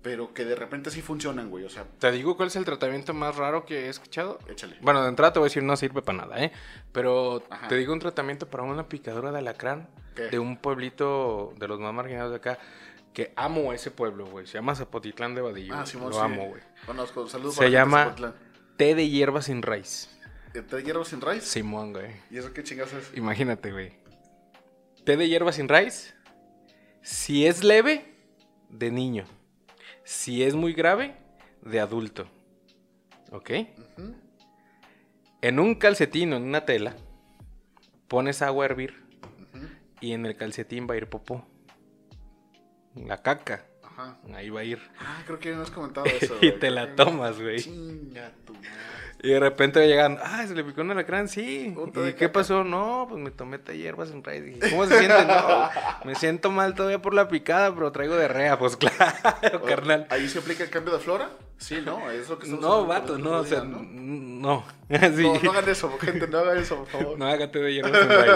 pero 0.03 0.33
que 0.35 0.45
de 0.47 0.57
repente 0.57 0.91
sí 0.91 1.03
funcionan, 1.03 1.51
güey, 1.51 1.65
o 1.65 1.69
sea, 1.71 1.85
¿Te 1.99 2.11
digo 2.11 2.35
cuál 2.37 2.49
es 2.49 2.57
el 2.57 2.65
tratamiento 2.65 3.13
más 3.15 3.37
raro 3.37 3.65
que 3.67 3.87
he 3.87 3.89
escuchado? 3.91 4.39
échale. 4.49 4.77
Bueno, 4.81 5.03
de 5.03 5.09
entrada 5.11 5.35
te 5.35 5.39
voy 5.39 5.47
a 5.47 5.51
decir 5.51 5.63
no 5.63 5.77
sirve 5.77 6.01
para 6.03 6.19
nada, 6.27 6.43
¿eh? 6.43 6.51
Pero 6.91 7.45
Ajá. 7.51 7.69
te 7.69 7.77
digo 7.77 7.93
un 7.93 7.99
tratamiento 8.01 8.49
para 8.49 8.63
una 8.65 8.89
picadura 8.89 9.31
de 9.31 9.39
alacrán 9.39 9.89
De 10.29 10.39
un 10.39 10.57
pueblito 10.57 11.55
de 11.59 11.69
los 11.69 11.81
más 11.81 11.93
marginados 11.95 12.31
de 12.31 12.37
acá. 12.37 12.59
Que 13.13 13.33
amo 13.37 13.73
ese 13.73 13.91
pueblo, 13.91 14.27
güey. 14.27 14.47
Se 14.47 14.55
llama 14.55 14.75
Zapotitlán 14.75 15.35
de 15.35 15.41
Vadillo. 15.41 15.75
Ah. 15.75 15.87
Simón, 15.87 16.11
Lo 16.11 16.17
sí. 16.17 16.23
amo, 16.23 16.49
güey. 16.49 16.63
Conozco, 16.87 17.27
saludos 17.29 17.57
Se 17.57 17.71
llama-. 17.71 18.15
Té 18.77 18.95
de 18.95 19.09
hierba 19.09 19.43
sin 19.43 19.63
raíz. 19.63 20.09
¿Eh, 20.55 20.63
¿Té 20.63 20.77
de 20.77 20.83
hierro 20.85 21.05
sin 21.05 21.21
raíz? 21.21 21.45
Simón, 21.45 21.93
güey. 21.93 22.13
¿Y 22.31 22.39
eso 22.39 22.53
qué 22.53 22.63
chingas 22.63 22.93
es? 22.93 23.13
Imagínate, 23.17 23.73
güey. 23.73 23.93
Té 25.05 25.17
de 25.17 25.29
hierba 25.29 25.53
sin 25.53 25.69
raíz. 25.69 26.15
Si 27.03 27.47
es 27.47 27.63
leve, 27.65 28.15
de 28.69 28.91
niño. 28.91 29.25
Si 30.05 30.43
es 30.43 30.55
muy 30.55 30.73
grave, 30.73 31.17
de 31.63 31.81
adulto. 31.81 32.27
¿Ok? 33.33 33.51
En 35.43 35.59
un 35.59 35.75
calcetín 35.75 36.33
o 36.33 36.37
en 36.37 36.43
una 36.43 36.65
tela, 36.65 36.97
pones 38.09 38.43
agua 38.43 38.65
a 38.65 38.67
hervir. 38.67 39.00
Y 40.01 40.13
en 40.13 40.27
el 40.27 40.37
calcetín 40.37 40.87
va 40.89 40.95
a 40.95 40.97
ir 40.99 41.09
popó. 41.09 41.47
La 42.97 43.23
caca, 43.23 43.65
Ajá. 43.85 44.19
ahí 44.35 44.51
va 44.51 44.61
a 44.61 44.65
ir. 44.65 44.81
Ah, 44.99 45.23
creo 45.27 45.39
que 45.39 45.55
me 45.55 45.63
has 45.63 45.71
comentado 45.71 46.07
eso, 46.21 46.37
y 46.41 46.53
te 46.53 46.71
la 46.71 46.95
tomas, 46.97 47.41
güey. 47.41 47.59
Chinga 47.61 48.33
tu 48.47 48.55
madre. 48.55 48.69
Y 49.23 49.29
de 49.33 49.39
repente 49.39 49.87
llegan, 49.87 50.19
ah, 50.23 50.47
se 50.47 50.55
le 50.55 50.65
picó 50.65 50.81
un 50.81 50.93
alacrán, 50.93 51.29
sí. 51.29 51.73
Puta 51.75 52.01
¿Y 52.09 52.15
qué 52.15 52.21
caca. 52.27 52.33
pasó? 52.33 52.65
No, 52.65 53.05
pues 53.07 53.23
me 53.23 53.31
tomé 53.31 53.59
té 53.59 53.73
de 53.73 53.79
hierbas 53.79 54.11
en 54.13 54.25
raíz. 54.25 54.43
Dije, 54.47 54.71
¿Cómo 54.71 54.87
se 54.87 54.99
siente? 54.99 55.27
No, 55.27 55.69
me 56.07 56.15
siento 56.15 56.51
mal 56.51 56.75
todavía 56.75 57.03
por 57.03 57.13
la 57.13 57.29
picada, 57.29 57.75
pero 57.75 57.93
traigo 57.93 58.17
de 58.17 58.29
rea, 58.29 58.59
pues 58.59 58.77
claro, 58.79 59.61
O- 59.63 59.67
carnal. 59.67 60.07
Ahí 60.09 60.27
se 60.29 60.39
aplica 60.39 60.65
el 60.65 60.71
cambio 60.71 60.95
de 60.95 61.01
flora. 61.01 61.29
Sí, 61.61 61.81
no, 61.85 62.11
es 62.11 62.29
lo 62.29 62.39
que 62.39 62.47
estamos 62.47 62.65
No, 62.65 62.87
vato, 62.87 63.19
no, 63.19 63.33
o 63.41 63.45
sea, 63.45 63.63
¿no? 63.63 63.83
no. 63.83 64.65
Sí. 65.15 65.23
No, 65.23 65.39
no 65.43 65.51
hagan 65.53 65.69
eso, 65.69 65.97
gente, 65.99 66.27
no 66.27 66.39
hagan 66.39 66.57
eso, 66.59 66.77
por 66.79 66.87
favor. 66.89 67.19
No 67.19 67.27
haga 67.27 67.51
té 67.53 67.59
de 67.61 67.75
hierro 67.75 67.95
sin 67.95 68.09
raíz. 68.09 68.33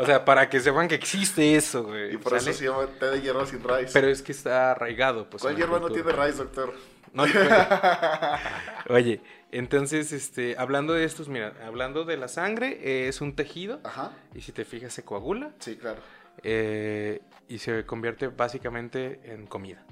O 0.00 0.04
sea, 0.04 0.24
para 0.24 0.50
que 0.50 0.60
sepan 0.60 0.88
que 0.88 0.96
existe 0.96 1.54
eso, 1.56 1.84
güey. 1.84 2.14
y 2.14 2.16
por 2.18 2.38
¿sale? 2.38 2.50
eso 2.50 2.58
se 2.58 2.64
llama 2.66 2.86
té 2.98 3.06
de 3.06 3.22
hierba 3.22 3.46
sin 3.46 3.62
raíz. 3.62 3.90
Pero 3.92 4.08
es 4.08 4.20
que 4.20 4.32
está 4.32 4.72
arraigado, 4.72 5.30
pues. 5.30 5.42
¿Cuál 5.42 5.56
hierba 5.56 5.78
no 5.78 5.88
tiene 5.90 6.10
raíz, 6.12 6.36
doctor? 6.38 6.74
No. 7.14 7.24
Oye, 8.90 9.20
entonces, 9.52 10.12
este, 10.12 10.56
hablando 10.58 10.92
de 10.92 11.04
estos, 11.04 11.28
mira, 11.28 11.54
hablando 11.64 12.04
de 12.04 12.16
la 12.16 12.28
sangre, 12.28 12.78
eh, 12.82 13.08
es 13.08 13.20
un 13.20 13.34
tejido 13.34 13.80
Ajá, 13.84 14.12
y 14.34 14.40
si 14.42 14.52
te 14.52 14.64
fijas 14.64 14.92
se 14.92 15.02
coagula 15.04 15.52
sí, 15.60 15.76
claro. 15.76 16.00
eh, 16.42 17.22
y 17.48 17.58
se 17.58 17.86
convierte 17.86 18.26
básicamente 18.28 19.20
en 19.24 19.46
comida. 19.46 19.82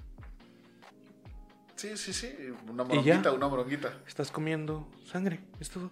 Sí, 1.85 1.97
sí, 1.99 2.13
sí, 2.15 2.35
una 2.67 2.83
moronguita, 2.85 3.31
una 3.33 3.47
moronguita. 3.49 3.93
Estás 4.07 4.31
comiendo 4.31 4.87
sangre, 5.05 5.41
es 5.61 5.69
todo. 5.69 5.91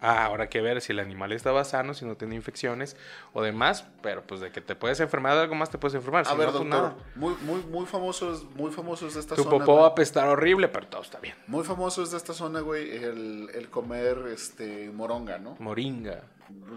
Ah, 0.00 0.24
ahora 0.26 0.42
hay 0.44 0.48
que 0.50 0.60
ver 0.60 0.80
si 0.82 0.92
el 0.92 0.98
animal 0.98 1.30
estaba 1.32 1.62
sano, 1.64 1.94
si 1.94 2.04
no 2.04 2.16
tiene 2.16 2.34
infecciones 2.34 2.96
o 3.32 3.42
demás, 3.42 3.86
pero 4.02 4.22
pues 4.26 4.40
de 4.40 4.50
que 4.50 4.60
te 4.60 4.74
puedes 4.74 4.98
enfermar 4.98 5.34
de 5.34 5.42
algo 5.42 5.54
más 5.54 5.70
te 5.70 5.78
puedes 5.78 5.94
enfermar. 5.94 6.26
A 6.26 6.30
si 6.32 6.36
ver, 6.36 6.48
no, 6.48 6.52
pues 6.52 6.64
doctor, 6.68 6.82
nada. 6.90 6.96
muy, 7.14 7.34
muy, 7.42 7.62
muy 7.62 7.86
famosos, 7.86 8.44
muy 8.56 8.70
famosos 8.72 9.14
de 9.14 9.20
esta 9.20 9.36
Tu 9.36 9.44
zona. 9.44 9.58
popó 9.58 9.76
va 9.76 9.84
a 9.84 9.90
apestar 9.90 10.28
horrible, 10.28 10.66
pero 10.68 10.88
todo 10.88 11.02
está 11.02 11.20
bien. 11.20 11.36
Muy 11.46 11.62
famosos 11.64 12.10
de 12.10 12.16
esta 12.16 12.34
zona, 12.34 12.58
güey, 12.60 12.90
el, 12.96 13.48
el 13.54 13.70
comer 13.70 14.18
este 14.32 14.90
moronga, 14.90 15.38
¿no? 15.38 15.56
Moringa. 15.60 16.22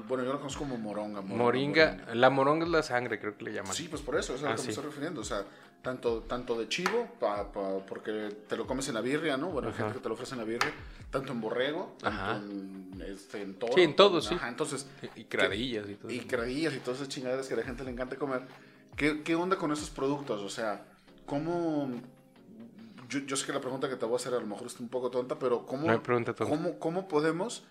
Bueno, 0.08 0.24
yo 0.24 0.32
lo 0.32 0.38
conozco 0.40 0.60
como 0.60 0.78
moronga. 0.78 1.20
Moringa, 1.22 2.06
la 2.14 2.30
moronga 2.30 2.66
es 2.66 2.72
la 2.72 2.84
sangre, 2.84 3.20
creo 3.20 3.36
que 3.36 3.44
le 3.46 3.52
llaman. 3.54 3.74
Sí, 3.74 3.88
pues 3.90 4.02
por 4.04 4.16
eso, 4.16 4.36
eso 4.36 4.46
es 4.46 4.46
a 4.46 4.48
Ah, 4.48 4.52
lo 4.52 4.56
que 4.56 4.62
sí. 4.62 4.68
me 4.68 4.72
estoy 4.72 4.86
refiriendo. 4.86 5.20
O 5.22 5.26
sea, 5.26 5.44
tanto, 5.88 6.20
tanto 6.24 6.60
de 6.60 6.68
chivo, 6.68 7.08
pa- 7.18 7.50
pa- 7.50 7.78
porque 7.88 8.36
te 8.50 8.58
lo 8.58 8.68
comes 8.68 8.90
en 8.90 8.96
la 8.96 9.00
birria, 9.02 9.38
¿no? 9.38 9.48
Bueno, 9.52 9.70
hay 9.70 9.74
gente 9.74 9.94
que 9.94 10.00
te 10.02 10.10
lo 10.10 10.16
ofrece 10.16 10.34
en 10.34 10.40
la 10.40 10.44
birria. 10.44 10.70
Tanto 11.10 11.32
en 11.32 11.40
borrego, 11.40 11.96
tanto 12.02 12.20
Ajá. 12.22 12.36
en, 12.36 13.02
este, 13.08 13.42
en 13.42 13.58
toro. 13.58 13.72
Sí, 13.74 13.82
en 13.84 13.96
todo, 13.96 14.20
sí. 14.22 14.36
Ajá, 14.36 14.50
entonces, 14.50 14.86
Y 15.16 15.24
cradillas 15.24 15.88
y 15.90 15.96
todo. 15.96 16.12
y 16.12 16.20
cradillas 16.20 16.74
y 16.74 16.80
todas 16.80 17.00
esas 17.00 17.08
chingaderas 17.08 17.48
que 17.48 17.54
a 17.54 17.58
la 17.58 17.64
gente 17.64 17.86
le 17.86 17.92
encanta 17.92 18.18
comer. 18.18 18.42
¿Qué, 18.98 19.24
qué 19.24 19.34
onda 19.36 19.56
con 19.56 19.72
esos 19.72 19.90
productos? 19.90 20.42
O 20.42 20.50
sea, 20.50 20.84
¿cómo...? 21.26 21.90
Yo, 23.08 23.20
yo 23.20 23.38
sé 23.38 23.46
que 23.46 23.54
la 23.54 23.62
pregunta 23.62 23.88
que 23.88 23.96
te 23.96 24.04
voy 24.06 24.16
a 24.16 24.18
hacer 24.18 24.34
a 24.34 24.40
lo 24.42 24.46
mejor 24.46 24.68
está 24.68 24.84
un 24.84 24.90
poco 24.90 25.10
tonta, 25.10 25.40
pero 25.40 25.66
¿cómo, 25.66 25.88
No 25.88 26.02
tonta. 26.02 26.34
¿cómo, 26.36 26.78
cómo 26.78 27.08
podemos 27.08 27.64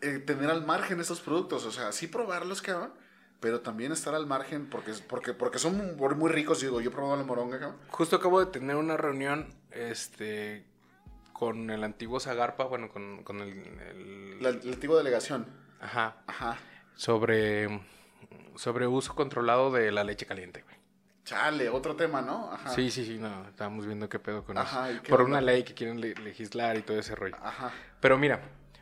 eh, 0.00 0.18
tener 0.20 0.48
al 0.50 0.64
margen 0.64 0.98
estos 1.00 1.20
productos? 1.20 1.66
O 1.66 1.70
sea, 1.72 1.92
sí 1.92 2.06
probarlos, 2.06 2.62
cabrón, 2.62 2.92
pero 3.40 3.60
también 3.60 3.90
estar 3.92 4.14
al 4.14 4.26
margen 4.26 4.68
porque, 4.68 4.92
porque, 5.08 5.32
porque 5.34 5.58
son 5.58 5.76
muy, 5.96 6.14
muy 6.14 6.30
ricos. 6.30 6.60
Digo, 6.60 6.80
yo 6.80 6.90
he 6.90 6.92
probado 6.92 7.16
la 7.16 7.24
moronga, 7.24 7.58
cabrón. 7.58 7.78
Justo 7.88 8.16
acabo 8.16 8.38
de 8.40 8.46
tener 8.46 8.76
una 8.76 8.96
reunión 8.96 9.52
este, 9.70 10.64
con 11.32 11.70
el 11.70 11.82
antiguo 11.84 12.20
Zagarpa, 12.20 12.64
bueno, 12.64 12.88
con, 12.90 13.24
con 13.24 13.40
el, 13.40 13.50
el- 13.50 14.42
La, 14.42 14.50
la 14.52 14.72
antigua 14.72 14.98
delegación. 14.98 15.46
Ajá, 15.80 16.16
Ajá. 16.26 16.58
sobre, 16.94 17.80
sobre 18.56 18.86
uso 18.86 19.14
controlado 19.14 19.70
de 19.72 19.90
la 19.90 20.04
leche 20.04 20.26
caliente, 20.26 20.62
güey. 20.62 20.76
Chale, 21.24 21.68
otro 21.70 21.94
tema, 21.96 22.20
¿no? 22.20 22.52
Ajá. 22.52 22.70
Sí, 22.70 22.90
sí, 22.90 23.04
sí, 23.06 23.16
no, 23.18 23.46
estábamos 23.48 23.86
viendo 23.86 24.08
qué 24.08 24.18
pedo 24.18 24.44
con 24.44 24.58
Ajá, 24.58 24.90
¿y 24.90 24.94
eso. 24.96 25.02
Por 25.04 25.20
onda? 25.22 25.38
una 25.38 25.40
ley 25.40 25.62
que 25.62 25.74
quieren 25.74 26.00
le- 26.00 26.14
legislar 26.14 26.76
y 26.76 26.82
todo 26.82 26.98
ese 26.98 27.14
rollo. 27.14 27.36
Ajá. 27.42 27.70
Pero 28.00 28.18
mira, 28.18 28.40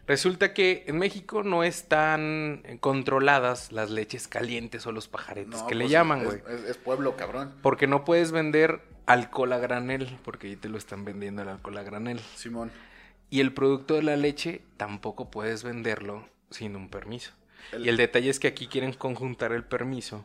resulta 0.09 0.53
que 0.55 0.83
en 0.89 0.99
México 0.99 1.43
no 1.45 1.63
están 1.63 2.63
controladas 2.81 3.71
las 3.71 3.91
leches 3.91 4.27
calientes 4.27 4.87
o 4.87 4.93
los 4.93 5.07
pajaretes 5.07 5.61
No, 5.61 5.67
que 5.69 5.75
le 5.77 5.85
pues, 5.85 5.93
llaman, 5.93 6.25
güey. 6.25 6.39
Es, 6.49 6.65
es 6.65 6.77
pueblo, 6.77 7.15
cabrón. 7.17 7.53
Porque 7.63 7.87
no 7.87 8.05
puedes 8.05 8.33
vender 8.33 8.81
alcohol 9.07 9.53
a 9.53 9.59
granel, 9.59 10.19
porque 10.25 10.49
ahí 10.49 10.57
te 10.57 10.69
lo 10.69 10.77
están 10.79 11.05
vendiendo 11.05 11.43
el 11.43 11.49
alcohol 11.49 11.79
a 11.79 11.83
granel. 11.83 12.19
Simón. 12.35 12.73
Y 13.31 13.41
el 13.41 13.53
producto 13.53 13.95
de 13.95 14.03
la 14.03 14.17
leche 14.17 14.63
tampoco 14.79 15.31
puedes 15.31 15.63
venderlo 15.63 16.27
sin 16.51 16.75
un 16.77 16.89
permiso. 16.89 17.31
El- 17.73 17.85
Y 17.87 17.89
el 17.91 17.97
detalle 17.99 18.31
es 18.31 18.41
que 18.41 18.49
aquí 18.49 18.67
quieren 18.67 18.93
conjuntar 18.95 19.53
el 19.53 19.65
permiso 19.65 20.25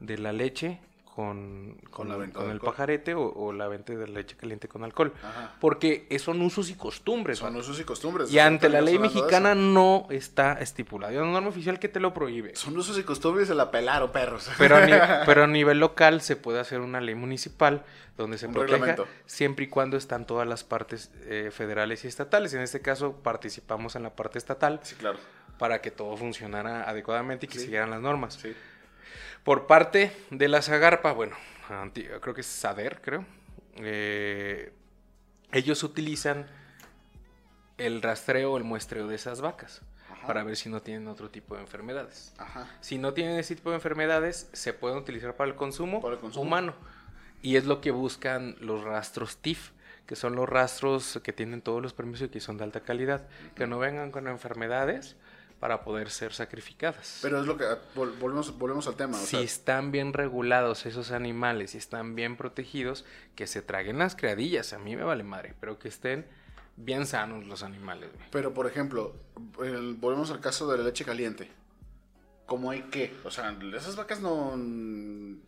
de 0.00 0.18
la 0.18 0.32
leche 0.32 0.78
con, 1.14 1.76
con, 1.90 2.08
la 2.08 2.16
venta 2.16 2.38
con 2.38 2.46
de 2.48 2.54
el 2.54 2.60
pajarete 2.60 3.14
o, 3.14 3.22
o 3.22 3.52
la 3.52 3.68
venta 3.68 3.92
de 3.92 4.08
leche 4.08 4.34
caliente 4.36 4.66
con 4.66 4.82
alcohol. 4.82 5.12
Ajá. 5.22 5.54
Porque 5.60 6.06
son 6.18 6.40
usos 6.40 6.70
y 6.70 6.74
costumbres. 6.74 7.38
Son 7.38 7.54
usos 7.54 7.78
y 7.78 7.84
costumbres. 7.84 8.32
y 8.32 8.38
ante 8.38 8.68
la 8.70 8.80
ley 8.80 8.94
de 8.94 9.00
mexicana 9.00 9.54
no 9.54 10.06
está 10.10 10.54
estipulado. 10.54 11.12
Hay 11.12 11.18
una 11.18 11.32
norma 11.32 11.48
oficial 11.48 11.78
que 11.78 11.88
te 11.88 12.00
lo 12.00 12.14
prohíbe. 12.14 12.56
Son 12.56 12.76
usos 12.78 12.98
y 12.98 13.02
costumbres, 13.02 13.48
se 13.48 13.54
la 13.54 13.70
pelaron, 13.70 14.10
perros. 14.10 14.50
Pero 14.56 14.76
a, 14.76 14.86
ni- 14.86 14.92
pero 15.26 15.44
a 15.44 15.46
nivel 15.46 15.80
local 15.80 16.22
se 16.22 16.36
puede 16.36 16.60
hacer 16.60 16.80
una 16.80 17.00
ley 17.00 17.14
municipal 17.14 17.84
donde 18.16 18.38
se 18.38 18.46
Un 18.46 18.52
proteja 18.54 18.72
reglamento. 18.78 19.06
siempre 19.26 19.66
y 19.66 19.68
cuando 19.68 19.96
están 19.96 20.26
todas 20.26 20.46
las 20.48 20.64
partes 20.64 21.10
eh, 21.26 21.50
federales 21.52 22.04
y 22.04 22.08
estatales. 22.08 22.54
En 22.54 22.60
este 22.62 22.80
caso 22.80 23.12
participamos 23.22 23.96
en 23.96 24.02
la 24.02 24.10
parte 24.16 24.38
estatal 24.38 24.80
Sí, 24.82 24.94
claro. 24.96 25.18
para 25.58 25.80
que 25.82 25.90
todo 25.90 26.16
funcionara 26.16 26.88
adecuadamente 26.88 27.46
y 27.46 27.48
que 27.48 27.58
Sí. 27.58 27.64
siguieran 27.64 27.90
las 27.90 28.00
normas. 28.00 28.34
Sí. 28.40 28.54
Por 29.44 29.66
parte 29.66 30.12
de 30.30 30.48
la 30.48 30.62
Zagarpa, 30.62 31.12
bueno, 31.12 31.36
creo 32.20 32.34
que 32.34 32.40
es 32.42 32.46
Sader, 32.46 33.00
creo. 33.02 33.24
eh, 33.76 34.72
ellos 35.52 35.82
utilizan 35.82 36.46
el 37.78 38.00
rastreo 38.02 38.52
o 38.52 38.56
el 38.56 38.64
muestreo 38.64 39.06
de 39.08 39.16
esas 39.16 39.40
vacas 39.40 39.82
Ajá. 40.10 40.26
para 40.26 40.44
ver 40.44 40.56
si 40.56 40.68
no 40.68 40.80
tienen 40.80 41.08
otro 41.08 41.28
tipo 41.30 41.56
de 41.56 41.62
enfermedades. 41.62 42.32
Ajá. 42.38 42.68
Si 42.80 42.96
no 42.98 43.12
tienen 43.12 43.38
ese 43.38 43.56
tipo 43.56 43.70
de 43.70 43.76
enfermedades, 43.76 44.48
se 44.52 44.72
pueden 44.72 44.96
utilizar 44.98 45.34
para 45.36 45.50
el 45.50 45.56
consumo, 45.56 46.00
Para 46.00 46.14
el 46.14 46.20
consumo. 46.20 46.46
humano. 46.46 46.74
Y 47.42 47.56
es 47.56 47.64
lo 47.64 47.80
que 47.80 47.90
buscan 47.90 48.56
los 48.60 48.84
rastros 48.84 49.38
TIF, 49.38 49.72
que 50.06 50.14
son 50.16 50.36
los 50.36 50.48
rastros 50.48 51.20
que 51.24 51.32
tienen 51.32 51.60
todos 51.60 51.82
los 51.82 51.92
permisos 51.92 52.28
y 52.28 52.30
que 52.30 52.40
son 52.40 52.56
de 52.56 52.64
alta 52.64 52.80
calidad, 52.80 53.26
que 53.56 53.66
no 53.66 53.78
vengan 53.78 54.10
con 54.12 54.28
enfermedades 54.28 55.16
para 55.62 55.84
poder 55.84 56.10
ser 56.10 56.32
sacrificadas. 56.32 57.20
Pero 57.22 57.38
es 57.40 57.46
lo 57.46 57.56
que. 57.56 57.62
vol- 57.94 58.18
volvemos, 58.18 58.58
volvemos 58.58 58.88
al 58.88 58.96
tema. 58.96 59.16
O 59.16 59.20
si 59.20 59.26
sea, 59.36 59.40
están 59.42 59.92
bien 59.92 60.12
regulados 60.12 60.86
esos 60.86 61.12
animales, 61.12 61.70
si 61.70 61.78
están 61.78 62.16
bien 62.16 62.36
protegidos, 62.36 63.04
que 63.36 63.46
se 63.46 63.62
traguen 63.62 63.96
las 63.98 64.16
criadillas, 64.16 64.72
a 64.72 64.80
mí 64.80 64.96
me 64.96 65.04
vale 65.04 65.22
madre, 65.22 65.54
pero 65.60 65.78
que 65.78 65.86
estén 65.86 66.26
bien 66.76 67.06
sanos 67.06 67.46
los 67.46 67.62
animales. 67.62 68.10
güey. 68.12 68.26
pero 68.32 68.52
por 68.52 68.66
ejemplo, 68.66 69.14
el- 69.62 69.94
volvemos 69.94 70.32
al 70.32 70.40
caso 70.40 70.68
de 70.68 70.78
la 70.78 70.82
leche 70.84 71.04
caliente. 71.04 71.48
¿Cómo 72.46 72.72
hay 72.72 72.82
que? 72.82 73.14
O 73.22 73.30
sea, 73.30 73.56
esas 73.76 73.94
vacas 73.94 74.20
no. 74.20 74.54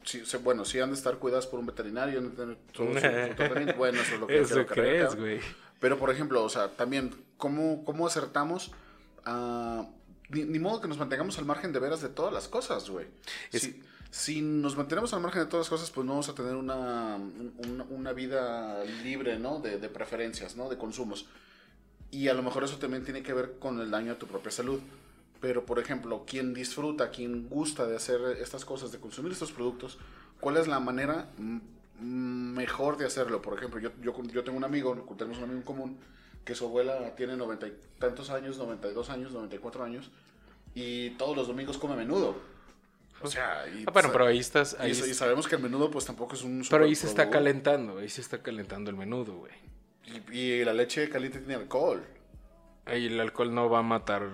sí, 0.05 0.23
bueno, 0.45 0.65
sí 0.65 0.79
han 0.79 0.91
de 0.91 0.95
estar 0.95 1.17
cuidadas 1.19 1.49
por 1.49 1.59
un 1.59 1.67
veterinario. 1.67 2.21
han 2.21 2.31
de 2.31 2.37
tener 2.37 2.57
todo 2.73 2.87
su- 2.87 2.95
su 2.95 3.01
tratamiento. 3.35 3.75
bueno, 3.77 4.01
eso 4.01 4.15
es 4.15 4.21
lo 4.21 4.27
que 4.29 4.39
Eso 4.41 4.65
crees, 4.65 5.17
güey. 5.17 5.41
Pero, 5.81 5.99
por 5.99 6.11
ejemplo, 6.13 6.45
o 6.45 6.49
sea, 6.49 6.69
también, 6.69 7.13
¿cómo, 7.37 7.85
cómo 7.85 8.07
acertamos 8.07 8.71
a... 9.25 9.87
Ni, 10.31 10.45
ni 10.45 10.59
modo 10.59 10.81
que 10.81 10.89
nos 10.89 10.99
mantengamos 10.99 11.39
al 11.39 11.45
margen 11.45 11.73
de 11.73 11.79
veras 11.81 12.01
de 12.03 12.09
todas 12.09 12.33
las 12.33 12.49
cosas, 12.49 12.89
güey. 12.89 13.07
Es- 13.53 13.63
Si, 13.63 13.83
si 14.11 14.41
nos 14.43 14.77
mantenemos 14.77 15.13
al 15.13 15.21
margen 15.21 15.43
de 15.43 15.47
todas 15.47 15.67
las 15.67 15.71
cosas, 15.71 15.91
pues 15.91 16.05
no 16.07 16.13
vamos 16.13 16.29
a 16.29 16.35
tener 16.35 16.55
una, 16.55 17.17
un- 17.17 17.85
una 17.91 18.13
vida 18.13 18.83
libre, 19.03 19.39
¿no? 19.39 19.59
De, 19.61 19.79
de 19.79 19.89
preferencias, 19.89 20.57
¿no? 20.57 20.69
De 20.69 20.79
consumos. 20.79 21.27
Y 22.11 22.29
a 22.29 22.35
lo 22.35 22.43
mejor 22.43 22.63
eso 22.65 22.77
también 22.79 23.05
tiene 23.05 23.23
que 23.23 23.33
ver 23.33 23.59
con 23.59 23.81
el 23.81 23.91
daño 23.91 24.13
a 24.13 24.19
tu 24.19 24.27
propia 24.27 24.51
salud. 24.53 24.81
Pero, 25.41 25.67
por 25.67 25.79
ejemplo, 25.79 26.25
quien 26.27 26.55
disfruta, 26.55 27.11
quien 27.11 27.49
gusta 27.49 27.87
de 27.87 27.97
hacer 27.97 28.21
estas 28.41 28.65
cosas, 28.65 28.93
de 28.93 28.99
consumir 29.01 29.33
estos 29.33 29.53
productos, 29.53 29.99
¿cuál 30.41 30.57
es 30.57 30.69
la 30.69 30.81
manera 30.81 31.29
mejor 32.01 32.97
de 32.97 33.07
hacerlo? 33.07 33.43
Por 33.43 33.59
ejemplo, 33.59 33.81
yo, 33.81 33.91
yo, 34.01 34.15
yo 34.33 34.45
tengo 34.45 34.57
un 34.57 34.65
amigo, 34.65 34.95
tenemos 35.19 35.39
un 35.39 35.45
amigo 35.45 35.59
en 35.59 35.65
común, 35.65 35.99
que 36.45 36.55
su 36.55 36.67
abuela 36.67 37.15
tiene 37.17 37.37
noventa 37.37 37.67
y 37.67 37.73
tantos 37.99 38.31
años, 38.31 38.59
92 38.59 39.11
años, 39.11 39.33
94 39.33 39.85
años, 39.85 40.11
y 40.75 41.11
todos 41.11 41.37
los 41.37 41.47
domingos 41.49 41.79
come 41.79 41.97
menudo. 41.97 42.37
O 43.23 43.29
sea, 43.29 43.65
y, 43.69 43.85
Ah, 43.87 43.91
bueno, 43.93 44.11
pero 44.13 44.27
ahí 44.27 44.39
estás. 44.39 44.77
y 44.79 44.83
Ahí, 44.83 44.95
sa- 44.95 45.07
y 45.07 45.15
sabemos 45.15 45.49
que 45.49 45.55
el 45.57 45.63
menudo 45.63 45.91
pues 45.91 46.05
tampoco 46.05 46.35
es 46.35 46.43
un... 46.43 46.63
pero 46.69 46.85
ahí 46.85 46.95
se 46.95 47.07
está 47.07 47.31
calentando, 47.31 47.99
ahí 47.99 48.09
se 48.09 48.21
está 48.21 48.43
calentando 48.43 48.91
el 48.91 48.97
menudo, 48.97 49.37
güey. 49.39 49.53
Y, 50.31 50.39
y 50.39 50.65
la 50.65 50.75
leche 50.75 51.09
caliente 51.09 51.39
tiene 51.39 51.55
alcohol. 51.55 52.05
Ahí 52.85 53.07
el 53.07 53.19
alcohol 53.19 53.55
no 53.55 53.71
va 53.71 53.79
a 53.79 53.83
matar. 53.83 54.29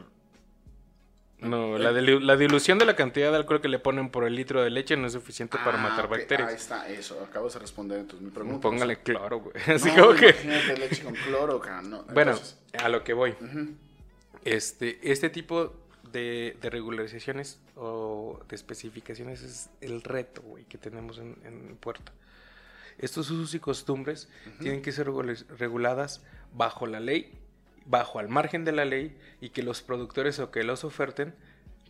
No, 1.43 1.79
la, 1.79 1.91
la 1.93 2.37
dilución 2.37 2.79
de 2.79 2.85
la 2.85 2.97
cantidad 2.97 3.31
de 3.31 3.37
alcohol 3.37 3.61
que 3.61 3.69
le 3.69 3.79
ponen 3.79 4.11
por 4.11 4.25
el 4.25 4.35
litro 4.37 4.63
de 4.63 4.71
leche 4.71 4.97
no 4.97 5.07
es 5.07 5.15
suficiente 5.15 5.57
para 5.65 5.79
Ah, 5.79 5.83
matar 5.89 6.05
ok, 6.07 6.11
bacterias. 6.11 6.49
Ahí 6.49 6.55
está, 6.55 6.89
eso, 6.89 7.23
acabas 7.25 7.55
de 7.55 7.61
responder 7.61 7.99
entonces 8.01 8.23
mi 8.23 8.31
pregunta. 8.31 8.61
Póngale 8.61 8.99
cloro, 9.01 9.41
güey. 9.41 9.55
Así 9.75 9.89
no, 9.97 10.07
como 10.09 10.15
que. 10.19 10.35
leche 10.79 11.03
con 11.03 11.15
cloro, 11.15 11.63
no. 11.83 12.03
Bueno, 12.13 12.33
Entonces, 12.33 12.59
a 12.83 12.89
lo 12.89 13.03
que 13.05 13.13
voy. 13.15 13.31
ujú, 13.41 13.75
Este, 14.45 14.99
este 15.11 15.31
tipo 15.31 15.75
de, 16.13 16.57
de 16.61 16.71
regularizaciones 16.71 17.59
o 17.77 18.41
de 18.49 18.57
especificaciones 18.57 19.43
es 19.43 19.71
el 19.81 20.03
reto, 20.03 20.43
güey, 20.43 20.65
que 20.65 20.77
tenemos 20.79 21.19
en, 21.19 21.37
en 21.45 21.77
Puerto. 21.77 22.13
Estos 22.99 23.31
usos 23.31 23.55
y 23.55 23.61
costumbres 23.61 24.29
tienen 24.61 24.83
que 24.83 24.93
ser 24.93 25.07
regula- 25.07 25.35
reguladas 25.59 26.23
bajo 26.53 26.87
la 26.87 27.01
ley, 27.01 27.33
bajo 27.87 28.19
al 28.19 28.29
margen 28.29 28.65
de 28.65 28.73
la 28.73 28.85
ley, 28.85 29.17
y 29.41 29.51
que 29.51 29.63
los 29.63 29.83
productores 29.83 30.39
o 30.39 30.51
que 30.51 30.63
los 30.65 30.85
oferten 30.85 31.35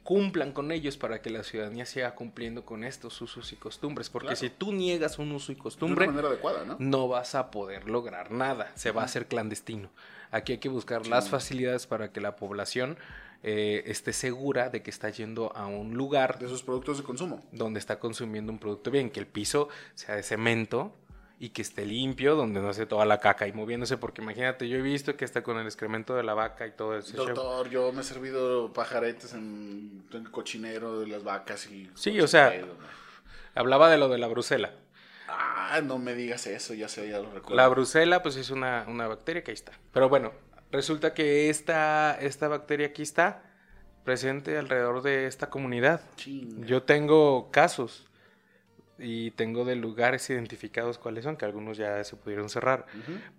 cumplan 0.02 0.52
con 0.52 0.72
ellos 0.72 0.96
para 0.96 1.20
que 1.20 1.28
la 1.30 1.42
ciudadanía 1.44 1.84
siga 1.84 2.14
cumpliendo 2.14 2.64
con 2.64 2.84
estos 2.84 3.20
usos 3.20 3.52
y 3.52 3.56
costumbres. 3.56 4.08
Porque 4.08 4.28
Claro. 4.28 4.40
si 4.40 4.48
tú 4.50 4.72
niegas 4.72 5.18
un 5.18 5.30
uso 5.32 5.52
y 5.52 5.56
costumbre, 5.56 6.04
una 6.06 6.12
manera 6.12 6.28
adecuada, 6.28 6.64
¿no? 6.64 6.76
no 6.78 7.06
vas 7.06 7.34
a 7.34 7.50
poder 7.50 7.88
lograr 7.88 8.30
nada, 8.30 8.72
se 8.76 8.92
va 8.92 9.02
a 9.02 9.04
hacer 9.04 9.26
clandestino. 9.26 9.90
Aquí 10.30 10.52
hay 10.52 10.58
que 10.58 10.68
buscar 10.70 11.06
las 11.06 11.28
facilidades 11.28 11.86
para 11.86 12.12
que 12.12 12.20
la 12.20 12.34
población 12.36 12.96
eh, 13.42 13.82
esté 13.86 14.12
segura 14.12 14.70
de 14.70 14.82
que 14.82 14.90
está 14.90 15.10
yendo 15.10 15.54
a 15.56 15.66
un 15.66 15.94
lugar 15.94 16.38
De 16.38 16.48
sus 16.48 16.62
productos 16.62 16.98
de 16.98 17.04
consumo. 17.04 17.42
donde 17.52 17.78
está 17.78 17.98
consumiendo 17.98 18.52
un 18.52 18.58
producto 18.58 18.90
bien, 18.90 19.10
que 19.10 19.20
el 19.20 19.26
piso 19.26 19.68
sea 19.94 20.14
de 20.16 20.22
cemento 20.22 20.94
y 21.42 21.48
que 21.48 21.62
esté 21.62 21.86
limpio, 21.86 22.36
donde 22.36 22.60
no 22.60 22.68
esté 22.68 22.84
toda 22.84 23.06
la 23.06 23.18
caca 23.18 23.48
y 23.48 23.52
moviéndose, 23.54 23.96
porque 23.96 24.20
imagínate, 24.20 24.68
yo 24.68 24.76
he 24.76 24.82
visto 24.82 25.16
que 25.16 25.24
está 25.24 25.42
con 25.42 25.58
el 25.58 25.64
excremento 25.64 26.14
de 26.14 26.22
la 26.22 26.34
vaca 26.34 26.66
y 26.66 26.72
todo 26.72 27.00
show. 27.00 27.24
Doctor, 27.24 27.70
yo 27.70 27.90
me 27.94 28.02
he 28.02 28.04
servido 28.04 28.70
pajaretes 28.74 29.32
en, 29.32 30.04
en 30.12 30.20
el 30.20 30.30
cochinero 30.30 31.00
de 31.00 31.06
las 31.06 31.24
vacas 31.24 31.66
y... 31.70 31.90
Sí, 31.94 32.20
o 32.20 32.28
sea, 32.28 32.52
Hablaba 33.54 33.90
de 33.90 33.96
lo 33.96 34.10
de 34.10 34.18
la 34.18 34.28
brusela. 34.28 34.74
Ah, 35.28 35.80
no 35.82 35.98
me 35.98 36.14
digas 36.14 36.46
eso, 36.46 36.74
ya 36.74 36.88
sé, 36.88 37.08
ya 37.08 37.18
lo 37.20 37.30
recuerdo. 37.30 37.56
La 37.56 37.68
brusela, 37.68 38.22
pues 38.22 38.36
es 38.36 38.50
una, 38.50 38.84
una 38.86 39.08
bacteria 39.08 39.42
que 39.42 39.50
ahí 39.50 39.54
está. 39.54 39.72
Pero 39.94 40.10
bueno, 40.10 40.32
resulta 40.70 41.14
que 41.14 41.48
esta, 41.48 42.18
esta 42.20 42.48
bacteria 42.48 42.88
aquí 42.88 43.00
está 43.00 43.44
presente 44.04 44.58
alrededor 44.58 45.00
de 45.00 45.26
esta 45.26 45.48
comunidad. 45.48 46.02
Chinga. 46.16 46.66
Yo 46.66 46.82
tengo 46.82 47.50
casos 47.50 48.09
y 49.00 49.30
tengo 49.32 49.64
de 49.64 49.76
lugares 49.76 50.28
identificados 50.30 50.98
cuáles 50.98 51.24
son, 51.24 51.36
que 51.36 51.44
algunos 51.44 51.76
ya 51.78 52.02
se 52.04 52.16
pudieron 52.16 52.48
cerrar. 52.48 52.86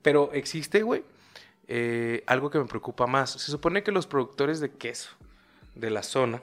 Pero 0.01 0.32
existe, 0.34 0.82
güey, 0.84 1.03
eh, 1.68 2.24
algo 2.28 2.49
que 2.49 2.59
me 2.59 2.66
preocupa 2.66 3.07
más. 3.07 3.32
Se 3.32 3.51
supone 3.51 3.84
que 3.84 3.91
los 3.91 4.07
productores 4.07 4.59
de 4.59 4.72
queso 4.72 5.12
de 5.76 5.89
la 5.89 6.03
zona 6.03 6.41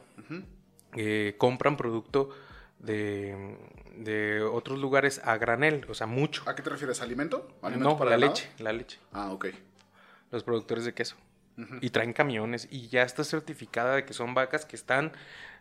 eh, 0.96 1.34
compran 1.38 1.76
producto 1.76 2.30
de, 2.78 3.56
de 3.96 4.42
otros 4.42 4.78
lugares 4.78 5.20
a 5.24 5.36
granel, 5.36 5.84
o 5.88 5.94
sea, 5.94 6.06
mucho. 6.06 6.42
¿A 6.48 6.54
qué 6.54 6.62
te 6.62 6.70
refieres? 6.70 7.00
¿Alimento? 7.02 7.48
¿Alimento 7.62 7.96
No, 7.98 8.04
la 8.04 8.10
ganado? 8.12 8.32
leche, 8.32 8.50
la 8.58 8.72
leche. 8.72 8.98
Ah, 9.12 9.32
ok. 9.32 9.46
Los 10.30 10.44
productores 10.44 10.84
de 10.84 10.94
queso. 10.94 11.16
Y 11.80 11.90
traen 11.90 12.12
camiones 12.12 12.68
y 12.70 12.86
ya 12.86 13.02
está 13.02 13.24
certificada 13.24 13.96
de 13.96 14.04
que 14.04 14.12
son 14.14 14.32
vacas 14.32 14.64
que 14.64 14.76
están 14.76 15.10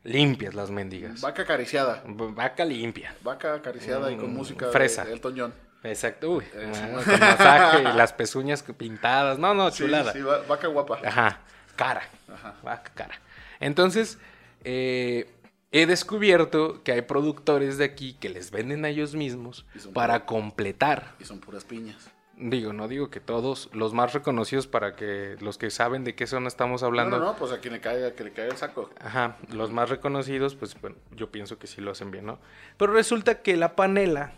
limpias 0.04 0.54
las 0.54 0.70
mendigas. 0.72 1.22
Vaca 1.22 1.42
acariciada. 1.44 2.04
Vaca 2.06 2.64
limpia. 2.66 3.16
Vaca 3.24 3.54
acariciada 3.56 4.12
y 4.12 4.18
con 4.18 4.32
Mm, 4.34 4.38
música 4.38 4.68
fresa. 4.70 5.06
de 5.06 5.14
Elton 5.14 5.36
John. 5.38 5.54
Exacto. 5.84 6.32
Uy, 6.32 6.44
Eh, 6.54 6.72
con 7.06 7.20
masaje 7.20 7.82
y 7.82 7.94
las 7.96 8.12
pezuñas 8.14 8.64
pintadas. 8.64 9.38
No, 9.40 9.54
no, 9.54 9.70
chulada. 9.70 10.12
sí, 10.14 10.22
va- 10.22 10.40
vaca 10.48 10.68
guapa. 10.68 11.00
Ajá, 11.06 11.40
cara. 11.76 12.02
Ajá. 12.34 12.56
Vaca 12.64 12.92
cara. 12.96 13.16
Entonces, 13.60 14.18
eh, 14.64 15.30
he 15.72 15.86
descubierto 15.86 16.82
que 16.84 16.92
hay 16.94 17.02
productores 17.02 17.78
de 17.78 17.86
aquí 17.86 18.14
que 18.14 18.30
les 18.30 18.52
venden 18.52 18.86
a 18.86 18.90
ellos 18.90 19.16
mismos 19.16 19.66
para 19.94 20.26
completar. 20.26 21.14
Y 21.20 21.26
son 21.26 21.40
puras 21.40 21.64
piñas. 21.64 22.10
Digo, 22.40 22.72
no 22.72 22.88
digo 22.88 23.10
que 23.10 23.20
todos, 23.20 23.68
los 23.74 23.94
más 23.96 24.14
reconocidos 24.14 24.68
para 24.68 24.96
que 24.96 25.38
los 25.40 25.58
que 25.58 25.72
saben 25.72 26.04
de 26.04 26.14
qué 26.14 26.28
zona 26.28 26.48
estamos 26.48 26.84
hablando. 26.84 27.18
No, 27.18 27.26
no, 27.26 27.32
no, 27.32 27.38
pues 27.38 27.52
a 27.52 27.60
quien 27.60 27.74
le 27.74 27.82
caiga, 27.82 28.12
que 28.14 28.24
le 28.24 28.32
caiga 28.32 28.52
el 28.52 28.58
saco. 28.58 28.92
Ajá, 29.00 29.38
los 29.52 29.72
más 29.72 29.90
reconocidos, 29.90 30.54
pues 30.54 30.80
bueno, 30.80 30.96
yo 31.16 31.32
pienso 31.32 31.58
que 31.58 31.66
sí 31.66 31.82
lo 31.82 31.90
hacen 31.92 32.12
bien, 32.12 32.28
¿no? 32.28 32.38
Pero 32.78 32.94
resulta 32.94 33.42
que 33.42 33.58
la 33.58 33.76
panela, 33.76 34.34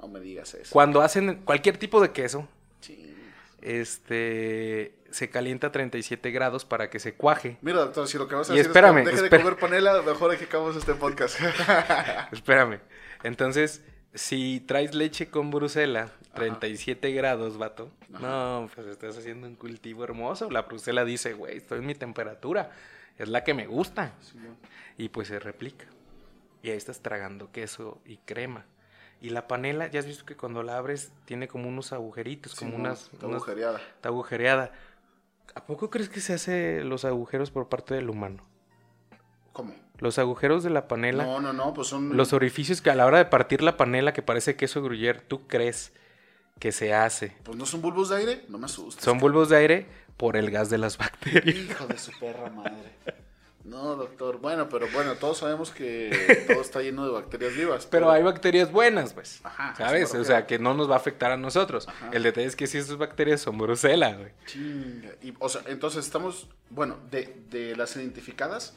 No 0.00 0.06
me 0.06 0.20
digas 0.20 0.54
eso. 0.54 0.70
cuando 0.72 1.00
hacen 1.02 1.40
cualquier 1.44 1.78
tipo 1.78 2.00
de 2.00 2.12
queso, 2.12 2.46
Ching. 2.80 3.12
este, 3.60 4.94
se 5.10 5.30
calienta 5.30 5.66
a 5.68 5.72
37 5.72 6.30
grados 6.30 6.64
para 6.64 6.90
que 6.90 7.00
se 7.00 7.14
cuaje. 7.14 7.56
Mira, 7.62 7.78
doctor, 7.78 8.06
si 8.06 8.18
lo 8.18 8.28
que 8.28 8.36
vas 8.36 8.50
a 8.50 8.52
Y 8.54 8.58
decir 8.58 8.70
espérame, 8.70 8.98
es 8.98 9.04
que 9.04 9.10
deje 9.22 9.22
de 9.36 9.42
comer 9.42 9.56
panela, 9.58 10.00
mejor 10.02 10.36
que 10.38 10.44
acabamos 10.44 10.76
este 10.76 10.94
podcast. 10.94 11.40
Espérame. 12.32 12.78
Entonces, 13.24 13.82
si 14.14 14.60
traes 14.60 14.94
leche 14.94 15.28
con 15.30 15.50
Brusela, 15.50 16.10
37 16.34 17.10
grados, 17.12 17.58
vato. 17.58 17.90
No, 18.08 18.68
pues 18.74 18.86
estás 18.86 19.16
haciendo 19.18 19.46
un 19.46 19.56
cultivo 19.56 20.04
hermoso. 20.04 20.50
La 20.50 20.62
Brusela 20.62 21.04
dice, 21.04 21.34
güey, 21.34 21.58
estoy 21.58 21.78
en 21.80 21.86
mi 21.86 21.94
temperatura. 21.94 22.70
Es 23.18 23.28
la 23.28 23.44
que 23.44 23.54
me 23.54 23.66
gusta. 23.66 24.12
Y 24.98 25.08
pues 25.08 25.28
se 25.28 25.38
replica. 25.38 25.86
Y 26.62 26.70
ahí 26.70 26.76
estás 26.76 27.00
tragando 27.00 27.50
queso 27.52 28.00
y 28.04 28.16
crema. 28.18 28.64
Y 29.20 29.30
la 29.30 29.48
panela, 29.48 29.86
ya 29.86 30.00
has 30.00 30.06
visto 30.06 30.26
que 30.26 30.36
cuando 30.36 30.62
la 30.62 30.76
abres 30.76 31.10
tiene 31.24 31.48
como 31.48 31.68
unos 31.68 31.92
agujeritos, 31.92 32.54
como 32.54 32.76
unas, 32.76 33.10
está 33.12 33.26
unas- 33.26 33.36
agujereada. 33.42 33.78
Está 33.78 34.08
agujereada. 34.10 34.72
¿A 35.54 35.64
poco 35.64 35.88
crees 35.88 36.08
que 36.10 36.20
se 36.20 36.34
hace 36.34 36.84
los 36.84 37.04
agujeros 37.06 37.50
por 37.50 37.68
parte 37.68 37.94
del 37.94 38.10
humano? 38.10 38.42
¿Cómo? 39.52 39.74
Los 39.98 40.18
agujeros 40.18 40.62
de 40.62 40.70
la 40.70 40.88
panela. 40.88 41.24
No, 41.24 41.40
no, 41.40 41.52
no, 41.52 41.72
pues 41.72 41.88
son... 41.88 42.16
Los 42.16 42.32
orificios 42.32 42.80
que 42.80 42.90
a 42.90 42.94
la 42.94 43.06
hora 43.06 43.18
de 43.18 43.24
partir 43.24 43.62
la 43.62 43.76
panela 43.76 44.12
que 44.12 44.22
parece 44.22 44.56
queso 44.56 44.82
gruyere, 44.82 45.20
tú 45.20 45.46
crees 45.46 45.92
que 46.58 46.72
se 46.72 46.94
hace. 46.94 47.36
Pues 47.44 47.56
no 47.56 47.66
son 47.66 47.82
bulbos 47.82 48.10
de 48.10 48.16
aire, 48.16 48.44
no 48.48 48.58
me 48.58 48.66
asustes. 48.66 49.04
Son 49.04 49.18
bulbos 49.18 49.48
de 49.48 49.56
aire 49.56 49.86
por 50.16 50.36
el 50.36 50.50
gas 50.50 50.70
de 50.70 50.78
las 50.78 50.98
bacterias. 50.98 51.56
Hijo 51.56 51.86
de 51.86 51.98
su 51.98 52.12
perra 52.18 52.50
madre. 52.50 52.94
No, 53.64 53.96
doctor. 53.96 54.38
Bueno, 54.38 54.68
pero 54.68 54.86
bueno, 54.92 55.16
todos 55.16 55.38
sabemos 55.38 55.72
que 55.72 56.44
todo 56.46 56.60
está 56.60 56.82
lleno 56.82 57.04
de 57.04 57.10
bacterias 57.10 57.54
vivas. 57.54 57.86
Pero 57.86 58.10
hay 58.10 58.22
bacterias 58.22 58.70
buenas, 58.70 59.12
pues. 59.12 59.40
Ajá, 59.42 59.74
¿Sabes? 59.76 60.14
O 60.14 60.24
sea, 60.24 60.46
que 60.46 60.58
no 60.60 60.72
nos 60.72 60.88
va 60.88 60.94
a 60.94 60.98
afectar 60.98 61.32
a 61.32 61.36
nosotros. 61.36 61.88
Ajá. 61.88 62.10
El 62.12 62.22
detalle 62.22 62.46
es 62.46 62.54
que 62.54 62.68
si 62.68 62.78
esas 62.78 62.96
bacterias 62.96 63.40
son 63.40 63.58
Brusela, 63.58 64.14
güey. 64.14 64.30
Chinga. 64.46 65.10
Y, 65.20 65.34
o 65.40 65.48
sea, 65.48 65.62
entonces 65.66 66.06
estamos, 66.06 66.48
bueno, 66.70 66.96
de, 67.10 67.42
de 67.50 67.74
las 67.74 67.96
identificadas 67.96 68.76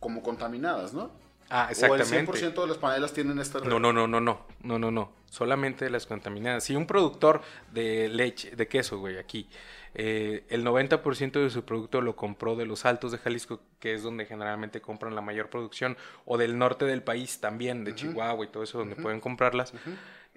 como 0.00 0.22
contaminadas, 0.22 0.92
¿no? 0.94 1.10
Ah, 1.48 1.66
O 1.80 1.94
el 1.94 2.00
exactamente. 2.00 2.32
100% 2.32 2.60
de 2.62 2.66
las 2.66 2.78
panelas 2.78 3.12
tienen 3.12 3.38
esta... 3.38 3.60
No, 3.60 3.78
no, 3.78 3.92
no, 3.92 4.08
no, 4.08 4.20
no, 4.20 4.46
no, 4.62 4.78
no, 4.80 4.90
no. 4.90 5.12
Solamente 5.30 5.88
las 5.90 6.04
contaminadas. 6.06 6.64
Si 6.64 6.74
un 6.74 6.86
productor 6.86 7.40
de 7.72 8.08
leche, 8.08 8.56
de 8.56 8.66
queso, 8.66 8.98
güey, 8.98 9.16
aquí, 9.16 9.48
eh, 9.94 10.44
el 10.48 10.64
90% 10.64 11.32
de 11.40 11.50
su 11.50 11.64
producto 11.64 12.00
lo 12.00 12.16
compró 12.16 12.56
de 12.56 12.66
los 12.66 12.84
altos 12.84 13.12
de 13.12 13.18
Jalisco, 13.18 13.60
que 13.78 13.94
es 13.94 14.02
donde 14.02 14.26
generalmente 14.26 14.80
compran 14.80 15.14
la 15.14 15.20
mayor 15.20 15.48
producción, 15.48 15.96
o 16.24 16.36
del 16.36 16.58
norte 16.58 16.84
del 16.84 17.02
país 17.04 17.40
también, 17.40 17.84
de 17.84 17.94
Chihuahua 17.94 18.44
y 18.44 18.48
todo 18.48 18.64
eso, 18.64 18.78
donde 18.78 18.96
pueden 18.96 19.20
comprarlas, 19.20 19.72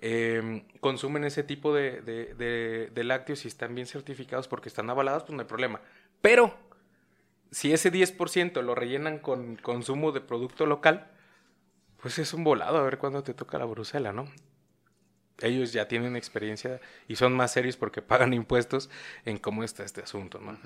eh, 0.01 0.63
consumen 0.79 1.23
ese 1.23 1.43
tipo 1.43 1.73
de, 1.73 2.01
de- 2.01 2.33
de- 2.35 2.89
de 2.93 3.03
lácteos 3.03 3.45
y 3.45 3.47
están 3.47 3.73
bien 3.75 3.87
certificados 3.87 4.47
porque 4.47 4.69
están 4.69 4.89
avalados, 4.89 5.23
pues 5.23 5.33
no 5.35 5.41
hay 5.41 5.47
problema. 5.47 5.81
Pero, 6.21 6.55
si 7.51 7.73
ese 7.73 7.91
10% 7.91 8.61
lo 8.61 8.75
rellenan 8.75 9.19
con 9.19 9.55
consumo 9.55 10.11
de 10.11 10.21
producto 10.21 10.65
local, 10.65 11.07
pues 12.01 12.19
es 12.19 12.33
un 12.33 12.43
volado 12.43 12.77
a 12.77 12.83
ver 12.83 12.97
cuándo 12.97 13.23
te 13.23 13.33
toca 13.33 13.57
la 13.57 13.65
Brusela, 13.65 14.13
¿no? 14.13 14.31
Ellos 15.41 15.71
ya 15.71 15.87
tienen 15.87 16.17
experiencia 16.17 16.81
y 17.07 17.15
son 17.15 17.33
más 17.33 17.53
serios 17.53 17.77
porque 17.77 18.01
pagan 18.01 18.33
impuestos 18.33 18.89
en 19.23 19.37
cómo 19.37 19.63
está 19.63 19.83
este 19.85 20.01
asunto, 20.01 20.39
¿no? 20.41 20.57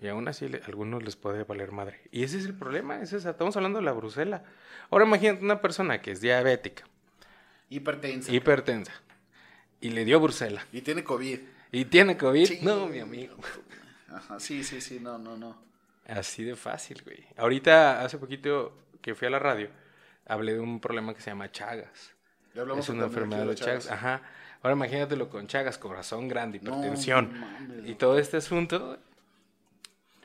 Y 0.00 0.08
aún 0.08 0.26
así 0.26 0.46
a 0.46 0.64
algunos 0.66 1.02
les 1.02 1.16
puede 1.16 1.44
valer 1.44 1.70
madre. 1.70 2.00
Y 2.10 2.22
ese 2.22 2.38
es 2.38 2.46
el 2.46 2.54
problema, 2.54 2.98
ese 3.02 3.18
es- 3.18 3.26
estamos 3.26 3.54
hablando 3.56 3.78
de 3.78 3.84
la 3.84 3.92
Brusela. 3.92 4.42
Ahora 4.90 5.04
imagínate 5.04 5.44
una 5.44 5.60
persona 5.60 6.00
que 6.00 6.12
es 6.12 6.22
diabética, 6.22 6.84
Hipertensa. 7.68 8.32
hipertensa, 8.32 8.92
y 9.82 9.90
le 9.90 10.06
dio 10.06 10.18
Brusela, 10.18 10.66
Y 10.72 10.80
tiene 10.80 11.04
COVID. 11.04 11.38
y 11.70 11.84
tiene 11.84 12.16
COVID. 12.16 12.62
No, 12.62 12.86
mi 12.86 13.00
amigo. 13.00 13.36
Ajá, 14.08 14.40
sí, 14.40 14.64
sí, 14.64 14.80
sí, 14.80 14.98
no, 14.98 15.18
no, 15.18 15.36
no. 15.36 15.56
Así 16.06 16.44
de 16.44 16.56
fácil, 16.56 17.02
güey. 17.04 17.24
Ahorita, 17.36 18.02
hace 18.02 18.18
poquito 18.18 18.76
que 19.00 19.14
fui 19.14 19.28
a 19.28 19.30
la 19.30 19.38
radio, 19.38 19.68
hablé 20.26 20.54
de 20.54 20.60
un 20.60 20.80
problema 20.80 21.14
que 21.14 21.20
se 21.20 21.30
llama 21.30 21.50
Chagas. 21.50 22.12
Ya 22.54 22.62
hablamos 22.62 22.84
es 22.84 22.88
una 22.90 23.04
enfermedad 23.04 23.46
de 23.46 23.54
Chagas. 23.54 23.90
Ajá. 23.90 24.22
Ahora 24.62 24.76
imagínatelo 24.76 25.28
con 25.28 25.46
Chagas, 25.46 25.78
corazón 25.78 26.28
grande, 26.28 26.58
hipertensión. 26.58 27.32
no 27.68 27.88
y 27.88 27.94
todo 27.94 28.18
este 28.18 28.36
asunto. 28.36 28.98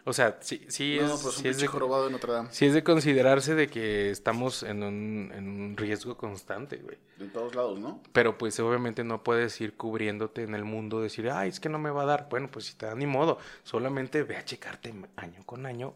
O 0.08 0.14
sea, 0.14 0.38
sí, 0.40 0.66
sí 0.70 0.98
No, 1.02 1.16
es, 1.16 1.22
pues 1.22 1.36
un 1.36 1.44
sí 1.44 1.50
es 1.50 1.60
de, 1.60 1.68
jorobado 1.68 2.06
de 2.06 2.12
Notre 2.12 2.32
Dame. 2.32 2.48
sí 2.50 2.66
es 2.66 2.74
de 2.74 2.82
considerarse 2.82 3.56
de 3.56 3.68
que 3.68 4.10
estamos 4.10 4.64
en 4.64 4.82
un, 4.82 5.34
en 5.36 5.50
un 5.50 5.76
riesgo 5.76 6.16
constante, 6.16 6.78
güey. 6.78 6.98
De 7.18 7.28
todos 7.28 7.54
lados, 7.54 7.78
¿no? 7.78 8.02
Pero 8.14 8.38
pues 8.38 8.58
obviamente 8.62 9.04
no 9.04 9.22
puedes 9.22 9.60
ir 9.60 9.76
cubriéndote 9.76 10.44
en 10.44 10.56
el 10.56 10.64
mundo, 10.64 11.02
decir, 11.02 11.30
ay, 11.30 11.50
es 11.50 11.60
que 11.60 11.68
no 11.68 11.78
me 11.78 11.90
va 11.90 12.04
a 12.04 12.06
dar. 12.06 12.28
Bueno, 12.30 12.50
pues 12.50 12.68
si 12.68 12.76
te 12.76 12.86
da 12.86 12.96
ni 12.96 13.06
modo. 13.06 13.38
Solamente 13.64 14.24
ve 14.24 14.38
a 14.38 14.46
checarte 14.46 14.94
año 15.18 15.44
con 15.46 15.66
año 15.66 15.94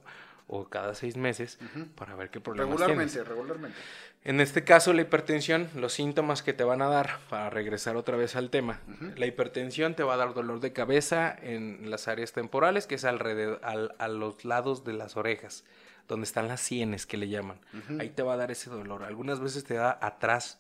o 0.54 0.66
cada 0.68 0.94
seis 0.94 1.16
meses 1.18 1.58
para 1.96 2.14
ver 2.16 2.30
qué 2.30 2.40
problemas 2.42 2.76
tienes. 2.86 3.14
Regularmente, 3.16 3.24
regularmente. 3.24 3.78
En 4.24 4.40
este 4.40 4.64
caso, 4.64 4.94
la 4.94 5.02
hipertensión, 5.02 5.70
los 5.76 5.94
síntomas 5.94 6.44
que 6.44 6.54
te 6.54 6.64
van 6.64 6.82
a 6.84 6.88
dar, 6.88 7.18
para 7.30 7.50
regresar 7.50 7.96
otra 7.96 8.18
vez 8.18 8.36
al 8.36 8.50
tema, 8.52 8.80
la 9.16 9.26
hipertensión 9.26 9.96
te 9.96 10.04
va 10.04 10.14
a 10.14 10.18
dar 10.18 10.34
dolor 10.36 10.60
de 10.60 10.74
cabeza 10.74 11.36
en 11.42 11.90
las 11.90 12.08
áreas 12.08 12.32
temporales, 12.34 12.86
que 12.86 12.96
es 12.96 13.06
alrededor, 13.06 13.60
al- 13.64 13.96
a 13.98 14.08
los 14.10 14.46
lados 14.46 14.84
de 14.84 14.94
las 14.94 15.18
orejas, 15.18 15.64
donde 16.08 16.26
están 16.26 16.48
las 16.48 16.62
sienes 16.62 17.06
que 17.08 17.18
le 17.18 17.30
llaman. 17.30 17.58
Ahí 18.00 18.10
te 18.10 18.22
va 18.22 18.34
a 18.34 18.38
dar 18.38 18.52
ese 18.52 18.70
dolor. 18.70 19.04
Algunas 19.04 19.40
veces 19.40 19.64
te 19.64 19.74
da 19.74 19.98
atrás, 20.02 20.60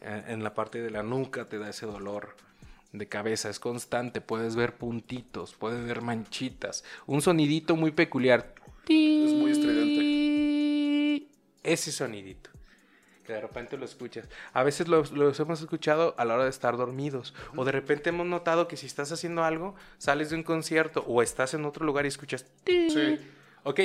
eh, 0.00 0.24
en 0.28 0.42
la 0.42 0.54
parte 0.54 0.80
de 0.82 0.90
la 0.90 1.02
nuca, 1.04 1.44
te 1.44 1.58
da 1.58 1.68
ese 1.68 1.86
dolor 1.86 2.34
de 2.92 3.06
cabeza. 3.06 3.48
Es 3.50 3.60
constante, 3.60 4.20
puedes 4.20 4.56
ver 4.56 4.74
puntitos, 4.74 5.54
puedes 5.54 5.84
ver 5.86 6.00
manchitas, 6.00 6.82
un 7.06 7.20
sonidito 7.22 7.76
muy 7.76 7.92
peculiar. 7.92 8.54
Es 8.88 9.32
muy 9.32 9.50
estridente. 9.50 11.28
Ese 11.62 11.92
sonidito. 11.92 12.50
Que 13.26 13.34
de 13.34 13.40
repente 13.42 13.76
lo 13.76 13.84
escuchas. 13.84 14.26
A 14.54 14.62
veces 14.62 14.88
los, 14.88 15.12
los 15.12 15.38
hemos 15.38 15.60
escuchado 15.60 16.14
a 16.16 16.24
la 16.24 16.34
hora 16.34 16.44
de 16.44 16.50
estar 16.50 16.76
dormidos. 16.78 17.34
O 17.56 17.64
de 17.66 17.72
repente 17.72 18.08
hemos 18.08 18.26
notado 18.26 18.68
que 18.68 18.76
si 18.78 18.86
estás 18.86 19.12
haciendo 19.12 19.44
algo, 19.44 19.74
sales 19.98 20.30
de 20.30 20.36
un 20.36 20.42
concierto 20.42 21.04
o 21.06 21.20
estás 21.22 21.52
en 21.52 21.66
otro 21.66 21.84
lugar 21.84 22.06
y 22.06 22.08
escuchas. 22.08 22.46
Sí. 22.64 23.18
Ok, 23.64 23.80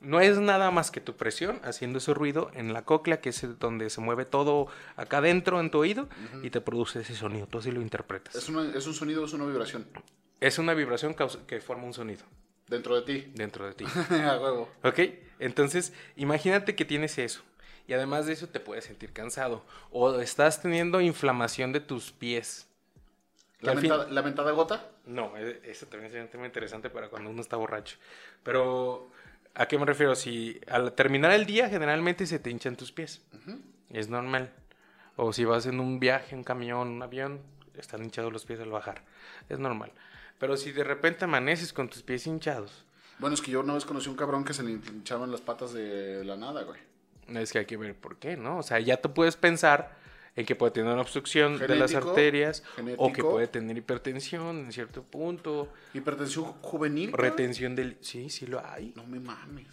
no 0.00 0.20
es 0.20 0.38
nada 0.38 0.70
más 0.70 0.92
que 0.92 1.00
tu 1.00 1.16
presión 1.16 1.58
haciendo 1.64 1.98
ese 1.98 2.14
ruido 2.14 2.52
en 2.54 2.72
la 2.72 2.84
cóclea, 2.84 3.20
que 3.20 3.30
es 3.30 3.58
donde 3.58 3.90
se 3.90 4.00
mueve 4.00 4.24
todo 4.24 4.68
acá 4.94 5.18
adentro 5.18 5.58
en 5.58 5.72
tu 5.72 5.78
oído 5.78 6.08
y 6.44 6.50
te 6.50 6.60
produce 6.60 7.00
ese 7.00 7.16
sonido. 7.16 7.48
Tú 7.48 7.58
así 7.58 7.72
lo 7.72 7.80
interpretas. 7.82 8.36
Es, 8.36 8.48
una- 8.48 8.72
es 8.72 8.86
un 8.86 8.94
sonido, 8.94 9.24
es 9.24 9.32
una 9.32 9.46
vibración. 9.46 9.88
Es 10.38 10.60
una 10.60 10.74
vibración 10.74 11.16
que 11.48 11.60
forma 11.60 11.84
un 11.84 11.94
sonido 11.94 12.22
Dentro 12.68 12.96
de 13.00 13.02
ti. 13.02 13.30
dentro 13.34 13.66
de 13.66 13.74
ti. 13.74 13.84
A 14.10 14.38
huevo. 14.40 14.68
¿Ok? 14.82 14.98
Entonces, 15.38 15.92
imagínate 16.16 16.74
que 16.74 16.84
tienes 16.84 17.18
eso. 17.18 17.42
Y 17.88 17.92
además 17.92 18.26
de 18.26 18.32
eso 18.32 18.48
te 18.48 18.58
puedes 18.58 18.84
sentir 18.84 19.12
cansado. 19.12 19.64
O 19.92 20.18
estás 20.20 20.60
teniendo 20.60 21.00
inflamación 21.00 21.72
de 21.72 21.78
tus 21.80 22.10
pies. 22.10 22.66
La, 23.60 23.72
al 23.72 23.78
fin- 23.78 23.90
mentada, 23.90 24.10
la 24.10 24.22
mentada 24.22 24.50
gota. 24.52 24.90
No, 25.06 25.36
e- 25.36 25.60
eso 25.64 25.86
también 25.86 26.12
es 26.14 26.20
un 26.20 26.28
tema 26.28 26.46
interesante 26.46 26.90
para 26.90 27.08
cuando 27.08 27.30
uno 27.30 27.40
está 27.40 27.56
borracho. 27.56 27.96
Pero, 28.42 29.08
¿a 29.54 29.66
qué 29.66 29.78
me 29.78 29.86
refiero? 29.86 30.16
Si 30.16 30.60
al 30.68 30.92
terminar 30.94 31.30
el 31.32 31.46
día 31.46 31.68
generalmente 31.68 32.26
se 32.26 32.40
te 32.40 32.50
hinchan 32.50 32.74
tus 32.76 32.90
pies. 32.90 33.22
Es 33.90 34.08
normal. 34.08 34.50
O 35.14 35.32
si 35.32 35.44
vas 35.44 35.66
en 35.66 35.78
un 35.78 36.00
viaje, 36.00 36.34
un 36.34 36.42
camión, 36.42 36.88
un 36.88 37.02
avión, 37.02 37.40
están 37.78 38.02
hinchados 38.02 38.32
los 38.32 38.44
pies 38.44 38.58
al 38.60 38.70
bajar. 38.70 39.02
Es 39.48 39.60
normal. 39.60 39.92
Pero 40.38 40.56
si 40.56 40.72
de 40.72 40.84
repente 40.84 41.24
amaneces 41.24 41.72
con 41.72 41.88
tus 41.88 42.02
pies 42.02 42.26
hinchados, 42.26 42.84
Bueno, 43.18 43.34
es 43.34 43.40
que 43.40 43.50
yo 43.50 43.60
una 43.60 43.72
vez 43.74 43.84
conocí 43.86 44.08
un 44.10 44.16
cabrón 44.16 44.44
que 44.44 44.52
se 44.52 44.62
le 44.62 44.72
hinchaban 44.72 45.30
las 45.32 45.40
patas 45.40 45.72
de 45.72 46.22
la 46.24 46.36
nada, 46.36 46.62
güey. 46.64 46.78
es 47.42 47.50
que 47.52 47.60
hay 47.60 47.64
que 47.66 47.76
ver 47.78 47.94
por 47.94 48.16
qué, 48.18 48.36
¿no? 48.36 48.58
O 48.58 48.62
sea, 48.62 48.78
ya 48.78 48.98
tú 49.00 49.14
puedes 49.14 49.36
pensar 49.36 49.96
en 50.36 50.44
que 50.44 50.54
puede 50.54 50.72
tener 50.72 50.92
una 50.92 51.00
obstrucción 51.00 51.58
de 51.58 51.66
las 51.76 51.90
Genético, 51.92 52.10
arterias 52.10 52.62
o 52.62 52.76
que 52.76 52.82
genético. 52.82 53.30
puede 53.30 53.46
tener 53.48 53.78
hipertensión 53.78 54.58
en 54.66 54.72
cierto 54.72 55.02
punto, 55.02 55.72
Hipertensión 55.94 56.44
juvenil. 56.60 57.10
retención 57.12 57.74
del... 57.74 57.96
Sí, 58.02 58.28
sí 58.28 58.46
lo 58.46 58.62
hay. 58.64 58.92
No 58.94 59.06
me 59.06 59.18
mames. 59.18 59.66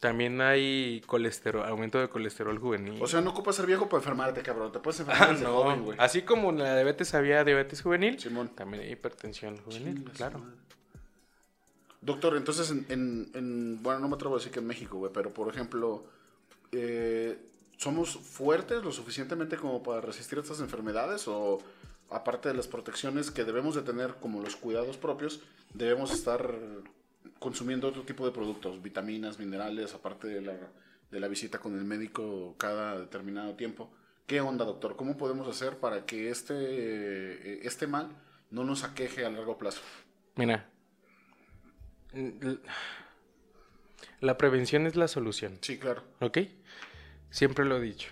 También 0.00 0.40
hay 0.40 1.02
colesterol, 1.06 1.64
aumento 1.66 1.98
de 2.00 2.08
colesterol 2.08 2.58
juvenil. 2.58 3.00
O 3.02 3.06
sea, 3.06 3.20
no 3.20 3.30
ocupas 3.30 3.54
ser 3.56 3.66
viejo 3.66 3.86
para 3.88 3.98
enfermarte, 4.00 4.42
cabrón. 4.42 4.72
Te 4.72 4.78
puedes 4.78 4.98
enfermar 5.00 5.28
Ah, 5.28 5.32
desde 5.32 5.44
no. 5.44 5.52
joven, 5.62 5.84
güey. 5.84 5.98
Así 6.00 6.22
como 6.22 6.50
la 6.52 6.74
diabetes 6.74 7.12
había 7.14 7.44
diabetes 7.44 7.82
juvenil, 7.82 8.18
Simón. 8.18 8.48
también 8.48 8.82
hay 8.82 8.92
hipertensión 8.92 9.58
juvenil, 9.58 10.04
claro. 10.16 10.40
Doctor, 12.00 12.36
entonces, 12.36 12.70
en, 12.70 12.86
en- 12.88 13.30
en- 13.34 13.82
bueno, 13.82 14.00
no 14.00 14.08
me 14.08 14.14
atrevo 14.14 14.36
a 14.36 14.38
decir 14.38 14.50
que 14.52 14.60
en 14.60 14.66
México, 14.66 14.96
güey, 14.96 15.12
pero 15.12 15.30
por 15.34 15.48
ejemplo, 15.52 16.02
eh, 16.72 17.36
¿somos 17.76 18.16
fuertes 18.16 18.82
lo 18.82 18.90
suficientemente 18.92 19.56
como 19.58 19.82
para 19.82 20.00
resistir 20.00 20.38
estas 20.38 20.60
enfermedades? 20.60 21.28
O 21.28 21.58
aparte 22.08 22.48
de 22.48 22.54
las 22.54 22.68
protecciones 22.68 23.30
que 23.30 23.44
debemos 23.44 23.74
de 23.74 23.82
tener, 23.82 24.14
como 24.14 24.40
los 24.40 24.56
cuidados 24.56 24.96
propios, 24.96 25.42
debemos 25.74 26.10
estar 26.10 26.54
consumiendo 27.40 27.88
otro 27.88 28.02
tipo 28.02 28.24
de 28.24 28.30
productos, 28.30 28.80
vitaminas, 28.80 29.40
minerales, 29.40 29.92
aparte 29.94 30.28
de 30.28 30.42
la, 30.42 30.56
de 31.10 31.18
la 31.20 31.26
visita 31.26 31.58
con 31.58 31.76
el 31.76 31.84
médico 31.84 32.54
cada 32.56 33.00
determinado 33.00 33.54
tiempo? 33.56 33.92
¿Qué 34.28 34.40
onda, 34.40 34.64
doctor? 34.64 34.94
¿Cómo 34.94 35.16
podemos 35.16 35.48
hacer 35.48 35.78
para 35.78 36.06
que 36.06 36.30
este, 36.30 36.54
eh, 36.54 37.60
este 37.64 37.88
mal 37.88 38.10
no 38.50 38.62
nos 38.62 38.84
aqueje 38.84 39.24
a 39.26 39.30
largo 39.30 39.58
plazo? 39.58 39.80
Mira, 40.36 40.68
l- 42.12 42.58
la 44.20 44.36
prevención 44.38 44.86
es 44.86 44.94
la 44.94 45.08
solución. 45.08 45.58
Sí, 45.62 45.78
claro. 45.78 46.04
¿Ok? 46.20 46.38
Siempre 47.30 47.64
lo 47.64 47.78
he 47.78 47.80
dicho. 47.80 48.10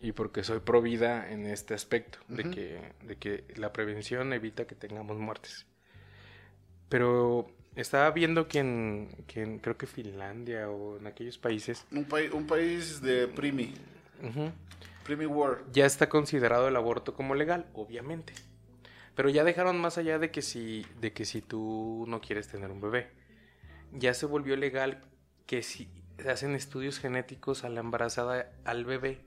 Y 0.00 0.12
porque 0.12 0.44
soy 0.44 0.60
pro 0.60 0.80
vida 0.80 1.32
en 1.32 1.44
este 1.46 1.74
aspecto, 1.74 2.18
de, 2.28 2.48
que, 2.50 2.92
de 3.02 3.16
que 3.16 3.44
la 3.56 3.72
prevención 3.72 4.32
evita 4.32 4.66
que 4.66 4.76
tengamos 4.76 5.16
muertes. 5.16 5.66
Pero 6.88 7.50
estaba 7.80 8.10
viendo 8.10 8.48
que 8.48 8.58
en, 8.60 9.08
que 9.26 9.42
en- 9.42 9.58
creo 9.58 9.76
que 9.76 9.86
Finlandia 9.86 10.68
o 10.68 10.98
en 10.98 11.06
aquellos 11.06 11.38
países 11.38 11.84
Un, 11.92 12.04
pai- 12.04 12.28
un 12.32 12.46
país 12.46 13.00
de 13.00 13.28
Primi, 13.28 13.74
Primi 15.04 15.26
World. 15.26 15.72
ya 15.72 15.86
está 15.86 16.08
considerado 16.08 16.68
el 16.68 16.76
aborto 16.76 17.14
como 17.14 17.34
legal, 17.34 17.66
obviamente. 17.74 18.32
Pero 19.14 19.28
ya 19.30 19.42
dejaron 19.44 19.80
más 19.80 19.98
allá 19.98 20.18
de 20.18 20.30
que 20.30 20.42
si, 20.42 20.86
de 21.00 21.12
que 21.12 21.24
si 21.24 21.40
tú 21.42 22.04
no 22.08 22.20
quieres 22.20 22.46
tener 22.48 22.70
un 22.70 22.80
bebé. 22.80 23.08
Ya 23.92 24.14
se 24.14 24.26
volvió 24.26 24.54
legal 24.56 25.00
que 25.46 25.62
si 25.62 25.88
hacen 26.28 26.54
estudios 26.54 26.98
genéticos 27.00 27.64
a 27.64 27.68
la 27.68 27.80
embarazada 27.80 28.50
al 28.64 28.84
bebé 28.84 29.18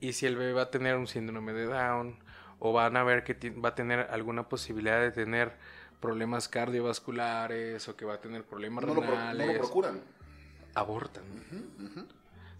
y 0.00 0.14
si 0.14 0.26
el 0.26 0.36
bebé 0.36 0.52
va 0.52 0.62
a 0.62 0.70
tener 0.70 0.96
un 0.96 1.06
síndrome 1.06 1.52
de 1.52 1.66
Down 1.66 2.16
o 2.58 2.72
van 2.72 2.96
a 2.96 3.04
ver 3.04 3.24
que 3.24 3.50
va 3.50 3.70
a 3.70 3.74
tener 3.74 4.00
alguna 4.10 4.48
posibilidad 4.48 5.00
de 5.00 5.10
tener 5.12 5.52
problemas 6.02 6.48
cardiovasculares 6.48 7.88
o 7.88 7.96
que 7.96 8.04
va 8.04 8.14
a 8.14 8.20
tener 8.20 8.44
problemas 8.44 8.84
No 8.84 8.92
lo, 8.94 9.00
pro- 9.00 9.10
no 9.12 9.16
renales, 9.16 9.46
lo 9.54 9.58
procuran. 9.58 10.00
abortan. 10.74 11.22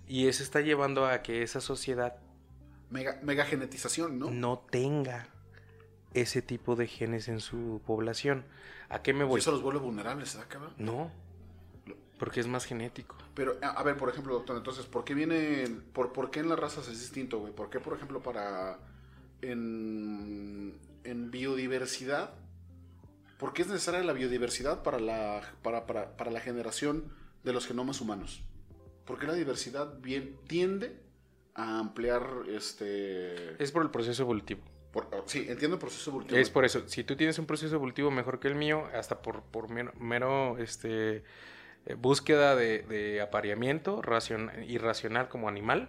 Y 0.08 0.28
eso 0.28 0.42
está 0.42 0.60
llevando 0.62 1.06
a 1.06 1.20
que 1.22 1.42
esa 1.42 1.60
sociedad 1.60 2.16
Mega, 2.90 3.18
mega 3.22 3.44
genetización, 3.44 4.18
¿no? 4.18 4.30
no 4.30 4.58
tenga 4.70 5.26
ese 6.14 6.42
tipo 6.42 6.76
de 6.76 6.86
genes 6.86 7.28
en 7.28 7.40
su 7.40 7.80
población. 7.86 8.44
¿A 8.90 9.00
qué 9.02 9.12
me 9.14 9.24
Y 9.24 9.28
voy? 9.28 9.40
eso 9.40 9.50
los 9.50 9.62
vuelve 9.62 9.80
vulnerables, 9.80 10.34
¿verdad, 10.34 10.48
cabrón? 10.50 10.74
No, 10.76 11.10
porque 12.18 12.40
es 12.40 12.46
más 12.46 12.66
genético. 12.66 13.16
Pero, 13.34 13.56
a, 13.62 13.68
a 13.70 13.82
ver, 13.82 13.96
por 13.96 14.10
ejemplo, 14.10 14.34
doctor, 14.34 14.58
entonces, 14.58 14.84
¿por 14.84 15.04
qué 15.04 15.14
viene, 15.14 15.66
por, 15.94 16.12
por 16.12 16.30
qué 16.30 16.40
en 16.40 16.50
las 16.50 16.58
razas 16.58 16.86
es 16.88 17.00
distinto, 17.00 17.38
güey? 17.40 17.54
¿Por 17.54 17.70
qué, 17.70 17.80
por 17.80 17.94
ejemplo, 17.96 18.20
para, 18.22 18.78
en, 19.40 20.78
en 21.04 21.30
biodiversidad, 21.30 22.34
por 23.42 23.52
qué 23.54 23.62
es 23.62 23.68
necesaria 23.68 24.04
la 24.04 24.12
biodiversidad 24.12 24.84
para 24.84 25.00
la, 25.00 25.42
para, 25.62 25.84
para, 25.84 26.16
para 26.16 26.30
la 26.30 26.38
generación 26.38 27.12
de 27.42 27.52
los 27.52 27.66
genomas 27.66 28.00
humanos? 28.00 28.44
¿Por 29.04 29.18
qué 29.18 29.26
la 29.26 29.34
diversidad 29.34 29.98
bien 29.98 30.36
tiende 30.46 30.96
a 31.56 31.80
ampliar, 31.80 32.22
este... 32.48 33.60
Es 33.60 33.72
por 33.72 33.82
el 33.82 33.90
proceso 33.90 34.22
evolutivo. 34.22 34.62
por- 34.92 35.08
sí, 35.26 35.44
entiendo 35.48 35.74
el 35.74 35.80
proceso 35.80 36.10
evolutivo. 36.10 36.38
Es 36.38 36.50
por 36.50 36.64
eso. 36.64 36.88
Si 36.88 37.02
tú 37.02 37.16
tienes 37.16 37.36
un 37.40 37.46
proceso 37.46 37.74
evolutivo 37.74 38.12
mejor 38.12 38.38
que 38.38 38.46
el 38.46 38.54
mío, 38.54 38.84
hasta 38.94 39.20
por, 39.22 39.42
por 39.42 39.68
mero, 39.70 39.92
mero, 39.98 40.56
este, 40.58 41.24
eh, 41.86 41.94
búsqueda 41.98 42.54
de, 42.54 42.82
de 42.84 43.20
apareamiento 43.22 44.00
racion- 44.02 44.52
irracional 44.68 45.28
como 45.28 45.48
animal, 45.48 45.88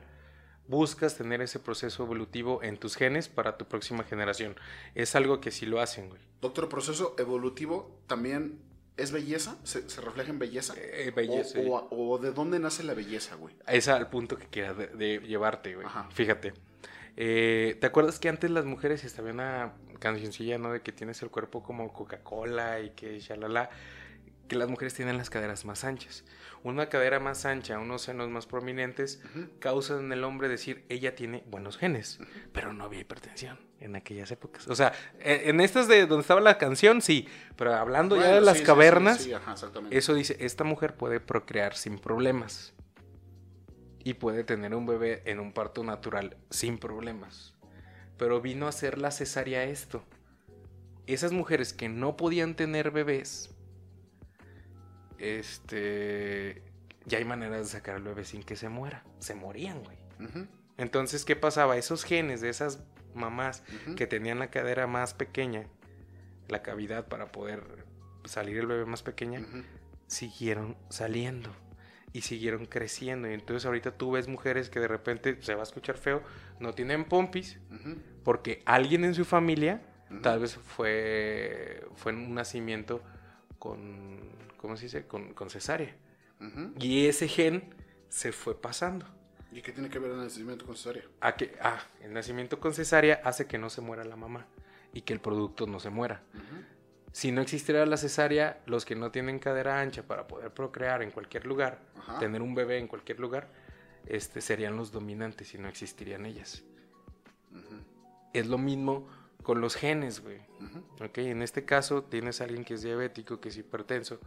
buscas 0.68 1.18
tener 1.18 1.42
ese 1.42 1.60
proceso 1.60 2.04
evolutivo 2.04 2.64
en 2.64 2.78
tus 2.78 2.96
genes 2.96 3.28
para 3.30 3.58
tu 3.58 3.66
próxima 3.66 4.04
generación. 4.04 4.56
Es 4.96 5.16
algo 5.16 5.42
que 5.42 5.52
sí 5.52 5.66
lo 5.66 5.82
hacen, 5.82 6.10
güey. 6.10 6.22
Doctor, 6.42 6.66
¿el 6.66 6.70
proceso 6.70 7.16
evolutivo 7.18 8.00
también 8.08 8.60
es 8.98 9.12
belleza? 9.12 9.58
¿Se, 9.64 9.90
se 9.90 10.02
refleja 10.02 10.30
en 10.30 10.40
belleza? 10.40 10.74
Eh, 10.78 11.12
belleza, 11.16 11.60
O, 11.60 11.76
o- 11.78 12.12
o 12.14 12.18
de 12.18 12.32
dónde 12.32 12.60
nace 12.60 12.84
la 12.84 12.94
belleza, 12.94 13.36
güey? 13.36 13.56
Es 13.68 13.88
al 13.88 14.10
punto 14.10 14.38
que 14.38 14.48
quieras 14.48 14.78
de, 14.78 14.88
de 14.88 15.20
llevarte, 15.20 15.76
güey. 15.76 15.86
Ajá. 15.88 16.08
Fíjate. 16.12 16.54
Eh, 17.16 17.78
¿Te 17.80 17.86
acuerdas 17.88 18.20
que 18.20 18.30
antes 18.30 18.50
las 18.50 18.66
mujeres 18.66 19.04
estaba 19.04 19.30
una 19.32 19.74
cancioncilla, 20.00 20.58
¿no? 20.58 20.72
De 20.72 20.82
que 20.82 20.92
tienes 20.92 21.22
el 21.22 21.30
cuerpo 21.30 21.62
como 21.62 21.92
Coca-Cola 21.94 22.80
y 22.80 22.92
que 22.92 23.20
shalala. 23.20 23.70
Que 24.54 24.60
las 24.60 24.70
mujeres 24.70 24.94
tienen 24.94 25.18
las 25.18 25.32
caderas 25.32 25.66
más 25.66 25.84
anchas. 25.84 26.24
Una 26.62 26.88
cadera 26.88 27.20
más 27.20 27.44
ancha, 27.44 27.80
unos 27.80 28.04
senos 28.04 28.30
más 28.30 28.46
prominentes, 28.46 29.20
causan 29.58 30.06
en 30.06 30.12
el 30.12 30.24
hombre 30.24 30.48
decir, 30.48 30.86
ella 30.90 31.16
tiene 31.16 31.44
buenos 31.48 31.76
genes. 31.76 32.20
Pero 32.52 32.72
no 32.72 32.84
había 32.84 33.00
hipertensión 33.00 33.58
en 33.80 33.96
aquellas 33.96 34.30
épocas. 34.30 34.68
O 34.68 34.76
sea, 34.76 34.94
eh, 35.22 35.46
en 35.46 35.60
estas 35.60 35.88
de 35.88 36.06
donde 36.06 36.22
estaba 36.22 36.40
la 36.40 36.60
canción, 36.60 37.02
sí. 37.02 37.28
Pero 37.56 37.74
hablando 37.74 38.16
ya 38.16 38.36
de 38.36 38.42
las 38.42 38.60
sí, 38.60 38.64
cavernas, 38.64 39.24
sí, 39.24 39.34
ajá, 39.34 39.56
eso 39.90 40.14
dice, 40.14 40.38
esta 40.40 40.64
mujer 40.64 40.98
puede 40.98 41.20
procrear 41.20 41.76
sin 41.76 41.98
problemas. 41.98 42.76
Y 44.04 44.14
puede 44.14 44.44
tener 44.44 44.76
un 44.76 44.86
bebé 44.86 45.24
en 45.26 45.40
un 45.40 45.52
parto 45.52 45.84
natural 45.84 46.38
sin 46.52 46.78
problemas. 46.78 47.56
Pero 48.20 48.40
vino 48.40 48.68
a 48.68 48.70
hacer 48.70 49.00
la 49.00 49.10
cesárea 49.10 49.64
esto. 49.64 50.04
Esas 51.08 51.32
mujeres 51.32 51.74
que 51.74 51.90
no 51.90 52.18
podían 52.18 52.56
tener 52.56 52.92
bebés, 52.92 53.50
este, 55.24 56.62
ya 57.06 57.18
hay 57.18 57.26
maneras 57.26 57.60
de 57.60 57.66
sacar 57.66 57.96
al 57.96 58.04
bebé 58.04 58.26
sin 58.26 58.44
que 58.44 58.56
se 58.56 58.70
muera. 58.70 59.04
Se 59.20 59.36
morían, 59.36 59.82
güey. 59.84 59.98
Entonces, 60.78 61.26
¿qué 61.26 61.36
pasaba? 61.36 61.78
Esos 61.78 62.04
genes 62.04 62.42
de 62.42 62.50
esas 62.50 62.84
mamás 63.14 63.64
que 63.96 64.08
tenían 64.08 64.40
la 64.40 64.50
cadera 64.50 64.88
más 64.88 65.14
pequeña, 65.14 65.68
la 66.50 66.62
cavidad 66.62 67.08
para 67.08 67.32
poder 67.32 67.86
salir 68.26 68.58
el 68.58 68.68
bebé 68.68 68.86
más 68.86 69.04
pequeña, 69.04 69.46
siguieron 70.08 70.78
saliendo 70.90 71.52
y 72.12 72.22
siguieron 72.22 72.66
creciendo. 72.66 73.30
Y 73.30 73.34
entonces 73.34 73.66
ahorita 73.66 73.92
tú 73.98 74.12
ves 74.12 74.28
mujeres 74.28 74.70
que 74.70 74.80
de 74.80 74.88
repente 74.88 75.38
se 75.42 75.56
va 75.56 75.62
a 75.62 75.64
escuchar 75.64 75.98
feo, 75.98 76.22
no 76.60 76.74
tienen 76.74 77.06
pompis, 77.06 77.60
porque 78.24 78.62
alguien 78.66 79.04
en 79.06 79.14
su 79.14 79.26
familia 79.26 79.82
tal 80.22 80.40
vez 80.40 80.56
fue, 80.56 81.86
fue 81.96 82.12
en 82.12 82.20
un 82.20 82.36
nacimiento 82.36 83.02
con, 83.58 84.43
¿cómo 84.64 84.78
se 84.78 84.86
dice? 84.86 85.06
Con, 85.06 85.34
con 85.34 85.50
cesárea. 85.50 85.94
Y 86.80 87.08
ese 87.08 87.28
gen 87.28 87.76
se 88.08 88.32
fue 88.32 88.60
pasando. 88.60 89.06
¿Y 89.52 89.62
qué 89.62 89.74
tiene 89.74 89.90
que 89.90 90.00
ver 90.00 90.12
el 90.12 90.18
nacimiento 90.18 90.66
con 90.66 90.78
cesárea? 90.78 91.04
A 91.20 91.36
que, 91.36 91.54
ah, 91.62 91.82
el 92.02 92.14
nacimiento 92.14 92.62
con 92.62 92.74
cesárea 92.74 93.20
hace 93.26 93.46
que 93.46 93.58
no 93.58 93.70
se 93.70 93.82
muera 93.82 94.06
la 94.06 94.16
mamá 94.16 94.46
y 94.94 95.02
que 95.02 95.12
el 95.12 95.20
producto 95.20 95.68
no 95.68 95.82
se 95.82 95.90
muera. 95.90 96.24
Si 97.12 97.34
no 97.34 97.42
existiera 97.42 97.86
la 97.86 97.98
cesárea, 97.98 98.62
los 98.66 98.86
que 98.86 98.96
no 98.96 99.12
tienen 99.12 99.38
cadera 99.40 99.82
ancha 99.82 100.04
para 100.04 100.28
poder 100.28 100.54
procrear 100.54 101.04
en 101.04 101.12
cualquier 101.12 101.46
lugar, 101.46 101.82
Ajá. 101.98 102.20
tener 102.20 102.42
un 102.42 102.56
bebé 102.56 102.78
en 102.78 102.88
cualquier 102.88 103.20
lugar, 103.20 103.50
este, 104.06 104.40
serían 104.40 104.78
los 104.78 104.94
dominantes 104.94 105.54
y 105.54 105.58
no 105.58 105.68
existirían 105.68 106.26
ellas. 106.26 106.64
Ujú. 107.52 107.82
Es 108.32 108.48
lo 108.48 108.58
mismo 108.58 109.10
con 109.44 109.60
los 109.60 109.76
genes, 109.76 110.22
güey. 110.22 110.40
Ujú. 110.62 111.04
¿ok? 111.04 111.18
En 111.18 111.42
este 111.42 111.66
caso, 111.66 112.06
tienes 112.06 112.40
a 112.40 112.46
alguien 112.46 112.64
que 112.64 112.76
es 112.76 112.82
diabético, 112.82 113.42
que 113.42 113.50
es 113.50 113.58
hipertenso. 113.58 114.20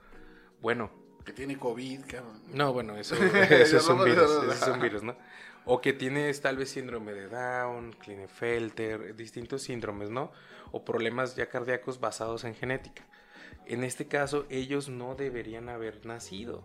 Bueno, 0.67 0.91
Que 1.25 1.33
tiene 1.33 1.57
COVID, 1.57 2.07
cabrón. 2.09 2.43
no, 2.53 2.73
bueno, 2.73 2.97
eso, 2.97 3.15
es 3.15 3.89
un 3.89 4.03
virus, 4.03 4.29
eso 4.29 4.51
es 4.51 4.67
un 4.67 4.81
virus, 4.81 5.05
¿no? 5.05 5.17
O 5.65 5.81
que 5.81 5.93
tienes 5.93 6.41
tal 6.41 6.57
vez 6.57 6.71
síndrome 6.71 7.13
de 7.13 7.29
Down, 7.29 7.93
Klinefelter, 7.93 9.15
distintos 9.15 9.63
síndromes, 9.63 10.11
¿no? 10.11 10.33
O 10.73 10.85
problemas 10.85 11.37
ya 11.37 11.49
cardíacos 11.49 12.01
basados 12.01 12.43
en 12.43 12.57
genética. 12.57 13.07
En 13.67 13.85
este 13.85 14.09
caso, 14.09 14.45
ellos 14.51 14.89
no 14.89 15.15
deberían 15.15 15.69
haber 15.69 16.05
nacido. 16.05 16.65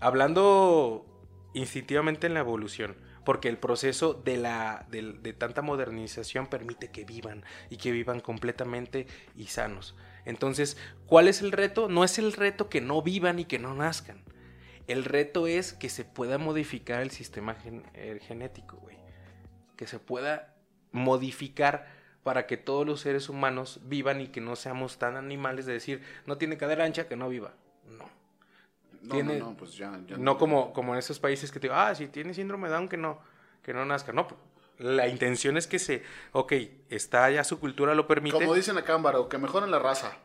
Hablando 0.00 1.06
instintivamente 1.54 2.26
en 2.26 2.34
la 2.34 2.40
evolución, 2.40 2.96
porque 3.24 3.48
el 3.48 3.58
proceso 3.58 4.12
de, 4.12 4.38
la, 4.38 4.88
de 4.90 5.32
tanta 5.34 5.62
modernización 5.62 6.48
permite 6.48 6.90
que 6.90 7.04
vivan 7.04 7.44
y 7.70 7.76
que 7.76 7.92
vivan 7.92 8.18
completamente 8.18 9.06
y 9.36 9.46
sanos. 9.46 9.94
Entonces, 10.26 10.76
¿cuál 11.06 11.28
es 11.28 11.40
el 11.40 11.52
reto? 11.52 11.88
No 11.88 12.04
es 12.04 12.18
el 12.18 12.32
reto 12.34 12.68
que 12.68 12.80
no 12.82 13.00
vivan 13.00 13.38
y 13.38 13.46
que 13.46 13.58
no 13.58 13.74
nazcan. 13.74 14.22
El 14.86 15.04
reto 15.04 15.46
es 15.46 15.72
que 15.72 15.88
se 15.88 16.04
pueda 16.04 16.36
modificar 16.38 17.00
el 17.00 17.10
sistema 17.10 17.54
gen- 17.54 17.84
eh, 17.94 18.20
genético, 18.22 18.76
güey. 18.76 18.96
Que 19.76 19.86
se 19.86 19.98
pueda 19.98 20.54
modificar 20.92 21.86
para 22.22 22.46
que 22.46 22.56
todos 22.56 22.84
los 22.86 23.00
seres 23.00 23.28
humanos 23.28 23.80
vivan 23.84 24.20
y 24.20 24.26
que 24.28 24.40
no 24.40 24.56
seamos 24.56 24.98
tan 24.98 25.16
animales 25.16 25.64
de 25.64 25.72
decir, 25.74 26.02
no 26.26 26.36
tiene 26.38 26.56
cadera 26.56 26.84
ancha, 26.84 27.06
que 27.08 27.16
no 27.16 27.28
viva. 27.28 27.54
No. 27.88 28.04
No, 29.02 29.14
Tiene- 29.14 29.38
no, 29.38 29.50
no, 29.50 29.56
pues 29.56 29.74
ya. 29.74 30.00
ya 30.08 30.16
No 30.16 30.36
como, 30.36 30.72
como 30.72 30.92
en 30.94 30.98
esos 30.98 31.20
países 31.20 31.52
que 31.52 31.60
te 31.60 31.68
digo, 31.68 31.76
ah, 31.78 31.94
si 31.94 32.08
tiene 32.08 32.34
síndrome 32.34 32.66
de 32.68 32.74
Down, 32.74 32.88
que 32.88 32.96
no, 32.96 33.20
que 33.62 33.72
no 33.72 33.84
nazca. 33.84 34.12
No, 34.12 34.26
la 34.78 35.08
intención 35.08 35.56
es 35.56 35.66
que 35.66 35.78
se, 35.78 36.02
ok, 36.32 36.52
está 36.90 37.30
ya 37.30 37.44
su 37.44 37.58
cultura 37.60 37.94
lo 37.94 38.06
permite. 38.06 38.36
Como 38.36 38.54
dicen 38.54 38.76
acá, 38.78 38.94
Ámbaro, 38.94 39.28
que 39.28 39.38
mejoren 39.38 39.70
la 39.70 39.78
raza. 39.78 40.16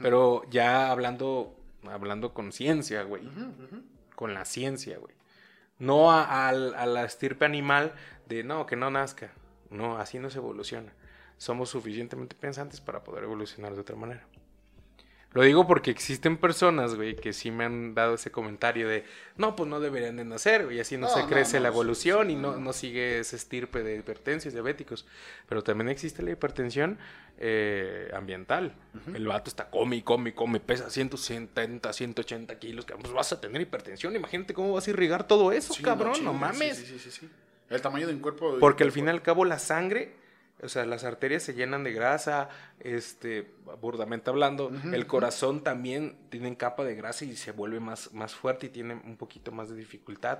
Pero 0.00 0.42
ya 0.50 0.90
hablando, 0.90 1.56
hablando 1.90 2.32
con 2.34 2.52
ciencia, 2.52 3.02
güey. 3.02 3.22
Con 4.14 4.34
la 4.34 4.44
ciencia, 4.44 4.98
güey. 4.98 5.14
No 5.78 6.12
a, 6.12 6.48
al- 6.48 6.74
a 6.74 6.86
la 6.86 7.04
estirpe 7.04 7.44
animal 7.44 7.92
de 8.26 8.44
no, 8.44 8.66
que 8.66 8.76
no 8.76 8.90
nazca. 8.90 9.32
No, 9.70 9.98
así 9.98 10.18
no 10.18 10.30
se 10.30 10.38
evoluciona. 10.38 10.92
Somos 11.38 11.70
suficientemente 11.70 12.36
pensantes 12.36 12.80
para 12.80 13.02
poder 13.02 13.24
evolucionar 13.24 13.74
de 13.74 13.80
otra 13.80 13.96
manera. 13.96 14.24
Lo 15.34 15.42
digo 15.42 15.66
porque 15.66 15.90
existen 15.90 16.36
personas, 16.36 16.94
güey, 16.94 17.16
que 17.16 17.32
sí 17.32 17.50
me 17.50 17.64
han 17.64 17.94
dado 17.94 18.14
ese 18.14 18.30
comentario 18.30 18.86
de, 18.86 19.04
no, 19.36 19.56
pues 19.56 19.68
no 19.68 19.80
deberían 19.80 20.16
de 20.16 20.24
nacer, 20.24 20.70
y 20.70 20.78
así 20.78 20.96
no, 20.96 21.08
No, 21.08 21.14
se 21.14 21.24
crece 21.26 21.56
no, 21.56 21.62
la 21.62 21.68
evolución 21.68 22.26
sí, 22.26 22.32
y 22.34 22.36
no, 22.36 22.56
no. 22.56 22.72
sigue 22.72 23.20
ese 23.20 23.36
estirpe 23.36 23.82
de 23.82 23.96
hipertensios, 23.96 24.52
diabéticos. 24.52 25.06
Pero 25.48 25.62
también 25.62 25.88
existe 25.88 26.22
la 26.22 26.32
hipertensión 26.32 26.98
eh, 27.38 28.10
ambiental. 28.14 28.74
El 29.14 29.26
vato 29.26 29.48
está 29.48 29.70
come 29.70 29.96
y 29.96 30.02
come 30.02 30.30
y 30.30 30.32
come, 30.32 30.60
pesa 30.60 30.90
170, 30.90 31.92
180 31.92 32.58
kilos, 32.58 32.84
pues 32.84 33.12
vas 33.12 33.32
a 33.32 33.40
tener 33.40 33.62
hipertensión. 33.62 34.14
Imagínate 34.14 34.52
cómo 34.52 34.74
vas 34.74 34.86
a 34.86 34.90
irrigar 34.90 35.26
todo 35.26 35.50
eso, 35.50 35.72
Sí, 35.72 35.82
cabrón, 35.82 36.22
no, 36.22 36.32
mames. 36.34 36.76
Sí, 36.76 36.86
sí, 36.86 36.98
sí, 36.98 37.10
sí. 37.10 37.30
El 37.70 37.80
tamaño 37.80 38.06
de 38.06 38.12
un 38.12 38.20
cuerpo. 38.20 38.58
Porque 38.60 38.84
al 38.84 38.92
fin 38.92 39.06
y 39.06 39.08
al 39.08 39.22
cabo 39.22 39.46
la 39.46 39.58
sangre, 39.58 40.14
o 40.62 40.68
sea, 40.68 40.86
las 40.86 41.02
arterias 41.04 41.42
se 41.42 41.54
llenan 41.54 41.82
de 41.82 41.92
grasa, 41.92 42.48
este, 42.78 43.50
burdamente 43.80 44.30
hablando, 44.30 44.70
el 44.92 45.06
corazón 45.06 45.64
también 45.64 46.16
tiene 46.30 46.56
capa 46.56 46.84
de 46.84 46.94
grasa 46.94 47.24
y 47.24 47.36
se 47.36 47.50
vuelve 47.50 47.80
más, 47.80 48.12
más 48.12 48.34
fuerte 48.34 48.66
y 48.66 48.68
tiene 48.68 48.94
un 48.94 49.16
poquito 49.16 49.50
más 49.50 49.68
de 49.68 49.76
dificultad. 49.76 50.38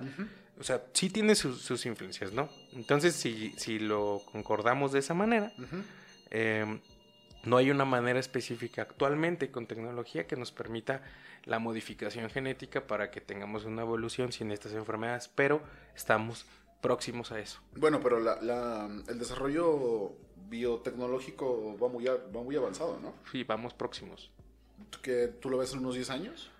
O 0.57 0.63
sea, 0.63 0.81
sí 0.93 1.09
tiene 1.09 1.35
sus, 1.35 1.61
sus 1.61 1.85
influencias, 1.85 2.31
¿no? 2.31 2.49
Entonces, 2.71 3.15
si, 3.15 3.53
si 3.57 3.79
lo 3.79 4.21
concordamos 4.31 4.93
de 4.93 4.99
esa 4.99 5.13
manera, 5.13 5.51
eh, 6.31 6.79
no 7.43 7.57
hay 7.57 7.69
una 7.69 7.85
manera 7.85 8.19
específica 8.19 8.83
actualmente 8.83 9.51
con 9.51 9.67
tecnología 9.67 10.25
que 10.25 10.37
nos 10.37 10.53
permita 10.53 11.01
la 11.43 11.59
modificación 11.59 12.29
genética 12.29 12.87
para 12.87 13.11
que 13.11 13.19
tengamos 13.19 13.65
una 13.65 13.81
evolución 13.81 14.31
sin 14.31 14.51
estas 14.51 14.71
enfermedades, 14.71 15.29
pero 15.35 15.61
estamos 15.93 16.45
próximos 16.83 17.31
a 17.31 17.39
eso. 17.39 17.59
Bueno, 17.75 17.99
pero 17.99 18.19
la, 18.19 18.39
la- 18.43 18.85
el 19.07 19.17
desarrollo 19.17 20.11
biotecnológico 20.49 21.75
va 21.81 21.89
muy, 21.89 22.07
a- 22.07 22.13
va 22.35 22.43
muy 22.43 22.55
avanzado, 22.55 22.99
¿no? 23.01 23.13
Sí, 23.31 23.43
vamos 23.43 23.73
próximos. 23.73 24.29
¿Que 25.01 25.27
tú 25.27 25.49
lo 25.49 25.57
ves 25.57 25.73
en 25.73 25.79
unos 25.79 25.95
10 25.95 26.09
años? 26.11 26.51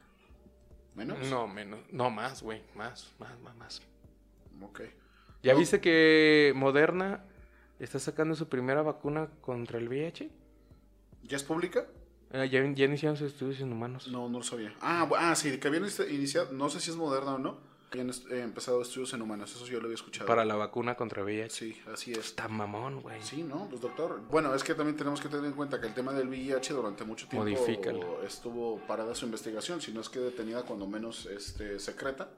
¿Menos? 0.96 1.28
No, 1.30 1.48
menos. 1.48 1.80
No, 1.92 2.10
más, 2.10 2.42
güey. 2.42 2.62
Más, 2.76 3.12
más, 3.20 3.40
más, 3.42 3.56
más. 3.56 3.82
Ok. 4.62 4.82
¿Ya 5.44 5.54
No. 5.54 5.60
viste 5.60 5.80
que 5.82 6.54
Moderna 6.56 7.24
está 7.80 8.00
sacando 8.00 8.34
su 8.36 8.48
primera 8.48 8.82
vacuna 8.82 9.30
contra 9.42 9.78
el 9.78 9.88
VIH? 9.90 10.30
¿Ya 11.24 11.38
es 11.38 11.44
pública? 11.44 11.86
Eh, 12.32 12.50
ya, 12.50 12.64
ya 12.74 12.86
iniciaron 12.86 13.18
sus 13.18 13.32
estudios 13.34 13.60
en 13.62 13.72
humanos. 13.72 14.08
No, 14.08 14.30
no 14.30 14.40
lo 14.40 14.44
sabía. 14.44 14.74
Ah, 14.82 15.08
ah 15.18 15.36
sí, 15.36 15.60
que 15.60 15.68
habían 15.68 15.86
iniciado, 16.10 16.52
no 16.54 16.70
sé 16.70 16.80
si 16.80 16.90
es 16.92 16.96
moderna 16.98 17.36
o 17.36 17.38
no, 17.40 17.60
habían 17.94 18.10
eh, 18.10 18.42
empezado 18.42 18.82
estudios 18.82 19.14
en 19.14 19.22
humanos, 19.22 19.54
eso 19.56 19.66
yo 19.66 19.80
lo 19.80 19.86
había 19.86 19.96
escuchado. 19.96 20.26
Para 20.26 20.46
la 20.46 20.56
vacuna 20.56 20.96
contra 20.96 21.24
VIH. 21.24 21.50
Sí, 21.50 21.82
así 21.92 22.12
es. 22.12 22.20
Está 22.20 22.48
mamón, 22.48 23.02
güey. 23.02 23.22
Sí, 23.22 23.44
¿no? 23.44 23.68
Pues 23.70 23.82
doctor. 23.82 24.22
Bueno, 24.30 24.54
es 24.56 24.64
que 24.64 24.74
también 24.74 24.98
tenemos 24.98 25.22
que 25.22 25.30
tener 25.30 25.46
en 25.46 25.54
cuenta 25.54 25.80
que 25.80 25.88
el 25.88 25.94
tema 25.94 26.12
del 26.14 26.28
VIH 26.28 26.74
durante 26.74 27.04
mucho 27.04 27.28
tiempo 27.28 27.44
Modifícalo. 27.50 28.24
estuvo 28.24 28.80
parada 28.88 29.14
su 29.16 29.26
investigación, 29.26 29.82
si 29.82 29.92
no 29.92 30.02
es 30.02 30.10
que 30.10 30.20
detenida 30.20 30.64
cuando 30.64 30.88
menos 30.88 31.26
este, 31.28 31.80
secreta. 31.80 32.30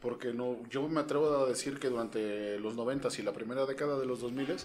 Porque 0.00 0.32
no, 0.32 0.58
yo 0.68 0.86
me 0.88 1.00
atrevo 1.00 1.44
a 1.44 1.48
decir 1.48 1.80
que 1.80 1.88
durante 1.88 2.58
los 2.60 2.76
90 2.76 3.08
y 3.18 3.22
la 3.22 3.32
primera 3.32 3.66
década 3.66 3.98
de 3.98 4.06
los 4.06 4.20
2000 4.20 4.56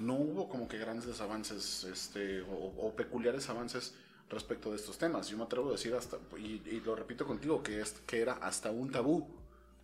no 0.00 0.14
hubo 0.14 0.48
como 0.50 0.68
que 0.68 0.76
grandes 0.76 1.18
avances 1.22 1.84
este, 1.84 2.42
o, 2.42 2.74
o 2.76 2.94
peculiares 2.94 3.48
avances 3.48 3.94
respecto 4.28 4.70
de 4.70 4.76
estos 4.76 4.98
temas. 4.98 5.28
Yo 5.28 5.36
me 5.36 5.44
atrevo 5.44 5.68
a 5.68 5.72
decir 5.72 5.94
hasta, 5.94 6.18
y, 6.36 6.60
y 6.66 6.82
lo 6.84 6.94
repito 6.96 7.26
contigo, 7.26 7.62
que, 7.62 7.80
es, 7.80 7.92
que 8.06 8.20
era 8.20 8.34
hasta 8.34 8.70
un 8.70 8.90
tabú. 8.90 9.26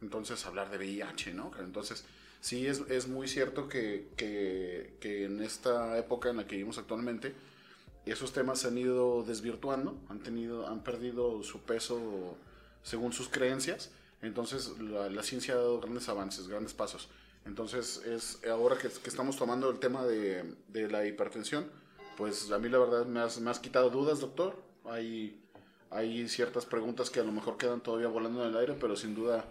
Entonces 0.02 0.44
hablar 0.44 0.70
de 0.70 0.78
VIH, 0.78 1.32
¿no? 1.32 1.52
Entonces 1.60 2.04
sí 2.40 2.66
es, 2.66 2.82
es 2.90 3.08
muy 3.08 3.28
cierto 3.28 3.68
que, 3.68 4.08
que, 4.16 5.24
en 5.24 5.40
esta 5.40 5.96
época 5.96 6.30
en 6.30 6.38
la 6.38 6.46
que 6.46 6.56
vivimos 6.56 6.76
actualmente, 6.76 7.34
esos 8.04 8.32
temas 8.32 8.58
se 8.58 8.68
han 8.68 8.76
ido 8.76 9.22
desvirtuando, 9.22 9.96
han, 10.08 10.18
tenido, 10.18 10.66
han 10.66 10.82
perdido 10.82 11.42
su 11.44 11.60
peso 11.60 12.36
según 12.82 13.12
sus 13.12 13.28
creencias. 13.28 13.92
Entonces 14.22 14.78
la, 14.80 15.08
la 15.08 15.22
ciencia 15.22 15.54
ha 15.54 15.58
dado 15.58 15.80
grandes 15.80 16.08
avances, 16.08 16.48
grandes 16.48 16.74
pasos. 16.74 17.08
Entonces 17.46 18.02
es 18.04 18.40
ahora 18.46 18.76
que, 18.76 18.88
que 18.88 19.08
estamos 19.08 19.36
tomando 19.36 19.70
el 19.70 19.78
tema 19.78 20.04
de, 20.04 20.54
de 20.68 20.88
la 20.88 21.06
hipertensión, 21.06 21.70
pues 22.16 22.50
a 22.50 22.58
mí 22.58 22.68
la 22.68 22.78
verdad 22.78 23.06
me 23.06 23.20
has, 23.20 23.40
me 23.40 23.50
has 23.50 23.58
quitado 23.58 23.90
dudas, 23.90 24.20
doctor. 24.20 24.60
Hay, 24.84 25.40
hay 25.90 26.28
ciertas 26.28 26.66
preguntas 26.66 27.10
que 27.10 27.20
a 27.20 27.24
lo 27.24 27.32
mejor 27.32 27.56
quedan 27.56 27.80
todavía 27.80 28.08
volando 28.08 28.42
en 28.42 28.50
el 28.50 28.56
aire, 28.56 28.76
pero 28.80 28.96
sin 28.96 29.14
duda 29.14 29.44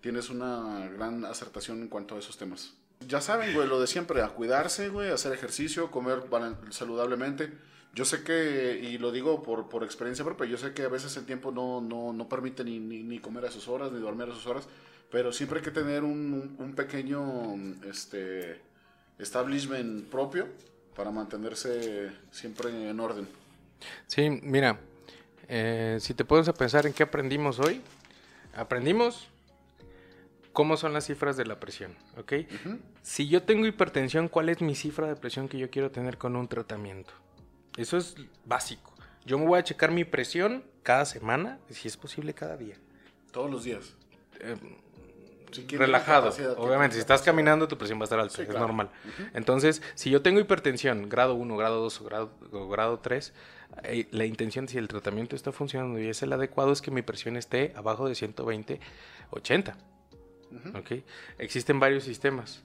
tienes 0.00 0.30
una 0.30 0.88
gran 0.88 1.24
acertación 1.24 1.82
en 1.82 1.88
cuanto 1.88 2.16
a 2.16 2.18
esos 2.18 2.36
temas. 2.36 2.74
Ya 3.06 3.20
saben, 3.20 3.52
güey, 3.54 3.68
lo 3.68 3.80
de 3.80 3.86
siempre, 3.86 4.22
a 4.22 4.28
cuidarse, 4.28 4.88
güey, 4.88 5.10
hacer 5.10 5.32
ejercicio, 5.32 5.90
comer 5.90 6.22
saludablemente. 6.70 7.52
Yo 7.94 8.04
sé 8.04 8.22
que, 8.22 8.78
y 8.82 8.98
lo 8.98 9.10
digo 9.12 9.42
por, 9.42 9.68
por 9.68 9.84
experiencia 9.84 10.24
propia, 10.24 10.46
yo 10.46 10.58
sé 10.58 10.72
que 10.72 10.82
a 10.82 10.88
veces 10.88 11.16
el 11.16 11.24
tiempo 11.24 11.50
no, 11.50 11.80
no, 11.80 12.12
no 12.12 12.28
permite 12.28 12.62
ni, 12.64 12.78
ni, 12.78 13.02
ni 13.02 13.18
comer 13.18 13.44
a 13.46 13.50
sus 13.50 13.68
horas, 13.68 13.90
ni 13.92 14.00
dormir 14.00 14.28
a 14.28 14.34
sus 14.34 14.46
horas, 14.46 14.68
pero 15.10 15.32
siempre 15.32 15.58
hay 15.60 15.64
que 15.64 15.70
tener 15.70 16.04
un, 16.04 16.56
un- 16.58 16.74
pequeño 16.74 17.54
este, 17.88 18.60
establishment 19.18 20.08
propio 20.08 20.46
para 20.94 21.10
mantenerse 21.10 22.10
siempre 22.30 22.90
en 22.90 23.00
orden. 23.00 23.28
Sí, 24.06 24.28
mira, 24.42 24.78
eh, 25.48 25.98
si 26.00 26.12
te 26.14 26.24
a 26.48 26.54
pensar 26.54 26.86
en 26.86 26.92
qué 26.92 27.02
aprendimos 27.02 27.58
hoy, 27.60 27.80
aprendimos 28.54 29.28
cómo 30.56 30.78
son 30.78 30.94
las 30.94 31.04
cifras 31.04 31.36
de 31.36 31.44
la 31.44 31.60
presión, 31.60 31.94
¿ok? 32.16 32.32
Ujú. 32.64 32.78
Si 33.02 33.28
yo 33.28 33.42
tengo 33.42 33.66
hipertensión, 33.66 34.28
¿cuál 34.28 34.48
es 34.48 34.62
mi 34.62 34.74
cifra 34.74 35.06
de 35.06 35.14
presión 35.14 35.48
que 35.50 35.58
yo 35.58 35.68
quiero 35.68 35.90
tener 35.90 36.16
con 36.16 36.34
un 36.34 36.48
tratamiento? 36.48 37.12
Eso 37.76 37.98
es 37.98 38.14
básico. 38.46 38.94
Yo 39.26 39.36
me 39.38 39.44
voy 39.44 39.58
a 39.58 39.62
checar 39.64 39.90
mi 39.90 40.04
presión 40.04 40.64
cada 40.82 41.04
semana, 41.04 41.58
si 41.68 41.88
es 41.88 41.98
posible 41.98 42.32
cada 42.32 42.56
día. 42.56 42.76
Todos 43.32 43.50
los 43.50 43.64
días. 43.64 43.96
Eh, 44.40 44.56
Si 45.52 45.66
relajado. 45.76 46.30
Obviamente, 46.56 46.94
si 46.94 47.00
estás 47.00 47.20
caminando, 47.20 47.68
tu 47.68 47.76
presión 47.76 47.98
va 47.98 48.04
a 48.04 48.06
estar 48.06 48.18
alta, 48.18 48.34
Sí, 48.36 48.42
es 48.42 48.48
claro. 48.48 48.66
normal. 48.66 48.90
Entonces, 49.34 49.82
si 49.94 50.08
yo 50.08 50.22
tengo 50.22 50.40
hipertensión, 50.40 51.10
grado 51.10 51.34
1, 51.34 51.54
grado 51.58 51.82
2 51.82 52.00
o 52.00 52.04
grado, 52.04 52.30
o 52.52 52.68
grado 52.68 52.98
3, 53.00 53.34
eh, 53.84 54.08
la 54.10 54.24
intención, 54.24 54.68
si 54.68 54.78
el 54.78 54.88
tratamiento 54.88 55.36
está 55.36 55.52
funcionando 55.52 55.98
y 56.00 56.08
es 56.08 56.22
el 56.22 56.32
adecuado, 56.32 56.72
es 56.72 56.80
que 56.80 56.90
mi 56.90 57.02
presión 57.02 57.36
esté 57.36 57.74
abajo 57.76 58.08
de 58.08 58.14
120, 58.14 58.80
80. 59.32 59.76
¿Ok? 60.74 61.02
Existen 61.38 61.80
varios 61.80 62.04
sistemas. 62.04 62.62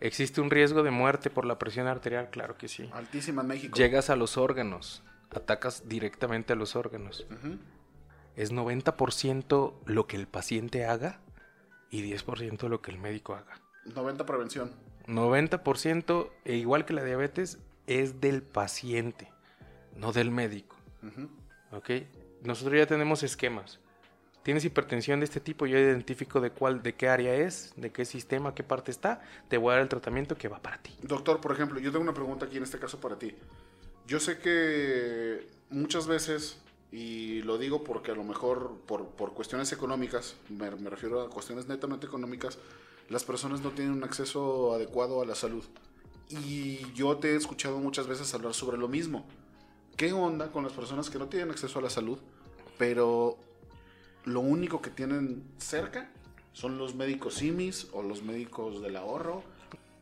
¿Existe 0.00 0.40
un 0.40 0.50
riesgo 0.50 0.82
de 0.82 0.90
muerte 0.90 1.30
por 1.30 1.44
la 1.44 1.58
presión 1.58 1.86
arterial? 1.86 2.30
Claro 2.30 2.56
que 2.56 2.68
sí. 2.68 2.90
Altísima 2.92 3.42
en 3.42 3.48
México. 3.48 3.76
Llegas 3.76 4.10
a 4.10 4.16
los 4.16 4.36
órganos, 4.36 5.02
atacas 5.30 5.88
directamente 5.88 6.52
a 6.52 6.56
los 6.56 6.74
órganos. 6.74 7.26
Ujú. 7.30 7.58
Es 8.34 8.52
90% 8.52 9.74
lo 9.84 10.06
que 10.06 10.16
el 10.16 10.26
paciente 10.26 10.86
haga 10.86 11.20
y 11.90 12.02
10% 12.02 12.68
lo 12.68 12.82
que 12.82 12.90
el 12.90 12.98
médico 12.98 13.34
haga. 13.34 13.60
90 13.84 14.26
prevención. 14.26 14.72
90%, 15.06 16.30
e 16.44 16.56
igual 16.56 16.84
que 16.84 16.94
la 16.94 17.04
diabetes, 17.04 17.58
es 17.86 18.20
del 18.20 18.42
paciente, 18.42 19.28
no 19.96 20.12
del 20.12 20.30
médico. 20.30 20.76
¿Ok? 21.72 21.90
Nosotros 22.42 22.78
ya 22.78 22.86
tenemos 22.86 23.22
esquemas. 23.22 23.80
Tienes 24.42 24.64
hipertensión 24.64 25.20
de 25.20 25.24
este 25.24 25.38
tipo, 25.38 25.66
yo 25.66 25.78
identifico 25.78 26.40
de 26.40 26.50
cuál, 26.50 26.82
de 26.82 26.94
qué 26.94 27.08
área 27.08 27.34
es, 27.34 27.72
de 27.76 27.92
qué 27.92 28.04
sistema, 28.04 28.54
qué 28.54 28.64
parte 28.64 28.90
está, 28.90 29.22
te 29.48 29.56
voy 29.56 29.70
a 29.70 29.74
dar 29.74 29.82
el 29.82 29.88
tratamiento 29.88 30.36
que 30.36 30.48
va 30.48 30.60
para 30.60 30.78
ti. 30.82 30.96
Doctor, 31.02 31.40
por 31.40 31.52
ejemplo, 31.52 31.78
yo 31.78 31.92
tengo 31.92 32.02
una 32.02 32.14
pregunta 32.14 32.46
aquí 32.46 32.56
en 32.56 32.64
este 32.64 32.78
caso 32.80 33.00
para 33.00 33.16
ti. 33.16 33.34
Yo 34.06 34.18
sé 34.18 34.38
que 34.38 35.46
muchas 35.70 36.08
veces, 36.08 36.58
y 36.90 37.42
lo 37.42 37.56
digo 37.56 37.84
porque 37.84 38.10
a 38.10 38.14
lo 38.14 38.24
mejor 38.24 38.80
por, 38.86 39.10
por 39.10 39.32
cuestiones 39.32 39.70
económicas, 39.72 40.34
me, 40.48 40.70
me 40.72 40.90
refiero 40.90 41.22
a 41.22 41.30
cuestiones 41.30 41.68
netamente 41.68 42.06
económicas, 42.06 42.58
las 43.08 43.22
personas 43.22 43.60
no 43.60 43.70
tienen 43.70 43.94
un 43.94 44.02
acceso 44.02 44.74
adecuado 44.74 45.22
a 45.22 45.26
la 45.26 45.36
salud. 45.36 45.64
Y 46.30 46.92
yo 46.94 47.16
te 47.18 47.32
he 47.32 47.36
escuchado 47.36 47.78
muchas 47.78 48.08
veces 48.08 48.34
hablar 48.34 48.54
sobre 48.54 48.76
lo 48.76 48.88
mismo. 48.88 49.24
¿Qué 49.96 50.12
onda 50.12 50.50
con 50.50 50.64
las 50.64 50.72
personas 50.72 51.10
que 51.10 51.18
no 51.18 51.28
tienen 51.28 51.50
acceso 51.50 51.78
a 51.78 51.82
la 51.82 51.90
salud, 51.90 52.18
pero 52.78 53.38
lo 54.24 54.40
único 54.40 54.80
que 54.82 54.90
tienen 54.90 55.42
cerca 55.58 56.10
son 56.52 56.78
los 56.78 56.94
médicos 56.94 57.34
simis 57.34 57.88
o 57.92 58.02
los 58.02 58.22
médicos 58.22 58.82
del 58.82 58.96
ahorro 58.96 59.42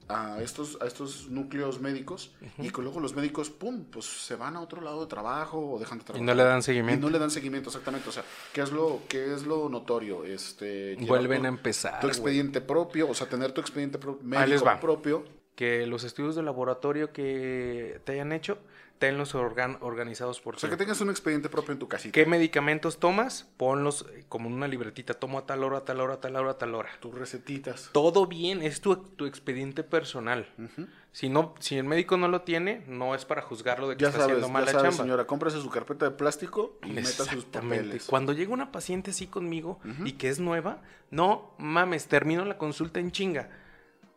a 0.08 0.42
estos, 0.42 0.76
a 0.80 0.86
estos 0.86 1.28
núcleos 1.28 1.80
médicos 1.80 2.32
y 2.58 2.70
que 2.70 2.82
luego 2.82 2.98
los 2.98 3.14
médicos, 3.14 3.48
pum, 3.48 3.84
pues 3.84 4.06
se 4.06 4.34
van 4.34 4.56
a 4.56 4.60
otro 4.60 4.80
lado 4.80 5.02
de 5.02 5.06
trabajo 5.06 5.58
o 5.74 5.78
dejan 5.78 5.98
de 5.98 6.02
Y 6.02 6.06
trabajar. 6.06 6.26
no 6.26 6.34
le 6.34 6.42
dan 6.42 6.58
Y 6.58 6.62
seguimiento. 6.62 7.06
no 7.06 7.12
le 7.12 7.18
dan 7.20 7.30
seguimiento, 7.30 7.68
exactamente. 7.70 8.08
O 8.08 8.12
sea, 8.12 8.24
¿qué 8.52 8.62
es 8.62 8.72
lo, 8.72 9.02
qué 9.08 9.32
es 9.32 9.46
lo 9.46 9.68
notorio? 9.68 10.24
Este, 10.24 10.96
Vuelven 11.06 11.42
tu- 11.42 11.46
a 11.46 11.48
empezar. 11.48 12.00
Tu 12.00 12.08
expediente 12.08 12.60
propio, 12.60 13.08
o 13.08 13.14
sea, 13.14 13.28
tener 13.28 13.52
tu 13.52 13.60
expediente 13.60 13.98
pro- 13.98 14.18
médico 14.22 14.64
propio. 14.80 15.24
Que 15.54 15.86
los 15.86 16.02
estudios 16.02 16.34
de 16.34 16.42
laboratorio 16.42 17.12
que 17.12 18.00
te 18.04 18.12
hayan 18.12 18.32
hecho, 18.32 18.58
tenlos 19.00 19.34
organ- 19.34 19.78
organizados 19.80 20.40
por 20.40 20.54
O 20.54 20.58
sea, 20.60 20.70
que 20.70 20.76
tengas 20.76 21.00
un 21.00 21.10
expediente 21.10 21.48
propio 21.48 21.72
en 21.72 21.78
tu 21.80 21.88
casita. 21.88 22.12
¿Qué 22.12 22.24
medicamentos 22.26 23.00
tomas? 23.00 23.48
Ponlos 23.56 24.06
eh, 24.14 24.24
como 24.28 24.48
en 24.48 24.54
una 24.54 24.68
libretita. 24.68 25.14
Tomo 25.14 25.38
a 25.38 25.46
tal 25.46 25.64
hora, 25.64 25.78
a 25.78 25.84
tal 25.84 26.00
hora, 26.00 26.14
a 26.14 26.20
tal 26.20 26.36
hora, 26.36 26.50
a 26.52 26.58
tal 26.58 26.74
hora. 26.76 26.90
Tus 27.00 27.12
recetitas. 27.14 27.88
Todo 27.92 28.26
bien, 28.28 28.62
es 28.62 28.80
tu, 28.80 28.94
tu 28.94 29.26
expediente 29.26 29.82
personal. 29.82 30.46
Si 31.12 31.28
no, 31.28 31.54
si 31.58 31.76
el 31.76 31.84
médico 31.84 32.16
no 32.18 32.28
lo 32.28 32.42
tiene, 32.42 32.84
no 32.86 33.16
es 33.16 33.24
para 33.24 33.42
juzgarlo 33.42 33.88
de 33.88 33.96
que 33.96 34.02
Ya 34.02 34.08
está 34.10 34.20
sabes, 34.20 34.34
haciendo 34.36 34.46
ya 34.46 34.52
mala 34.52 34.66
sabes, 34.70 34.82
chamba. 34.90 35.02
señora, 35.04 35.26
cómprase 35.26 35.60
su 35.60 35.68
carpeta 35.70 36.04
de 36.04 36.12
plástico 36.12 36.78
y 36.84 36.90
meta 36.90 37.24
sus 37.24 37.46
papeles. 37.46 38.04
Cuando 38.06 38.32
llega 38.32 38.52
una 38.52 38.70
paciente 38.70 39.10
así 39.10 39.26
conmigo 39.26 39.80
y 40.04 40.12
que 40.12 40.28
es 40.28 40.38
nueva, 40.38 40.82
no 41.10 41.52
mames, 41.58 42.06
termino 42.06 42.44
la 42.44 42.58
consulta 42.58 43.00
en 43.00 43.10
chinga. 43.10 43.48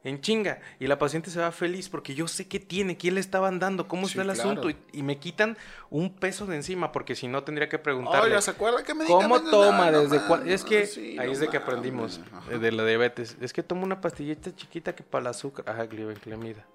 En 0.03 0.19
chinga. 0.19 0.59
Y 0.79 0.87
la 0.87 0.99
paciente 0.99 1.29
se 1.31 1.39
va 1.39 1.51
feliz 1.51 1.87
porque 1.87 2.13
yo 2.13 2.27
sé 2.27 2.47
qué 2.47 2.59
tiene, 2.59 2.97
quién 2.97 3.15
le 3.15 3.21
estaban 3.21 3.57
dando, 3.59 3.87
cómo 3.87 4.07
Sí, 4.07 4.11
está 4.19 4.21
el 4.23 4.35
claro. 4.37 4.49
asunto. 4.49 4.69
Y, 4.69 4.75
y 4.91 5.01
me 5.03 5.17
quitan 5.17 5.57
un 5.89 6.13
peso 6.13 6.45
de 6.45 6.57
encima 6.57 6.91
porque 6.91 7.15
si 7.15 7.27
no 7.27 7.43
tendría 7.43 7.69
que 7.69 7.79
preguntarle. 7.79 8.27
Oiga, 8.27 8.41
¿se 8.41 8.51
acuerda 8.51 8.83
qué 8.83 8.93
¿Cómo 8.93 9.41
toma? 9.41 9.91
No, 9.91 9.91
no 9.91 10.01
¿Desde 10.01 10.25
cuál? 10.27 10.41
mames, 10.41 10.55
Es 10.55 10.63
que 10.65 10.85
sí, 10.87 11.17
ahí 11.17 11.27
no 11.27 11.31
es 11.33 11.39
de 11.39 11.47
que 11.47 11.57
aprendimos 11.57 12.19
eh, 12.51 12.57
de 12.57 12.71
la 12.73 12.85
diabetes. 12.85 13.37
Es 13.39 13.53
que 13.53 13.63
tomo 13.63 13.83
una 13.85 14.01
pastillita 14.01 14.53
chiquita 14.55 14.93
que 14.93 15.03
para 15.03 15.21
el 15.21 15.27
azúcar. 15.27 15.69
Ajá, 15.69 15.85
glibenclamida. 15.85 16.65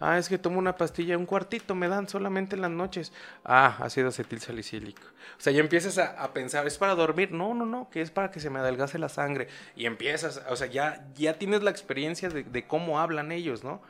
Ah, 0.00 0.18
es 0.18 0.28
que 0.28 0.38
tomo 0.38 0.58
una 0.58 0.76
pastilla, 0.76 1.18
un 1.18 1.26
cuartito 1.26 1.74
me 1.74 1.88
dan 1.88 2.08
solamente 2.08 2.56
en 2.56 2.62
las 2.62 2.70
noches. 2.70 3.12
Ah, 3.44 3.78
ácido 3.80 4.08
acetil 4.08 4.40
salicílico. 4.40 5.02
O 5.02 5.40
sea, 5.40 5.52
ya 5.52 5.60
empiezas 5.60 5.98
a, 5.98 6.22
a 6.22 6.32
pensar, 6.32 6.66
¿es 6.66 6.78
para 6.78 6.94
dormir? 6.94 7.32
No, 7.32 7.54
no, 7.54 7.66
no, 7.66 7.90
que 7.90 8.00
es 8.00 8.10
para 8.10 8.30
que 8.30 8.40
se 8.40 8.50
me 8.50 8.60
adelgace 8.60 8.98
la 8.98 9.08
sangre. 9.08 9.48
Y 9.76 9.86
empiezas, 9.86 10.42
o 10.48 10.56
sea, 10.56 10.68
ya, 10.68 11.08
ya 11.14 11.34
tienes 11.34 11.62
la 11.62 11.70
experiencia 11.70 12.28
de, 12.28 12.44
de 12.44 12.66
cómo 12.66 13.00
hablan 13.00 13.32
ellos, 13.32 13.64
¿no? 13.64 13.82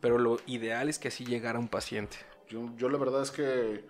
Pero 0.00 0.18
lo 0.18 0.38
ideal 0.46 0.88
es 0.88 0.98
que 0.98 1.08
así 1.08 1.24
llegara 1.24 1.58
un 1.58 1.68
paciente. 1.68 2.16
Yo, 2.48 2.70
yo 2.76 2.88
la 2.88 2.98
verdad 2.98 3.22
es 3.22 3.30
que 3.30 3.84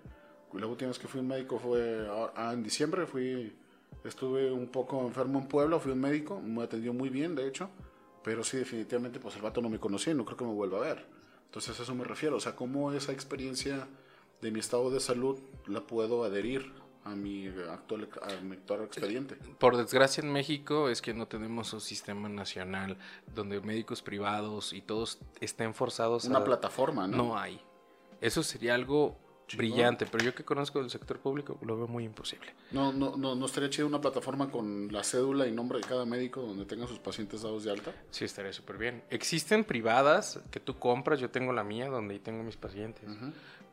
la 0.52 0.66
última 0.66 0.88
vez 0.88 0.98
que 0.98 1.08
fui 1.08 1.20
un 1.20 1.28
médico 1.28 1.58
fue 1.58 2.06
ah, 2.36 2.50
en 2.52 2.62
diciembre. 2.62 3.06
Fui, 3.06 3.56
estuve 4.04 4.52
un 4.52 4.68
poco 4.68 5.06
enfermo 5.06 5.38
en 5.38 5.48
Puebla, 5.48 5.78
fui 5.78 5.92
un 5.92 6.00
médico, 6.00 6.40
me 6.40 6.62
atendió 6.62 6.92
muy 6.92 7.08
bien, 7.08 7.34
de 7.34 7.48
hecho. 7.48 7.70
Pero 8.22 8.44
sí, 8.44 8.58
definitivamente, 8.58 9.18
pues 9.18 9.34
el 9.36 9.42
vato 9.42 9.60
no 9.60 9.68
me 9.68 9.78
conocía 9.78 10.12
y 10.12 10.16
no 10.16 10.24
creo 10.24 10.36
que 10.36 10.44
me 10.44 10.52
vuelva 10.52 10.78
a 10.78 10.80
ver. 10.82 11.21
Entonces 11.53 11.78
a 11.78 11.82
eso 11.82 11.94
me 11.94 12.05
refiero. 12.05 12.36
O 12.36 12.40
sea, 12.40 12.57
cómo 12.57 12.92
esa 12.92 13.12
experiencia 13.12 13.86
de 14.40 14.50
mi 14.50 14.59
estado 14.59 14.90
de 14.90 15.00
salud 15.00 15.38
la 15.66 15.82
puedo 15.82 16.24
adherir 16.24 16.72
a 17.05 17.14
mi 17.14 17.46
actual, 17.46 18.09
a 18.22 18.40
mi 18.40 18.57
actual 18.57 18.84
expediente. 18.84 19.36
Por 19.59 19.76
desgracia 19.76 20.22
en 20.22 20.32
México 20.32 20.88
es 20.88 21.03
que 21.03 21.12
no 21.12 21.28
tenemos 21.28 21.74
un 21.74 21.82
sistema 21.82 22.30
nacional 22.30 22.96
donde 23.34 23.61
médicos 23.61 24.00
privados 24.00 24.72
y 24.72 24.80
todos 24.80 25.18
estén 25.42 25.74
forzados 25.74 26.24
Una 26.24 26.38
a... 26.38 26.44
plataforma, 26.44 27.07
¿no? 27.07 27.18
No 27.18 27.38
hay. 27.38 27.61
Eso 28.22 28.42
sería 28.42 28.74
algo 28.74 29.18
Brillante, 29.57 30.07
pero 30.11 30.24
yo 30.24 30.34
que 30.34 30.44
conozco 30.44 30.80
del 30.80 30.90
sector 30.90 31.18
público 31.18 31.59
lo 31.62 31.76
veo 31.76 31.88
muy 31.88 32.05
imposible. 32.05 32.55
No, 32.70 32.92
no, 32.92 33.16
no, 33.16 33.34
no 33.34 33.46
estaría 33.46 33.70
chido 33.70 33.86
una 33.86 34.00
plataforma 34.00 34.50
con 34.50 34.92
la 34.92 35.03
cédula 35.05 35.46
y 35.46 35.53
nombre 35.53 35.78
de 35.78 35.84
cada 35.86 36.05
médico 36.05 36.42
donde 36.42 36.64
tengan 36.64 36.88
sus 36.88 36.98
pacientes 36.98 37.42
dados 37.42 37.64
de 37.64 37.70
alta. 37.70 37.92
Sí, 38.11 38.24
estaría 38.24 38.53
súper 38.53 38.78
bien. 38.78 39.03
Existen 39.11 39.64
privadas 39.64 40.40
que 40.50 40.61
tú 40.61 40.78
compras, 40.78 41.20
yo 41.20 41.30
tengo 41.30 41.53
la 41.53 41.64
mía 41.64 41.88
donde 41.88 42.14
ahí 42.14 42.20
tengo 42.20 42.42
mis 42.42 42.57
pacientes, 42.57 43.05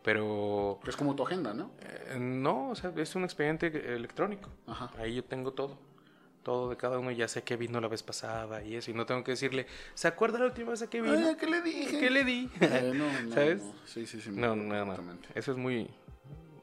pero 0.04 0.80
es 0.88 0.96
como 0.96 1.16
tu 1.16 1.24
agenda, 1.24 1.54
¿no? 1.54 1.72
eh, 1.82 2.18
no, 2.20 2.70
o 2.70 2.76
sea, 2.76 2.92
es 2.96 3.16
un 3.16 3.24
expediente 3.24 3.68
electrónico. 3.96 4.50
Ajá. 4.68 4.92
Ahí 4.98 5.16
yo 5.16 5.24
tengo 5.24 5.52
todo. 5.52 5.78
Todo 6.50 6.72
de 6.72 6.78
cada 6.78 6.98
uno, 6.98 7.12
ya 7.12 7.28
sé 7.28 7.44
qué 7.44 7.58
vino 7.58 7.80
la 7.80 7.88
vez 7.88 8.02
pasada 8.02 8.64
y 8.64 8.76
eso, 8.76 8.90
y 8.90 8.96
no 8.96 9.06
tengo 9.06 9.24
que 9.24 9.34
decirle, 9.34 9.68
¿se 9.94 10.08
acuerda 10.08 10.40
la 10.40 10.46
última 10.46 10.72
vez 10.72 10.82
a 10.82 10.90
qué 10.90 11.00
vino? 11.00 11.14
Ay, 11.16 11.36
¿qué 11.40 11.46
le 11.46 11.62
dije? 11.62 12.00
¿Qué 12.00 12.10
le 12.10 12.24
di? 12.24 12.50
Eh, 12.60 12.92
no, 12.96 13.06
no, 13.30 13.32
¿Sabes? 13.36 13.62
no. 13.62 13.74
Sí, 13.86 14.08
sí, 14.08 14.20
sí. 14.20 14.32
No, 14.32 14.56
no, 14.56 14.84
no. 14.84 14.98
Eso 15.36 15.52
es 15.52 15.58
muy, 15.60 15.88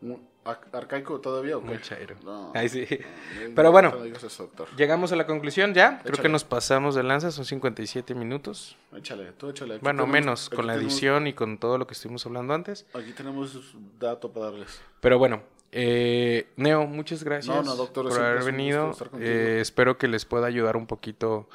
Mu- 0.01 0.19
ar- 0.45 0.59
¿Arcaico 0.73 1.21
todavía 1.21 1.57
o 1.57 1.61
qué? 1.61 1.67
muy 1.69 1.81
chairo. 1.81 2.17
No, 2.25 2.51
Ay, 2.53 2.69
sí. 2.69 2.85
no, 2.91 3.55
Pero 3.55 3.69
no, 3.69 3.71
bueno. 3.71 3.95
eso. 4.05 4.51
Llegamos 4.77 5.13
a 5.13 5.17
la 5.17 5.25
conclusión 5.25 5.73
ya. 5.73 6.01
Creo 6.03 6.21
que 6.21 6.29
nos 6.29 6.43
pasamos 6.43 6.97
de 6.97 7.05
lanza, 7.05 7.31
son 7.31 7.45
57 7.45 8.13
minutos. 8.17 8.77
Échale, 8.93 9.31
tú 9.39 9.51
échale. 9.51 9.75
Aquí 9.77 9.85
Bueno, 9.85 10.03
tenemos- 10.03 10.13
menos 10.21 10.51
con 10.51 10.67
la 10.67 10.73
tenemos- 10.75 10.93
edición 10.95 11.27
y 11.29 11.33
con 11.33 11.59
todo 11.59 11.79
lo 11.79 11.87
que 11.87 11.95
estuvimos 11.95 12.27
hablando 12.27 12.55
antes. 12.55 12.87
Aquí 12.93 13.13
tenemos 13.13 13.57
dato 14.01 14.33
para 14.33 14.47
darles. 14.47 14.81
Pero 14.99 15.21
bueno, 15.21 15.45
eh, 15.73 16.49
Neo, 16.57 16.87
muchas 16.87 17.23
gracias 17.25 17.55
No, 17.55 17.63
no, 17.63 17.77
doctor, 17.77 18.09
por 18.09 18.21
haber 18.21 18.45
venido. 18.45 18.93
Eh, 19.19 19.59
espero 19.61 19.99
que 19.99 20.09
les 20.09 20.25
pueda 20.25 20.47
ayudar 20.47 20.77
un 20.77 20.87
poquito 20.87 21.49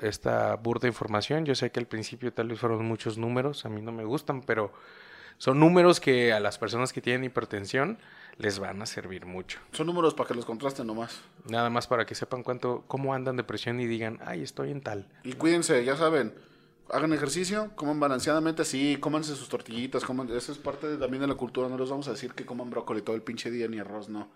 esta 0.00 0.56
burda 0.56 0.88
información. 0.88 1.44
Yo 1.44 1.54
sé 1.54 1.70
que 1.70 1.80
al 1.80 1.86
principio 1.86 2.32
tal 2.32 2.48
vez 2.48 2.58
fueron 2.58 2.84
muchos 2.84 3.18
números, 3.18 3.64
a 3.64 3.68
mí 3.68 3.82
no 3.82 3.92
me 3.92 4.04
gustan, 4.04 4.42
pero 4.42 4.72
son 5.38 5.60
números 5.60 6.00
que 6.00 6.32
a 6.32 6.40
las 6.40 6.58
personas 6.58 6.92
que 6.92 7.00
tienen 7.00 7.24
hipertensión 7.24 7.98
les 8.38 8.58
van 8.58 8.80
a 8.82 8.86
servir 8.86 9.26
mucho. 9.26 9.58
Son 9.72 9.86
números 9.86 10.14
para 10.14 10.28
que 10.28 10.34
los 10.34 10.44
contrasten 10.44 10.86
nomás. 10.86 11.20
Nada 11.48 11.70
más 11.70 11.86
para 11.86 12.06
que 12.06 12.14
sepan 12.14 12.42
cuánto, 12.42 12.84
cómo 12.86 13.14
andan 13.14 13.36
de 13.36 13.44
presión 13.44 13.80
y 13.80 13.86
digan, 13.86 14.18
ay, 14.24 14.42
estoy 14.42 14.70
en 14.70 14.80
tal. 14.80 15.06
Y 15.24 15.32
cuídense, 15.32 15.84
ya 15.84 15.96
saben. 15.96 16.34
Hagan 16.90 17.12
ejercicio, 17.12 17.70
coman 17.74 18.00
balanceadamente, 18.00 18.64
sí, 18.64 18.96
cómanse 18.98 19.36
sus 19.36 19.48
tortillitas, 19.48 20.04
coman, 20.04 20.30
eso 20.30 20.52
es 20.52 20.58
parte 20.58 20.86
de- 20.88 20.96
también 20.96 21.20
de 21.20 21.26
la 21.26 21.34
cultura, 21.34 21.68
no 21.68 21.76
les 21.76 21.90
vamos 21.90 22.08
a 22.08 22.12
decir 22.12 22.32
que 22.32 22.46
coman 22.46 22.70
brócoli 22.70 23.02
todo 23.02 23.14
el 23.14 23.20
pinche 23.20 23.50
día 23.50 23.68
ni 23.68 23.78
arroz, 23.78 24.08
no. 24.08 24.28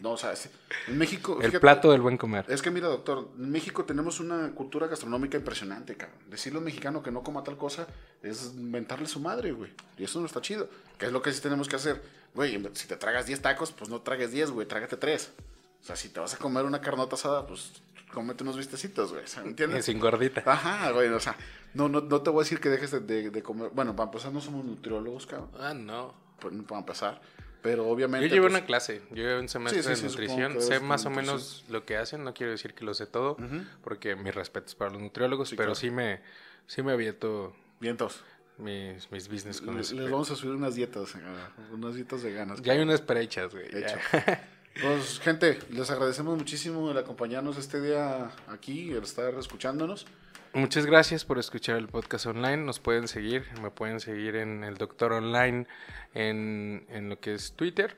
No, 0.00 0.12
o 0.12 0.16
sea, 0.16 0.32
es- 0.32 0.48
en 0.88 0.96
México... 0.96 1.34
El 1.34 1.46
fíjate, 1.48 1.60
plato 1.60 1.92
del 1.92 2.00
buen 2.00 2.16
comer. 2.16 2.46
Es 2.48 2.62
que 2.62 2.70
mira, 2.70 2.88
doctor, 2.88 3.28
en 3.38 3.50
México 3.50 3.84
tenemos 3.84 4.20
una 4.20 4.52
cultura 4.52 4.86
gastronómica 4.86 5.36
impresionante, 5.36 5.94
cabrón. 5.96 6.18
Decirle 6.30 6.56
a 6.56 6.60
un 6.60 6.64
mexicano 6.64 7.02
que 7.02 7.10
no 7.10 7.22
coma 7.22 7.44
tal 7.44 7.58
cosa 7.58 7.86
es 8.22 8.52
inventarle 8.56 9.06
su 9.06 9.20
madre, 9.20 9.52
güey. 9.52 9.70
Y 9.98 10.04
eso 10.04 10.18
no 10.20 10.26
está 10.26 10.40
chido. 10.40 10.68
¿Qué 10.98 11.06
es 11.06 11.12
lo 11.12 11.20
que 11.20 11.30
sí 11.32 11.42
tenemos 11.42 11.68
que 11.68 11.76
hacer? 11.76 12.02
Güey, 12.34 12.58
si 12.72 12.88
te 12.88 12.96
tragas 12.96 13.26
10 13.26 13.42
tacos, 13.42 13.70
pues 13.72 13.90
no 13.90 14.00
tragues 14.00 14.30
10, 14.32 14.50
güey, 14.50 14.66
trágate 14.66 14.96
3. 14.96 15.30
O 15.82 15.84
sea, 15.84 15.96
si 15.96 16.08
te 16.08 16.20
vas 16.20 16.32
a 16.32 16.38
comer 16.38 16.64
una 16.64 16.80
carnota 16.80 17.16
asada, 17.16 17.46
pues 17.46 17.72
cómete 18.12 18.42
unos 18.44 18.56
vistecitos, 18.56 19.12
güey. 19.12 19.24
¿me 19.42 19.50
¿Entiendes? 19.50 19.84
Sin 19.84 19.98
gordita. 19.98 20.42
Ajá, 20.46 20.90
güey, 20.92 21.08
o 21.08 21.20
sea, 21.20 21.34
no, 21.74 21.88
no, 21.88 22.00
no 22.02 22.20
te 22.22 22.30
voy 22.30 22.42
a 22.42 22.44
decir 22.44 22.60
que 22.60 22.68
dejes 22.68 22.90
de, 22.92 23.00
de- 23.00 23.30
de 23.30 23.42
comer. 23.42 23.70
Bueno, 23.74 23.96
para 23.96 24.08
empezar, 24.10 24.32
no 24.32 24.40
somos 24.40 24.64
nutriólogos, 24.64 25.26
cabrón. 25.26 25.50
Ah, 25.58 25.74
no. 25.74 26.14
Pues, 26.38 26.54
Para 26.68 26.80
empezar. 26.80 27.20
Pero 27.62 27.86
obviamente. 27.88 28.28
Yo 28.28 28.34
llevé 28.34 28.48
pues, 28.48 28.58
una 28.58 28.66
clase, 28.66 29.02
yo 29.10 29.16
llevé 29.16 29.38
un 29.38 29.48
semestre 29.48 29.82
Sí, 29.82 29.88
sí, 29.88 29.90
de 29.90 29.96
sí, 29.96 30.06
nutrición, 30.06 30.60
sé 30.60 30.80
más 30.80 31.06
o 31.06 31.10
menos 31.10 31.64
lo 31.68 31.84
que 31.84 31.96
hacen, 31.96 32.24
no 32.24 32.34
quiero 32.34 32.50
decir 32.50 32.74
que 32.74 32.84
lo 32.84 32.92
sé 32.92 33.06
todo, 33.06 33.32
Ujú. 33.34 33.64
porque 33.84 34.16
mi 34.16 34.32
respeto 34.32 34.66
es 34.66 34.74
para 34.74 34.90
los 34.90 35.00
nutriólogos, 35.00 35.50
Sí, 35.50 35.54
pero 35.56 35.68
claro. 35.68 35.74
sí 35.80 35.90
me 35.92 36.20
sí 36.66 36.82
me 36.82 36.90
aviento 36.90 37.54
Vientos. 37.78 38.24
mis, 38.58 39.08
mis 39.12 39.28
business 39.28 39.60
con 39.60 39.76
Les, 39.76 39.86
eso. 39.92 40.00
les 40.00 40.10
vamos 40.10 40.28
a 40.32 40.34
subir 40.34 40.56
unas 40.56 40.74
dietas, 40.74 41.14
eh, 41.14 41.18
unas 41.72 41.94
dietas 41.94 42.24
veganas. 42.24 42.60
Ya 42.62 42.72
hay 42.72 42.80
unas 42.80 43.00
prehechas, 43.00 43.52
güey. 43.54 43.66
Hecho. 43.72 43.94
Pues, 44.80 45.20
gente, 45.20 45.58
les 45.70 45.90
agradecemos 45.90 46.36
muchísimo 46.36 46.90
el 46.90 46.96
acompañarnos 46.96 47.58
este 47.58 47.80
día 47.80 48.30
aquí, 48.48 48.90
el 48.92 49.02
estar 49.02 49.34
escuchándonos. 49.34 50.06
Muchas 50.54 50.86
gracias 50.86 51.24
por 51.24 51.38
escuchar 51.38 51.76
el 51.76 51.88
podcast 51.88 52.26
online. 52.26 52.58
Nos 52.58 52.78
pueden 52.78 53.06
seguir, 53.08 53.46
me 53.60 53.70
pueden 53.70 54.00
seguir 54.00 54.36
en 54.36 54.64
el 54.64 54.76
Doctor 54.76 55.12
Online, 55.12 55.66
en, 56.14 56.86
en 56.88 57.08
lo 57.08 57.20
que 57.20 57.34
es 57.34 57.52
Twitter. 57.52 57.96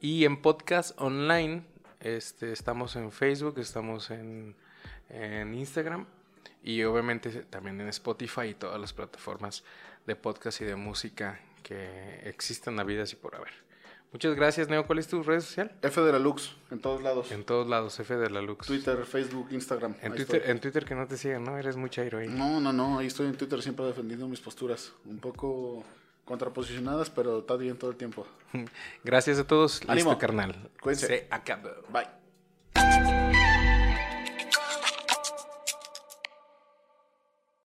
Y 0.00 0.24
en 0.24 0.40
podcast 0.42 1.00
online, 1.00 1.64
este, 2.00 2.52
estamos 2.52 2.96
en 2.96 3.10
Facebook, 3.12 3.58
estamos 3.58 4.10
en, 4.10 4.56
en 5.08 5.54
Instagram. 5.54 6.06
Y 6.62 6.82
obviamente 6.82 7.30
también 7.44 7.80
en 7.80 7.88
Spotify 7.88 8.48
y 8.48 8.54
todas 8.54 8.80
las 8.80 8.92
plataformas 8.92 9.64
de 10.06 10.16
podcast 10.16 10.60
y 10.60 10.64
de 10.64 10.76
música 10.76 11.40
que 11.62 12.20
existen 12.24 12.78
habidas 12.80 13.12
y 13.12 13.16
por 13.16 13.36
haber. 13.36 13.67
Muchas 14.12 14.34
gracias, 14.34 14.68
Neo. 14.68 14.86
¿Cuál 14.86 15.00
es 15.00 15.08
tu 15.08 15.22
red 15.22 15.40
social? 15.40 15.70
F 15.82 16.00
de 16.00 16.12
la 16.12 16.18
Lux, 16.18 16.56
en 16.70 16.80
todos 16.80 17.02
lados. 17.02 17.30
En 17.30 17.44
todos 17.44 17.68
lados, 17.68 18.00
F 18.00 18.16
de 18.16 18.30
la 18.30 18.40
Lux. 18.40 18.66
Twitter, 18.66 19.04
Facebook, 19.04 19.48
Instagram. 19.50 19.94
En 20.00 20.14
Twitter, 20.14 20.36
estoy. 20.36 20.50
en 20.50 20.60
Twitter 20.60 20.84
que 20.84 20.94
no 20.94 21.06
te 21.06 21.16
sigan, 21.18 21.44
¿no? 21.44 21.58
Eres 21.58 21.76
muy 21.76 21.90
chairo 21.90 22.18
ahí. 22.18 22.28
No, 22.28 22.58
no, 22.60 22.72
no, 22.72 22.98
ahí 22.98 23.06
estoy 23.06 23.26
en 23.26 23.36
Twitter 23.36 23.60
siempre 23.62 23.84
defendiendo 23.84 24.26
mis 24.26 24.40
posturas. 24.40 24.92
Un 25.04 25.18
poco 25.18 25.84
contraposicionadas, 26.24 27.10
pero 27.10 27.40
está 27.40 27.56
bien 27.56 27.76
todo 27.76 27.90
el 27.90 27.96
tiempo. 27.96 28.26
Gracias 29.04 29.38
a 29.38 29.46
todos. 29.46 29.82
Ánimo. 29.86 30.10
Listo, 30.10 30.18
carnal. 30.18 30.70
Cuídense. 30.80 31.06
Se 31.06 31.26
acabó. 31.30 31.70
Bye. 31.92 33.27